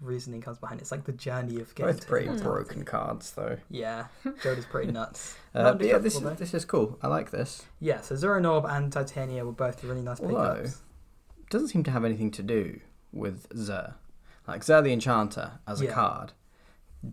reasoning 0.00 0.40
comes 0.40 0.58
behind. 0.58 0.80
It's 0.80 0.90
like 0.90 1.04
the 1.04 1.12
journey 1.12 1.60
of 1.60 1.74
getting 1.74 1.94
both 1.94 2.06
pretty 2.08 2.26
immortality. 2.26 2.64
broken 2.64 2.84
cards 2.84 3.30
though. 3.32 3.56
Yeah, 3.70 4.06
Jodah's 4.24 4.66
pretty 4.66 4.90
nuts. 4.98 5.36
Uh, 5.54 5.76
yeah, 5.80 5.98
this 5.98 6.16
is, 6.16 6.22
this 6.38 6.54
is 6.54 6.64
cool. 6.64 6.98
I 7.02 7.06
like 7.08 7.30
this. 7.30 7.62
Yeah, 7.80 8.00
so 8.00 8.14
Zuran 8.16 8.50
Orb 8.50 8.64
and 8.66 8.92
Titania 8.92 9.44
were 9.44 9.52
both 9.52 9.84
really 9.84 10.02
nice 10.02 10.20
Although- 10.20 10.56
pickups. 10.56 10.82
doesn't 11.50 11.68
seem 11.68 11.84
to 11.84 11.90
have 11.92 12.04
anything 12.04 12.30
to 12.32 12.42
do 12.42 12.80
with 13.12 13.46
Zur. 13.56 13.94
Like 14.48 14.64
Zur 14.64 14.82
the 14.82 14.92
Enchanter 14.92 15.52
as 15.68 15.80
a 15.80 15.86
card 15.86 16.32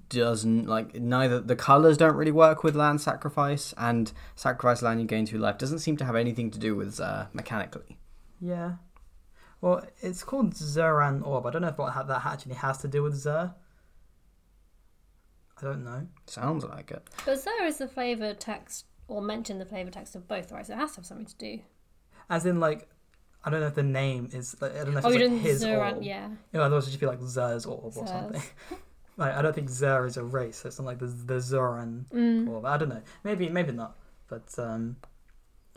doesn't 0.09 0.67
like 0.67 0.93
neither 0.95 1.39
the 1.39 1.55
colors 1.55 1.97
don't 1.97 2.15
really 2.15 2.31
work 2.31 2.63
with 2.63 2.75
land 2.75 3.01
sacrifice 3.01 3.73
and 3.77 4.11
sacrifice 4.35 4.81
land 4.83 5.01
you 5.01 5.07
gain 5.07 5.25
two 5.25 5.39
life 5.39 5.57
doesn't 5.57 5.79
seem 5.79 5.97
to 5.97 6.05
have 6.05 6.15
anything 6.15 6.51
to 6.51 6.59
do 6.59 6.75
with 6.75 6.99
uh, 6.99 7.25
mechanically. 7.33 7.97
Yeah. 8.39 8.73
Well, 9.61 9.83
it's 10.01 10.23
called 10.23 10.53
Zuran 10.53 11.25
Orb. 11.25 11.45
I 11.45 11.49
don't 11.51 11.61
know 11.61 11.67
if 11.69 11.77
what 11.77 11.93
that 12.07 12.25
actually 12.25 12.55
has 12.55 12.77
to 12.79 12.87
do 12.87 13.03
with 13.03 13.15
Zur. 13.15 13.53
I 15.57 15.61
don't 15.65 15.83
know. 15.83 16.07
Sounds 16.27 16.63
like 16.63 16.91
it. 16.91 17.09
But 17.25 17.39
Zur 17.39 17.63
is 17.63 17.77
the 17.77 17.87
flavour 17.87 18.33
text, 18.33 18.85
or 19.07 19.21
mention 19.21 19.59
the 19.59 19.65
flavour 19.65 19.91
text 19.91 20.15
of 20.15 20.27
both, 20.27 20.51
right? 20.51 20.65
So 20.65 20.73
it 20.73 20.77
has 20.77 20.91
to 20.91 20.97
have 20.97 21.05
something 21.05 21.25
to 21.25 21.35
do. 21.35 21.59
As 22.29 22.45
in, 22.45 22.61
like, 22.61 22.87
I 23.43 23.49
don't 23.49 23.59
know 23.59 23.67
if 23.67 23.75
the 23.75 23.83
name 23.83 24.29
is. 24.31 24.55
Like, 24.61 24.75
I 24.75 24.85
don't 24.85 24.93
know 24.93 24.99
if 24.99 25.05
oh, 25.05 25.09
it's 25.09 25.17
you 25.17 25.23
like 25.23 25.31
didn't 25.31 25.43
his 25.43 25.59
Zur, 25.59 25.75
orb. 25.75 26.03
yeah. 26.03 26.27
You 26.29 26.35
know, 26.53 26.61
otherwise 26.61 26.83
it'd 26.83 26.93
just 26.93 27.01
be 27.01 27.07
like 27.07 27.21
Zur's 27.21 27.65
orb 27.65 27.83
or 27.83 27.91
Zur's. 27.91 28.09
something. 28.09 28.41
like, 29.19 29.35
I 29.35 29.41
don't 29.43 29.53
think 29.53 29.69
Zur 29.69 30.05
is 30.07 30.17
a 30.17 30.23
race. 30.23 30.65
It's 30.65 30.79
not 30.79 30.85
like 30.85 30.99
the 30.99 31.07
the 31.07 31.35
Zuran 31.35 32.05
Mm. 32.09 32.47
orb. 32.49 32.65
I 32.65 32.77
don't 32.77 32.89
know. 32.89 33.01
Maybe 33.23 33.49
maybe 33.49 33.71
not. 33.71 33.95
But 34.27 34.47
um, 34.57 34.95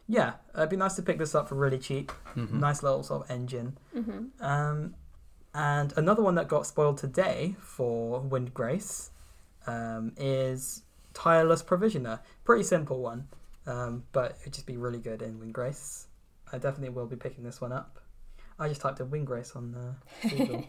yeah, 0.09 0.35
it'd 0.55 0.69
be 0.71 0.77
nice 0.77 0.95
to 0.97 1.03
pick 1.03 1.19
this 1.19 1.35
up 1.35 1.49
for 1.49 1.55
really 1.57 1.79
cheap. 1.79 2.11
Mhm. 2.37 2.53
Nice 2.55 2.83
little 2.83 3.03
sort 3.03 3.25
of 3.25 3.31
engine. 3.31 3.77
hmm 3.93 4.27
Um, 4.41 4.95
and 5.55 5.93
another 5.97 6.23
one 6.23 6.35
that 6.37 6.49
got 6.49 6.67
spoiled 6.67 6.97
today 6.99 7.57
for 7.61 8.21
Windgrace 8.23 9.11
um, 9.67 10.13
is 10.17 10.83
Tireless 11.15 11.63
Provisioner. 11.63 12.21
Pretty 12.45 12.65
simple 12.65 13.01
one, 13.01 13.29
um, 13.67 14.05
but 14.13 14.37
it'd 14.41 14.55
just 14.55 14.67
be 14.67 14.77
really 14.77 14.99
good 14.99 15.21
in 15.23 15.39
Windgrace. 15.39 16.07
I 16.53 16.59
definitely 16.59 16.91
will 16.91 17.07
be 17.07 17.17
picking 17.17 17.45
this 17.45 17.61
one 17.61 17.73
up. 17.73 17.99
I 18.59 18.69
just 18.69 18.81
typed 18.81 19.01
in 19.01 19.09
Windgrace 19.09 19.55
on 19.57 19.75
uh, 19.75 19.95
Google. 20.29 20.65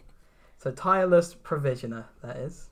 So 0.63 0.71
Tireless 0.71 1.35
Provisioner, 1.35 2.05
that 2.23 2.37
is. 2.37 2.69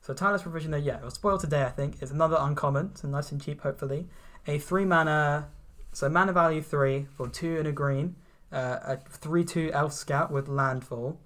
So 0.00 0.14
Tireless 0.14 0.42
Provisioner, 0.42 0.78
yeah, 0.78 0.96
it 0.96 1.04
was 1.04 1.14
spoiled 1.14 1.40
today, 1.40 1.62
I 1.62 1.70
think. 1.70 1.96
It's 2.00 2.10
another 2.10 2.36
uncommon, 2.38 2.96
so 2.96 3.08
nice 3.08 3.30
and 3.30 3.42
cheap, 3.42 3.60
hopefully. 3.60 4.08
A 4.46 4.58
three 4.58 4.86
mana, 4.86 5.48
so 5.92 6.08
mana 6.08 6.32
value 6.32 6.62
three 6.62 7.06
for 7.16 7.28
two 7.28 7.58
and 7.58 7.68
a 7.68 7.72
green 7.72 8.16
uh, 8.52 8.78
a 8.84 8.96
3 8.96 9.44
2 9.44 9.70
elf 9.72 9.92
scout 9.92 10.30
with 10.30 10.48
landfall. 10.48 11.18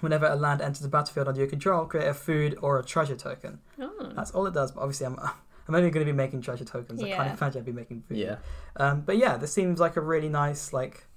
Whenever 0.00 0.26
a 0.26 0.36
land 0.36 0.60
enters 0.60 0.80
the 0.80 0.88
battlefield 0.88 1.26
under 1.26 1.40
your 1.40 1.50
control, 1.50 1.84
create 1.84 2.06
a 2.06 2.14
food 2.14 2.56
or 2.62 2.78
a 2.78 2.84
treasure 2.84 3.16
token. 3.16 3.58
Oh. 3.80 4.12
That's 4.14 4.30
all 4.30 4.46
it 4.46 4.54
does, 4.54 4.70
but 4.70 4.80
obviously 4.80 5.06
I'm, 5.06 5.18
I'm 5.68 5.74
only 5.74 5.90
going 5.90 6.06
to 6.06 6.12
be 6.12 6.16
making 6.16 6.42
treasure 6.42 6.64
tokens. 6.64 7.02
I 7.02 7.10
can't 7.10 7.38
imagine 7.38 7.60
I'd 7.60 7.66
be 7.66 7.72
making 7.72 8.02
food. 8.02 8.16
Yeah. 8.16 8.36
Um, 8.76 9.00
but 9.00 9.18
yeah, 9.18 9.36
this 9.36 9.52
seems 9.52 9.80
like 9.80 9.96
a 9.96 10.00
really 10.00 10.28
nice, 10.28 10.72
like, 10.72 11.07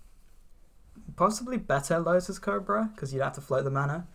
possibly 1.16 1.58
better 1.58 2.00
Lotus 2.00 2.40
Cobra, 2.40 2.90
because 2.94 3.14
you'd 3.14 3.24
have 3.24 3.34
to 3.34 3.42
float 3.42 3.64
the 3.64 3.72
mana. 3.72 4.08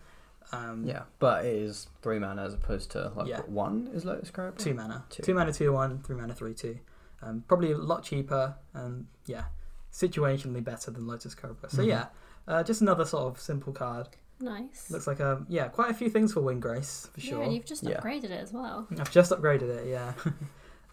Um, 0.52 0.84
Yeah, 0.84 1.02
but 1.18 1.44
it 1.44 1.54
is 1.56 1.88
three 2.02 2.18
mana 2.20 2.44
as 2.44 2.54
opposed 2.54 2.90
to 2.92 3.10
like 3.16 3.26
Yeah. 3.28 3.40
one 3.46 3.88
is 3.92 4.04
Lotus 4.04 4.30
Cobra. 4.30 4.56
Two 4.58 4.74
mana. 4.74 5.04
Two. 5.10 5.22
Two, 5.22 5.34
mana, 5.34 5.52
two 5.52 5.72
one, 5.72 6.00
three 6.02 6.16
mana, 6.16 6.34
3 6.34 6.54
2. 6.54 6.78
Um, 7.22 7.42
probably 7.48 7.72
a 7.72 7.78
lot 7.78 8.02
cheaper, 8.04 8.54
and 8.74 9.06
yeah, 9.24 9.46
situationally 9.92 10.62
better 10.62 10.90
than 10.90 11.06
Lotus 11.06 11.34
Cobra. 11.34 11.68
So 11.70 11.82
Mhm. 11.82 11.86
yeah, 11.88 12.06
uh, 12.46 12.62
just 12.62 12.80
another 12.80 13.04
sort 13.04 13.24
of 13.34 13.40
simple 13.40 13.72
card. 13.72 14.08
Nice. 14.38 14.90
Looks 14.90 15.06
like 15.06 15.18
a 15.20 15.44
yeah, 15.48 15.68
quite 15.68 15.90
a 15.90 15.94
few 15.94 16.10
things 16.10 16.32
for 16.34 16.42
Windgrace 16.42 17.08
for 17.10 17.20
Yeah, 17.20 17.30
sure. 17.30 17.42
and 17.42 17.54
you've 17.54 17.64
just 17.64 17.82
Yeah. 17.82 17.98
upgraded 18.00 18.24
it 18.24 18.32
as 18.42 18.52
well. 18.52 18.86
I've 18.98 19.10
just 19.10 19.32
upgraded 19.32 19.62
it, 19.70 19.86
yeah. 19.88 20.12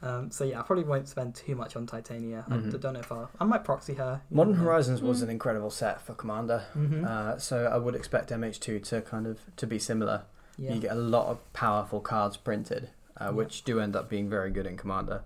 um, 0.04 0.30
so 0.30 0.44
yeah, 0.44 0.60
I 0.60 0.64
probably 0.64 0.84
won't 0.84 1.08
spend 1.08 1.34
too 1.34 1.56
much 1.56 1.76
on 1.76 1.88
Titania. 1.88 2.44
I 2.50 2.58
Mhm. 2.58 2.72
d- 2.72 2.78
don't 2.78 2.94
know 2.94 3.00
if 3.00 3.12
I'll. 3.12 3.32
I 3.40 3.46
might 3.46 3.64
proxy 3.64 3.94
her. 3.96 4.22
Modern 4.30 4.52
never 4.54 4.64
know. 4.64 4.70
Horizons 4.70 5.02
was 5.02 5.20
Mm. 5.20 5.24
an 5.24 5.30
incredible 5.32 5.70
set 5.72 6.02
for 6.02 6.14
Commander. 6.14 6.64
Mhm. 6.76 7.06
Uh, 7.06 7.38
so 7.40 7.66
I 7.66 7.78
would 7.78 7.96
expect 7.96 8.32
MH2 8.32 8.80
to 8.82 9.02
kind 9.02 9.26
of 9.26 9.40
to 9.56 9.66
be 9.66 9.80
similar. 9.80 10.24
yeah, 10.58 10.74
You 10.74 10.82
get 10.82 10.92
a 10.92 11.00
lot 11.00 11.28
of 11.30 11.52
powerful 11.54 12.00
cards 12.00 12.38
printed, 12.38 12.90
uh, 13.20 13.26
Yeah. 13.26 13.30
which 13.32 13.64
do 13.64 13.80
end 13.80 13.96
up 13.96 14.08
being 14.10 14.30
very 14.30 14.52
good 14.52 14.68
in 14.68 14.78
Commander. 14.78 15.24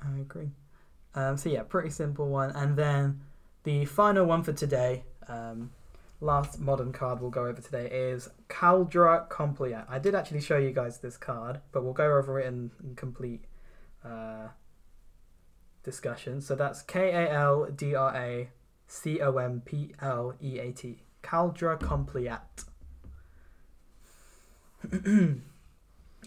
I 0.00 0.18
agree. 0.20 0.52
Um, 1.14 1.36
so 1.36 1.48
yeah, 1.50 1.64
pretty 1.64 1.90
simple 1.90 2.28
one, 2.28 2.50
and 2.52 2.76
then 2.76 3.20
the 3.64 3.84
final 3.84 4.24
one 4.24 4.42
for 4.42 4.52
today. 4.52 5.04
Um, 5.28 5.72
last 6.20 6.58
modern 6.58 6.92
card 6.92 7.20
we'll 7.20 7.30
go 7.30 7.46
over 7.46 7.60
today 7.60 7.88
is 7.90 8.28
Kaldra 8.48 9.28
Compleat. 9.28 9.84
I 9.88 9.98
did 9.98 10.14
actually 10.14 10.40
show 10.40 10.56
you 10.56 10.72
guys 10.72 10.98
this 11.00 11.16
card, 11.16 11.60
but 11.72 11.84
we'll 11.84 11.92
go 11.92 12.16
over 12.16 12.40
it 12.40 12.46
in, 12.46 12.70
in 12.82 12.94
complete 12.96 13.44
uh, 14.04 14.48
discussion. 15.82 16.40
So 16.40 16.54
that's 16.54 16.82
K 16.82 17.10
A 17.10 17.32
L 17.32 17.66
D 17.74 17.94
R 17.94 18.14
A 18.16 18.48
C 18.86 19.20
O 19.20 19.36
M 19.36 19.62
P 19.64 19.92
L 20.00 20.34
E 20.42 20.58
A 20.58 20.72
T. 20.72 21.02
Kaldra 21.22 21.78
Compleat. 21.78 22.64
and 24.92 25.42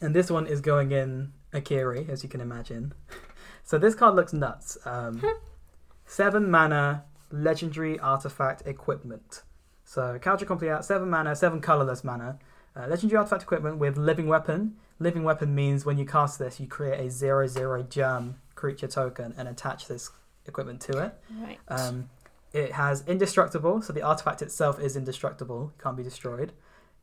this 0.02 0.30
one 0.30 0.46
is 0.46 0.62
going 0.62 0.92
in 0.92 1.32
Akiri, 1.54 2.10
as 2.10 2.24
you 2.24 2.30
can 2.30 2.42
imagine. 2.42 2.94
So 3.64 3.78
this 3.78 3.96
card 3.96 4.16
looks 4.16 4.34
nuts. 4.34 4.78
Um, 4.86 5.22
seven 6.06 6.52
mana, 6.52 7.06
legendary 7.32 7.98
artifact 8.00 8.64
equipment. 8.66 9.44
So 9.86 10.20
Kaldra 10.20 10.46
Compleat, 10.46 10.84
seven 10.84 11.10
mana, 11.10 11.36
seven 11.36 11.62
colorless 11.62 12.04
mana. 12.04 12.40
Uh, 12.76 12.88
legendary 12.88 13.18
artifact 13.18 13.44
equipment 13.44 13.78
with 13.78 13.98
living 13.98 14.28
weapon. 14.28 14.76
Living 15.02 15.24
weapon 15.24 15.56
means 15.56 15.84
when 15.84 15.97
you 15.97 16.06
cast 16.06 16.38
this, 16.38 16.60
you 16.60 16.68
create 16.68 16.99
a 16.99 17.10
zero 17.10 17.47
zero 17.47 17.82
germ 17.82 18.36
creature 18.54 18.88
token 18.88 19.34
and 19.36 19.47
attach 19.47 19.88
this 19.88 20.12
equipment 20.45 20.80
to 20.82 20.99
it. 20.99 21.14
Right. 21.39 21.58
Um, 21.68 22.10
it 22.54 22.74
has 22.74 23.04
indestructible, 23.08 23.82
so 23.82 23.93
the 23.93 24.04
artifact 24.04 24.43
itself 24.43 24.80
is 24.80 24.95
indestructible, 24.95 25.74
can't 25.82 25.97
be 25.97 26.04
destroyed. 26.04 26.52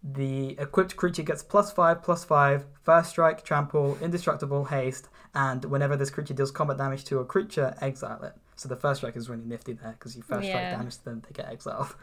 The 0.01 0.51
equipped 0.61 0.95
creature 0.95 1.25
gets 1.25 1.43
plus 1.43 1.73
five, 1.73 2.05
plus 2.05 2.23
five, 2.25 2.67
first 2.85 3.11
strike, 3.11 3.43
trample, 3.43 3.99
indestructible, 4.01 4.67
haste, 4.67 5.09
and 5.35 5.65
whenever 5.65 5.97
this 5.97 6.09
creature 6.09 6.35
deals 6.35 6.53
combat 6.53 6.79
damage 6.79 7.03
to 7.07 7.19
a 7.19 7.25
creature, 7.25 7.75
exile 7.81 8.23
it. 8.23 8.35
So 8.55 8.69
the 8.69 8.77
first 8.77 9.01
strike 9.01 9.17
is 9.17 9.29
really 9.29 9.45
nifty 9.45 9.73
there 9.73 9.97
because 9.99 10.17
you 10.17 10.23
first 10.23 10.47
strike 10.47 10.71
damage 10.71 10.99
to 10.99 11.05
them, 11.05 11.23
they 11.27 11.33
get 11.33 11.51
exiled. 11.51 11.97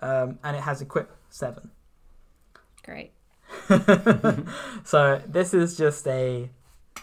Um, 0.00 0.38
and 0.42 0.56
it 0.56 0.62
has 0.62 0.80
equip 0.80 1.14
seven. 1.28 1.70
Great. 2.84 3.12
so 4.84 5.20
this 5.26 5.54
is 5.54 5.76
just 5.76 6.06
a, 6.06 6.48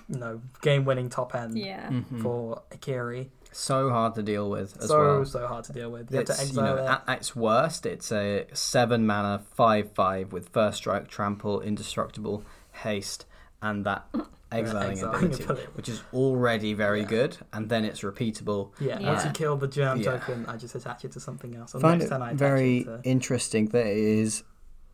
you 0.08 0.18
know, 0.18 0.42
game-winning 0.62 1.10
top 1.10 1.36
end 1.36 1.58
Yeah. 1.58 1.90
Mhm. 1.90 2.22
for 2.22 2.62
Akiri. 2.72 3.28
So 3.52 3.90
hard 3.90 4.14
to 4.16 4.22
deal 4.24 4.50
with 4.50 4.78
as 4.82 4.90
so 4.90 5.00
well. 5.00 5.26
so 5.26 5.48
hard 5.48 5.64
to 5.66 5.74
deal 5.74 5.90
with. 5.90 6.12
You 6.12 6.18
have 6.18 6.28
to 6.28 6.34
It's, 6.34 6.54
you 6.54 6.62
know, 6.62 6.76
it. 6.78 6.88
at, 6.88 7.04
at 7.08 7.18
its 7.18 7.36
worst, 7.36 7.86
it's 7.86 8.12
a 8.12 8.46
seven 8.54 9.06
mana 9.08 9.42
five 9.56 9.92
five 9.94 10.32
with 10.32 10.50
first 10.50 10.78
strike, 10.78 11.08
trample, 11.08 11.60
indestructible, 11.62 12.44
haste, 12.72 13.26
and 13.62 13.86
that 13.86 14.06
exiling 14.52 14.92
exiling 14.92 15.16
ability, 15.26 15.44
ability. 15.44 15.68
which 15.74 15.90
is 15.90 16.02
already 16.14 16.74
very 16.74 17.02
Yeah. 17.02 17.08
good, 17.08 17.38
and 17.52 17.70
then 17.70 17.86
it's 17.86 18.02
repeatable. 18.02 18.70
Yeah, 18.80 19.00
once 19.00 19.26
you 19.26 19.32
kill 19.32 19.58
the 19.58 19.68
germ 19.68 20.00
Yeah. 20.00 20.18
token, 20.18 20.46
I 20.48 20.56
just 20.58 20.76
attach 20.76 21.04
it 21.06 21.12
to 21.14 21.20
something 21.20 21.56
else. 21.56 21.74
Or 21.74 21.80
find 21.80 22.00
next 22.00 22.12
it 22.12 22.22
I 22.22 22.34
very 22.34 22.80
it 22.80 22.84
to... 22.86 23.02
interesting 23.04 23.68
that 23.70 23.86
it 23.88 23.98
is 23.98 24.44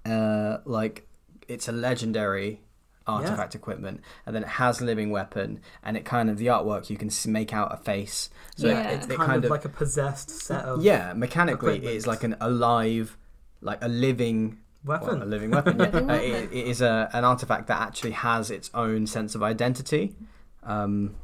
uh, 0.06 0.58
like 0.66 1.06
it's 1.48 1.68
a 1.68 1.72
legendary 1.72 2.62
artifact 3.08 3.54
equipment 3.54 4.02
and 4.26 4.36
then 4.36 4.42
it 4.42 4.50
has 4.50 4.82
living 4.82 5.12
weapon 5.12 5.60
and 5.84 5.96
it 5.96 6.04
kind 6.06 6.28
of 6.30 6.40
the 6.40 6.48
artwork 6.48 6.90
you 6.90 6.98
can 6.98 7.10
make 7.32 7.54
out 7.54 7.72
a 7.72 7.78
face 7.78 8.32
so 8.56 8.68
Yeah. 8.68 8.90
it, 8.90 8.96
It's 8.96 9.08
it 9.08 9.18
kind, 9.18 9.46
of, 9.46 9.52
like 9.52 9.64
a 9.66 9.70
possessed 9.70 10.30
set 10.32 10.66
of 10.66 10.84
yeah 10.84 11.14
mechanically 11.14 11.76
equipment. 11.76 11.96
it's 11.96 12.08
like 12.08 12.24
an 12.24 12.36
alive 12.42 13.16
like 13.62 13.84
a 13.84 13.88
living 13.88 14.58
weapon. 14.84 15.20
well, 15.20 15.24
a 15.24 15.26
living 15.30 15.52
weapon 15.52 15.80
yeah. 15.80 15.86
Uh, 16.10 16.14
it, 16.16 16.52
it 16.52 16.68
is 16.68 16.82
a, 16.82 17.10
an 17.14 17.24
artifact 17.24 17.68
that 17.68 17.80
actually 17.80 18.12
has 18.12 18.50
its 18.50 18.72
own 18.74 19.06
sense 19.06 19.36
of 19.36 19.44
identity 19.44 20.16
um, 20.64 21.16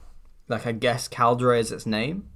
like 0.47 0.67
i 0.67 0.72
guess 0.72 1.07
kaldra 1.07 1.59
is 1.59 1.72
its 1.72 1.86
name 1.88 2.28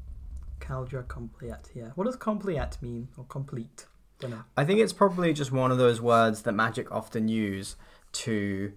Kaldra 0.59 1.07
Compleat, 1.07 1.69
yeah. 1.75 1.89
What 1.95 2.05
does 2.05 2.15
complete 2.15 2.77
mean? 2.81 3.09
Or 3.17 3.25
complete? 3.25 3.86
Don't 4.30 4.38
know. 4.39 4.43
I 4.57 4.65
think 4.65 4.80
it's 4.80 4.93
probably 4.93 5.34
just 5.34 5.51
one 5.51 5.71
of 5.71 5.78
those 5.78 6.01
words 6.01 6.41
that 6.43 6.51
Magic 6.53 6.91
often 6.91 7.28
use 7.28 7.76
to 8.13 8.73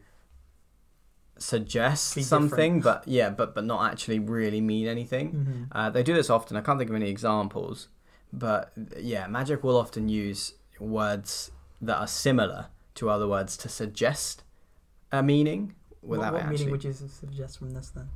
suggest 1.38 2.14
Be 2.14 2.22
something, 2.22 2.80
but 2.80 3.07
yeah, 3.07 3.30
but 3.30 3.55
but 3.55 3.64
not 3.64 3.90
actually 3.90 4.18
really 4.18 4.61
mean 4.61 4.86
anything. 4.86 5.32
Mm-hmm. 5.32 5.62
Uh, 5.72 5.90
they 5.90 6.03
do 6.03 6.14
this 6.14 6.30
often. 6.30 6.57
I 6.57 6.61
can't 6.61 6.78
think 6.78 6.90
of 6.90 6.96
any 6.96 7.09
examples, 7.09 7.88
but 8.32 8.72
yeah, 8.99 9.26
Magic 9.26 9.62
will 9.62 9.76
often 9.76 10.09
use 10.09 10.55
words 10.78 11.51
that 11.80 11.96
are 11.96 12.07
similar 12.07 12.66
to 12.96 13.09
other 13.09 13.28
words 13.28 13.57
to 13.57 13.68
suggest 13.68 14.42
a 15.12 15.22
meaning 15.22 15.74
What, 16.01 16.18
without 16.18 16.32
what 16.32 16.42
it 16.42 16.49
meaning 16.49 16.70
would 16.70 16.84
you 16.84 16.92
suggest 16.92 17.59
from 17.59 17.70
this 17.70 17.90
then? 17.90 18.09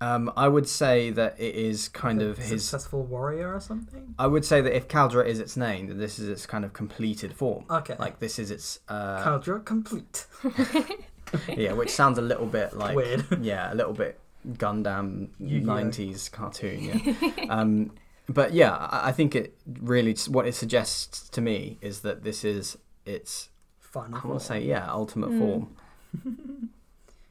Um, 0.00 0.30
I 0.36 0.46
would 0.48 0.68
say 0.68 1.08
that 1.10 1.40
it 1.40 1.54
is 1.54 1.88
kind 1.88 2.20
A 2.20 2.26
of 2.26 2.36
his. 2.38 2.48
successful 2.62 3.02
warrior 3.02 3.54
or 3.54 3.60
something. 3.60 4.14
I 4.18 4.26
would 4.26 4.44
say 4.44 4.60
that 4.60 4.76
if 4.76 4.88
Kaldra 4.88 5.24
is 5.26 5.40
its 5.40 5.56
name, 5.56 5.86
that 5.86 5.94
this 5.94 6.18
is 6.18 6.28
its 6.28 6.44
kind 6.44 6.64
of 6.66 6.72
completed 6.74 7.32
form. 7.34 7.64
Okay, 7.70 7.96
Like 7.98 8.18
this 8.18 8.38
is 8.38 8.50
its. 8.50 8.80
Uh, 8.88 9.24
Kaldra 9.24 9.64
Compleat. 9.64 10.26
yeah, 11.56 11.72
which 11.72 11.90
sounds 11.90 12.18
a 12.18 12.22
little 12.22 12.46
bit 12.46 12.76
like 12.76 12.94
Weird. 12.94 13.24
yeah, 13.42 13.72
a 13.72 13.74
little 13.74 13.94
bit 13.94 14.20
Gundam 14.46 15.28
'90s 15.40 16.30
cartoon. 16.30 16.78
Yeah, 16.82 17.46
um, 17.48 17.90
but 18.28 18.52
yeah, 18.52 18.74
I 18.76 19.08
I 19.08 19.12
think 19.12 19.34
it 19.34 19.56
really 19.80 20.14
what 20.28 20.46
it 20.46 20.54
suggests 20.54 21.28
to 21.30 21.40
me 21.40 21.78
is 21.80 22.00
that 22.02 22.22
this 22.22 22.44
is 22.44 22.76
its 23.06 23.48
Final. 23.80 24.18
I 24.22 24.26
want 24.28 24.40
to 24.40 24.46
say 24.46 24.60
yeah 24.62 24.86
ultimate 24.90 25.30
Mm. 25.30 25.38
form. 25.38 26.68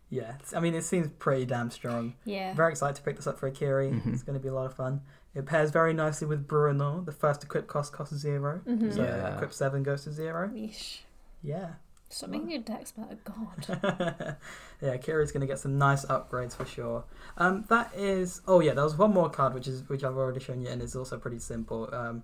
Yeah, 0.10 0.36
I 0.56 0.60
mean, 0.60 0.76
it 0.76 0.84
seems 0.84 1.10
pretty 1.20 1.46
damn 1.46 1.72
strong. 1.72 2.14
Yeah. 2.26 2.54
Very 2.54 2.72
excited 2.72 2.96
to 2.98 3.02
pick 3.02 3.16
this 3.18 3.28
up 3.28 3.40
for 3.40 3.50
Akiri. 3.50 3.92
Mhm. 4.02 4.14
It's 4.14 4.24
going 4.24 4.38
to 4.38 4.40
be 4.44 4.48
a 4.50 4.54
lot 4.54 4.66
of 4.68 4.74
fun. 4.76 5.02
It 5.34 5.46
pairs 5.46 5.72
very 5.72 5.94
nicely 5.94 6.28
with 6.28 6.48
Bruenor. 6.48 7.06
The 7.06 7.12
first 7.12 7.44
equip 7.44 7.68
cost 7.68 7.92
costs 7.92 8.16
0 8.16 8.62
Mhm. 8.66 8.94
So 8.94 9.04
Yeah. 9.04 9.36
equip 9.36 9.52
seven 9.52 9.84
goes 9.84 10.04
to 10.04 10.12
zero. 10.12 10.48
Yeesh. 10.50 11.00
Yeah. 11.42 11.74
Stop 12.10 12.30
making 12.30 12.52
your 12.52 12.62
decks 12.62 12.92
better, 12.92 13.18
God. 13.26 13.66
yeah, 14.82 14.96
Kiri's 14.98 15.32
going 15.32 15.42
to 15.42 15.48
get 15.48 15.60
some 15.60 15.78
nice 15.78 16.06
upgrades 16.06 16.54
for 16.56 16.64
sure. 16.66 17.04
Um, 17.38 17.66
that 17.70 17.94
is. 17.96 18.42
Oh 18.48 18.60
yeah, 18.62 18.74
there 18.74 18.84
was 18.84 18.96
one 18.96 19.12
more 19.12 19.30
card 19.30 19.54
which 19.56 19.68
is 19.68 19.90
which 19.90 20.04
I've 20.04 20.16
already 20.16 20.40
shown 20.40 20.62
you, 20.62 20.68
and 20.70 20.82
is 20.84 20.96
also 20.96 21.18
pretty 21.18 21.40
simple. 21.40 21.90
Um, 21.94 22.24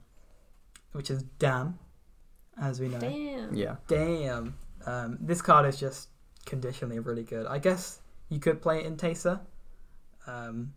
which 0.94 1.10
is 1.10 1.24
Damn, 1.40 1.80
as 2.62 2.80
we 2.80 2.90
know. 2.90 3.00
Damn. 3.00 3.56
Yeah, 3.56 3.78
Damn. 3.88 4.56
Um, 4.86 5.18
this 5.20 5.42
card 5.42 5.66
is 5.66 5.78
just 5.80 6.10
conditionally 6.46 7.00
really 7.00 7.24
good. 7.24 7.46
I 7.46 7.60
guess 7.60 8.00
you 8.30 8.40
could 8.40 8.62
play 8.62 8.80
it 8.80 8.86
in 8.86 8.98
Teysa. 8.98 9.42
Um, 10.28 10.74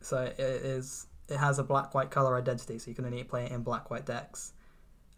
so 0.00 0.22
it 0.22 0.38
is. 0.38 1.06
It 1.28 1.38
has 1.38 1.58
a 1.58 1.64
black 1.64 1.94
white 1.94 2.10
color 2.10 2.36
identity, 2.36 2.78
so 2.78 2.90
you 2.90 2.94
can 2.94 3.06
only 3.06 3.24
play 3.24 3.46
it 3.46 3.52
in 3.52 3.62
black 3.62 3.90
white 3.90 4.04
decks. 4.04 4.52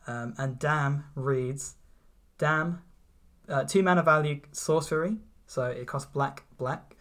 Um, 0.06 0.34
and 0.38 0.58
Damn 0.58 1.04
reads, 1.16 1.74
Damn, 2.38 2.82
uh, 3.48 3.64
two 3.64 3.82
mana 3.82 4.02
value 4.02 4.40
sorcery, 4.52 5.16
so 5.46 5.64
it 5.64 5.86
costs 5.86 6.10
black 6.12 6.44
black. 6.56 6.96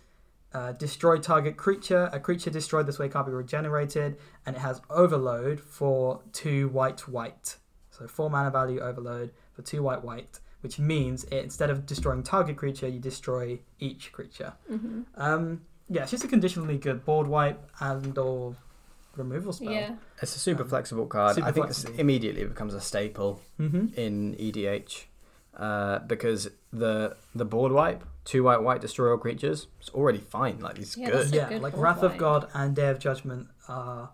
Uh, 0.54 0.72
destroy 0.72 1.18
target 1.18 1.58
creature. 1.58 2.10
A 2.14 2.20
creature 2.20 2.50
destroyed 2.50 2.88
this 2.88 2.98
way 2.98 3.10
can't 3.10 3.26
be 3.26 3.34
regenerated, 3.34 4.18
and 4.46 4.56
it 4.56 4.60
has 4.60 4.82
overload 4.90 5.60
for 5.60 6.22
two 6.32 6.70
white 6.70 7.08
white. 7.08 7.58
So 7.92 8.08
four 8.08 8.30
mana 8.30 8.52
value 8.52 8.80
overload 8.80 9.32
for 9.54 9.62
two 9.62 9.84
white 9.84 10.04
white, 10.04 10.40
which 10.66 10.80
means 10.80 11.24
it, 11.26 11.44
instead 11.50 11.70
of 11.70 11.86
destroying 11.86 12.24
target 12.24 12.56
creature, 12.58 12.88
you 12.88 13.00
destroy 13.12 13.60
each 13.80 14.04
creature. 14.12 14.52
hmm 14.68 15.02
Um, 15.16 15.62
yeah, 15.88 16.02
it's 16.04 16.12
just 16.16 16.24
a 16.24 16.28
conditionally 16.28 16.78
good 16.88 17.00
board 17.06 17.28
wipe 17.28 17.60
and 17.80 18.18
or 18.18 18.56
removal 19.16 19.54
spell. 19.54 19.72
Yeah. 19.72 19.96
it's 20.24 20.36
a 20.36 20.40
super 20.40 20.64
Um, 20.64 20.70
flexible 20.70 21.06
card. 21.06 21.36
super 21.36 21.48
I 21.48 21.52
think 21.52 21.68
this 21.68 21.82
flexible. 21.84 22.00
immediately 22.04 22.44
becomes 22.54 22.74
a 22.74 22.82
staple 22.82 23.32
Mm-hmm. 23.60 23.86
in 24.06 24.14
EDH 24.46 24.94
uh, 25.66 26.00
because 26.14 26.50
the 26.74 27.16
the 27.42 27.46
board 27.46 27.72
wipe 27.72 28.02
two 28.32 28.42
white 28.48 28.62
white 28.68 28.82
destroy 28.82 29.12
all 29.12 29.18
creatures. 29.28 29.68
It's 29.80 29.92
already 30.00 30.22
fine. 30.38 30.58
Like 30.68 30.78
it's 30.80 30.98
Yeah, 30.98 31.12
good. 31.12 31.28
Yeah, 31.36 31.50
good 31.50 31.62
like 31.66 31.74
board 31.74 31.84
Wrath 31.84 32.04
of. 32.04 32.18
God 32.18 32.42
and 32.60 32.76
Day 32.76 32.90
of 32.90 32.98
Judgment 33.08 33.48
are 33.68 34.10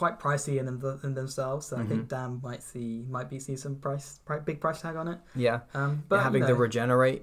quite 0.00 0.20
pricey 0.20 0.58
in, 0.60 0.66
them, 0.66 1.00
in 1.02 1.14
themselves. 1.14 1.66
So 1.66 1.76
I 1.76 1.80
Mm-hmm. 1.80 1.88
think 1.88 2.08
Damn 2.08 2.40
might 2.42 2.62
see 2.62 3.04
might 3.16 3.28
be 3.30 3.38
see 3.40 3.56
some 3.56 3.76
price, 3.76 4.20
pri- 4.26 4.40
big 4.50 4.60
price 4.60 4.80
tag 4.82 4.96
on 4.96 5.08
it. 5.08 5.18
Yeah. 5.34 5.60
Um, 5.74 6.04
but 6.08 6.22
having 6.22 6.42
you 6.42 6.48
the 6.48 6.54
regenerate 6.66 7.22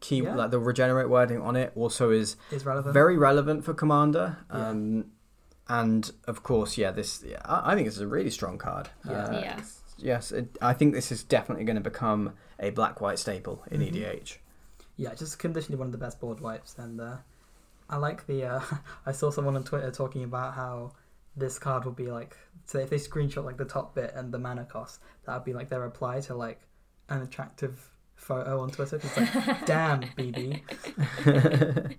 key 0.00 0.20
Yeah. 0.22 0.36
like 0.40 0.50
the 0.52 0.60
regenerate 0.60 1.08
wording 1.08 1.40
on 1.40 1.56
it 1.56 1.72
also 1.74 2.10
is 2.10 2.36
is 2.52 2.64
relevant. 2.64 2.92
very 2.94 3.16
relevant 3.18 3.64
for 3.64 3.74
commander 3.74 4.36
Yeah. 4.54 4.68
um 4.68 5.06
and 5.68 6.02
of 6.32 6.36
course 6.44 6.78
yeah 6.78 6.92
this 6.92 7.24
yeah, 7.26 7.40
I, 7.44 7.72
I 7.72 7.74
think 7.74 7.86
this 7.88 7.96
is 7.96 8.00
a 8.10 8.12
really 8.16 8.30
strong 8.30 8.56
card 8.58 8.86
Yeah. 9.04 9.24
Uh, 9.24 9.40
Yeah. 9.46 9.60
yes 10.10 10.30
it, 10.30 10.56
i 10.62 10.72
think 10.78 10.94
this 10.94 11.10
is 11.10 11.24
definitely 11.24 11.64
going 11.64 11.80
to 11.84 11.88
become 11.92 12.34
a 12.60 12.70
black 12.70 13.00
white 13.00 13.18
staple 13.18 13.56
in 13.72 13.80
Mhm. 13.80 13.96
edh 14.12 14.30
Yeah, 14.96 15.12
just 15.22 15.40
conditionally 15.40 15.78
one 15.82 15.88
of 15.88 15.92
the 15.98 16.04
best 16.06 16.20
board 16.20 16.38
wipes, 16.40 16.72
and 16.78 17.00
uh, 17.00 17.16
I 17.94 17.96
like 18.06 18.20
the. 18.30 18.38
Uh, 18.52 18.60
I 19.10 19.12
saw 19.12 19.30
someone 19.30 19.56
on 19.56 19.64
Twitter 19.64 19.90
talking 20.02 20.22
about 20.30 20.50
how 20.54 20.92
this 21.38 21.58
card 21.58 21.84
would 21.84 21.96
be 21.96 22.06
like. 22.08 22.36
So 22.66 22.78
if 22.78 22.90
they 22.90 22.96
screenshot 22.96 23.44
like 23.44 23.56
the 23.56 23.64
top 23.64 23.94
bit 23.94 24.12
and 24.14 24.32
the 24.32 24.38
mana 24.38 24.64
cost, 24.64 25.00
that 25.24 25.34
would 25.34 25.44
be 25.44 25.54
like 25.54 25.68
their 25.70 25.80
reply 25.80 26.20
to 26.22 26.34
like 26.34 26.60
an 27.08 27.22
attractive 27.22 27.88
photo 28.14 28.60
on 28.60 28.70
Twitter. 28.70 28.96
It's 29.02 29.16
like, 29.16 29.32
damn, 29.66 30.02
BB. 30.02 30.60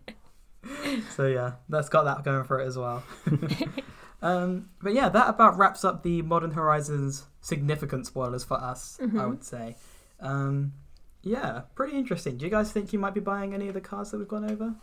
so 1.16 1.26
yeah, 1.28 1.54
that's 1.70 1.90
got 1.90 2.04
that 2.04 2.24
going 2.24 2.44
for 2.44 2.60
it 2.60 2.68
as 2.68 2.78
well. 2.78 3.04
um, 4.22 4.70
but 4.82 4.94
yeah, 4.94 5.10
that 5.10 5.30
about 5.30 5.58
wraps 5.58 5.84
up 5.84 6.04
the 6.04 6.22
Modern 6.22 6.52
Horizons 6.52 7.26
significant 7.42 8.06
spoilers 8.06 8.44
for 8.44 8.58
us. 8.62 8.98
I 9.02 9.06
Mhm. 9.06 9.30
would 9.30 9.44
say. 9.44 9.76
Um, 10.20 10.74
yeah, 11.24 11.62
pretty 11.76 11.98
interesting. 11.98 12.38
Do 12.38 12.46
you 12.46 12.52
guys 12.52 12.72
think 12.72 12.94
you 12.94 13.00
might 13.00 13.14
be 13.14 13.20
buying 13.22 13.54
any 13.54 13.68
of 13.68 13.74
the 13.74 13.82
cards 13.82 14.12
that 14.12 14.18
we've 14.20 14.28
gone 14.28 14.50
over? 14.50 14.76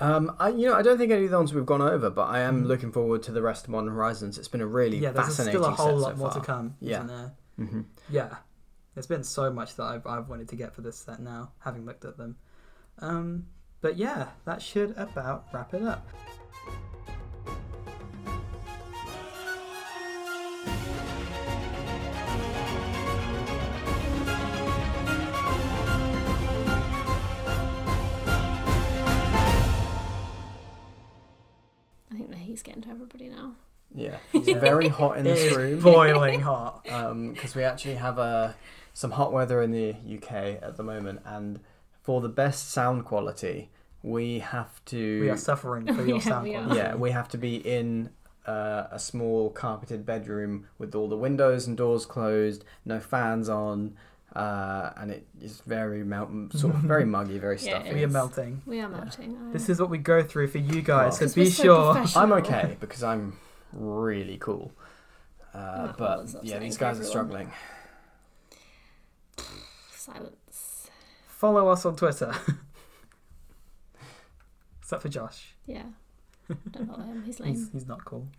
Um 0.00 0.34
i 0.38 0.48
you 0.48 0.66
know 0.68 0.74
i 0.74 0.82
don't 0.82 0.98
think 0.98 1.12
any 1.12 1.24
of 1.24 1.30
the 1.30 1.36
ones 1.36 1.54
we've 1.54 1.66
gone 1.66 1.80
over 1.82 2.10
but 2.10 2.24
i 2.24 2.40
am 2.40 2.64
Mhm. 2.64 2.66
looking 2.66 2.90
forward 2.92 3.22
to 3.24 3.32
the 3.32 3.42
rest 3.42 3.64
of 3.64 3.70
modern 3.70 3.90
horizons 3.90 4.38
it's 4.38 4.48
been 4.48 4.60
a 4.60 4.66
really 4.66 4.98
yeah, 4.98 5.12
there's 5.12 5.26
fascinating 5.28 5.60
still 5.60 5.70
a 5.72 5.74
whole 5.74 5.98
set 5.98 6.08
lot 6.08 6.10
so 6.12 6.16
more 6.18 6.30
far. 6.30 6.40
to 6.40 6.46
come, 6.46 6.76
Yeah. 6.80 6.96
isn't 6.96 7.06
there? 7.06 7.32
hmm 7.56 7.80
Yeah, 8.08 8.36
there's 8.94 9.06
been 9.06 9.22
so 9.24 9.52
much 9.52 9.76
that 9.76 9.84
I've, 9.84 10.06
I've 10.06 10.28
wanted 10.28 10.48
to 10.48 10.56
get 10.56 10.74
for 10.74 10.80
this 10.82 10.96
set 10.96 11.20
now, 11.20 11.52
having 11.60 11.84
looked 11.86 12.04
at 12.04 12.16
them. 12.16 12.36
Um, 12.98 13.46
but 13.80 13.96
yeah, 13.96 14.28
that 14.44 14.62
should 14.62 14.94
about 14.96 15.46
wrap 15.52 15.74
it 15.74 15.82
up. 15.82 16.06
I 32.54 32.56
think 32.56 32.66
the 32.66 32.70
heat's 32.72 32.78
getting 32.78 32.82
to 32.82 32.90
everybody 32.90 33.28
now. 33.28 33.52
yeah 33.94 34.18
it's 34.32 34.48
Yeah. 34.48 34.58
very 34.60 34.88
hot 34.88 35.18
in 35.18 35.26
It 35.26 35.30
this 35.34 35.44
is 35.50 35.56
room 35.56 35.80
boiling 35.80 36.40
hot. 36.50 36.86
Um 36.90 37.32
because 37.32 37.54
we 37.54 37.64
actually 37.64 37.96
have 37.96 38.18
uh, 38.18 38.52
some 38.92 39.10
hot 39.12 39.32
weather 39.32 39.60
in 39.62 39.70
the 39.72 39.90
UK 40.16 40.32
at 40.62 40.76
the 40.76 40.82
moment, 40.84 41.20
and 41.24 41.60
for 42.02 42.20
the 42.20 42.28
best 42.28 42.70
sound 42.70 43.04
quality, 43.04 43.70
we 44.02 44.38
have 44.40 44.84
to. 44.86 45.20
We 45.20 45.30
are 45.30 45.36
suffering 45.36 45.86
for 45.86 46.02
your 46.06 46.18
Yeah, 46.18 46.22
sound 46.22 46.48
quality. 46.50 46.76
yeah, 46.76 46.94
we 46.94 47.10
have 47.10 47.28
to 47.30 47.38
be 47.38 47.56
in 47.56 48.10
uh, 48.46 48.84
a 48.92 48.98
small 48.98 49.50
carpeted 49.50 50.04
bedroom 50.06 50.66
with 50.78 50.94
all 50.94 51.08
the 51.08 51.16
windows 51.16 51.66
and 51.66 51.76
doors 51.76 52.06
closed, 52.06 52.64
no 52.84 53.00
fans 53.00 53.48
on, 53.48 53.96
uh, 54.34 54.90
and 54.96 55.10
it 55.10 55.26
is 55.40 55.60
very 55.66 56.02
mount- 56.04 56.52
sort 56.52 56.74
of 56.74 56.80
very 56.82 57.04
muggy, 57.16 57.38
very 57.38 57.56
Yeah, 57.58 57.76
stuffy. 57.78 57.88
it 57.90 57.94
we 57.94 58.04
are 58.04 58.08
melting. 58.08 58.62
We 58.66 58.80
are 58.80 58.88
melting. 58.88 59.36
I- 59.48 59.52
This 59.52 59.68
is 59.68 59.80
what 59.80 59.90
we 59.90 59.98
go 59.98 60.22
through 60.22 60.48
for 60.48 60.58
you 60.58 60.82
guys, 60.82 61.20
Well, 61.20 61.28
so 61.28 61.34
be 61.34 61.50
so 61.50 61.62
sure. 61.62 62.04
I'm 62.20 62.32
okay 62.34 62.76
because 62.80 63.02
I'm 63.02 63.38
really 63.72 64.38
cool. 64.38 64.72
Uh, 65.54 65.92
Well, 65.98 66.26
but 66.32 66.44
yeah, 66.44 66.58
these 66.58 66.74
for 66.76 66.80
guys 66.84 66.98
are 67.00 67.04
struggling. 67.04 67.52
Silence. 69.92 70.90
Follow 71.28 71.68
us 71.68 71.84
on 71.84 71.96
Twitter 71.96 72.32
Except 74.80 75.02
for 75.02 75.08
Josh. 75.08 75.54
Yeah. 75.66 75.84
Don't 76.72 76.86
follow 76.86 77.04
him. 77.04 77.22
He's 77.24 77.38
He's, 77.38 77.40
lame. 77.46 77.68
he's 77.72 77.86
not 77.86 78.04
cool. 78.04 78.28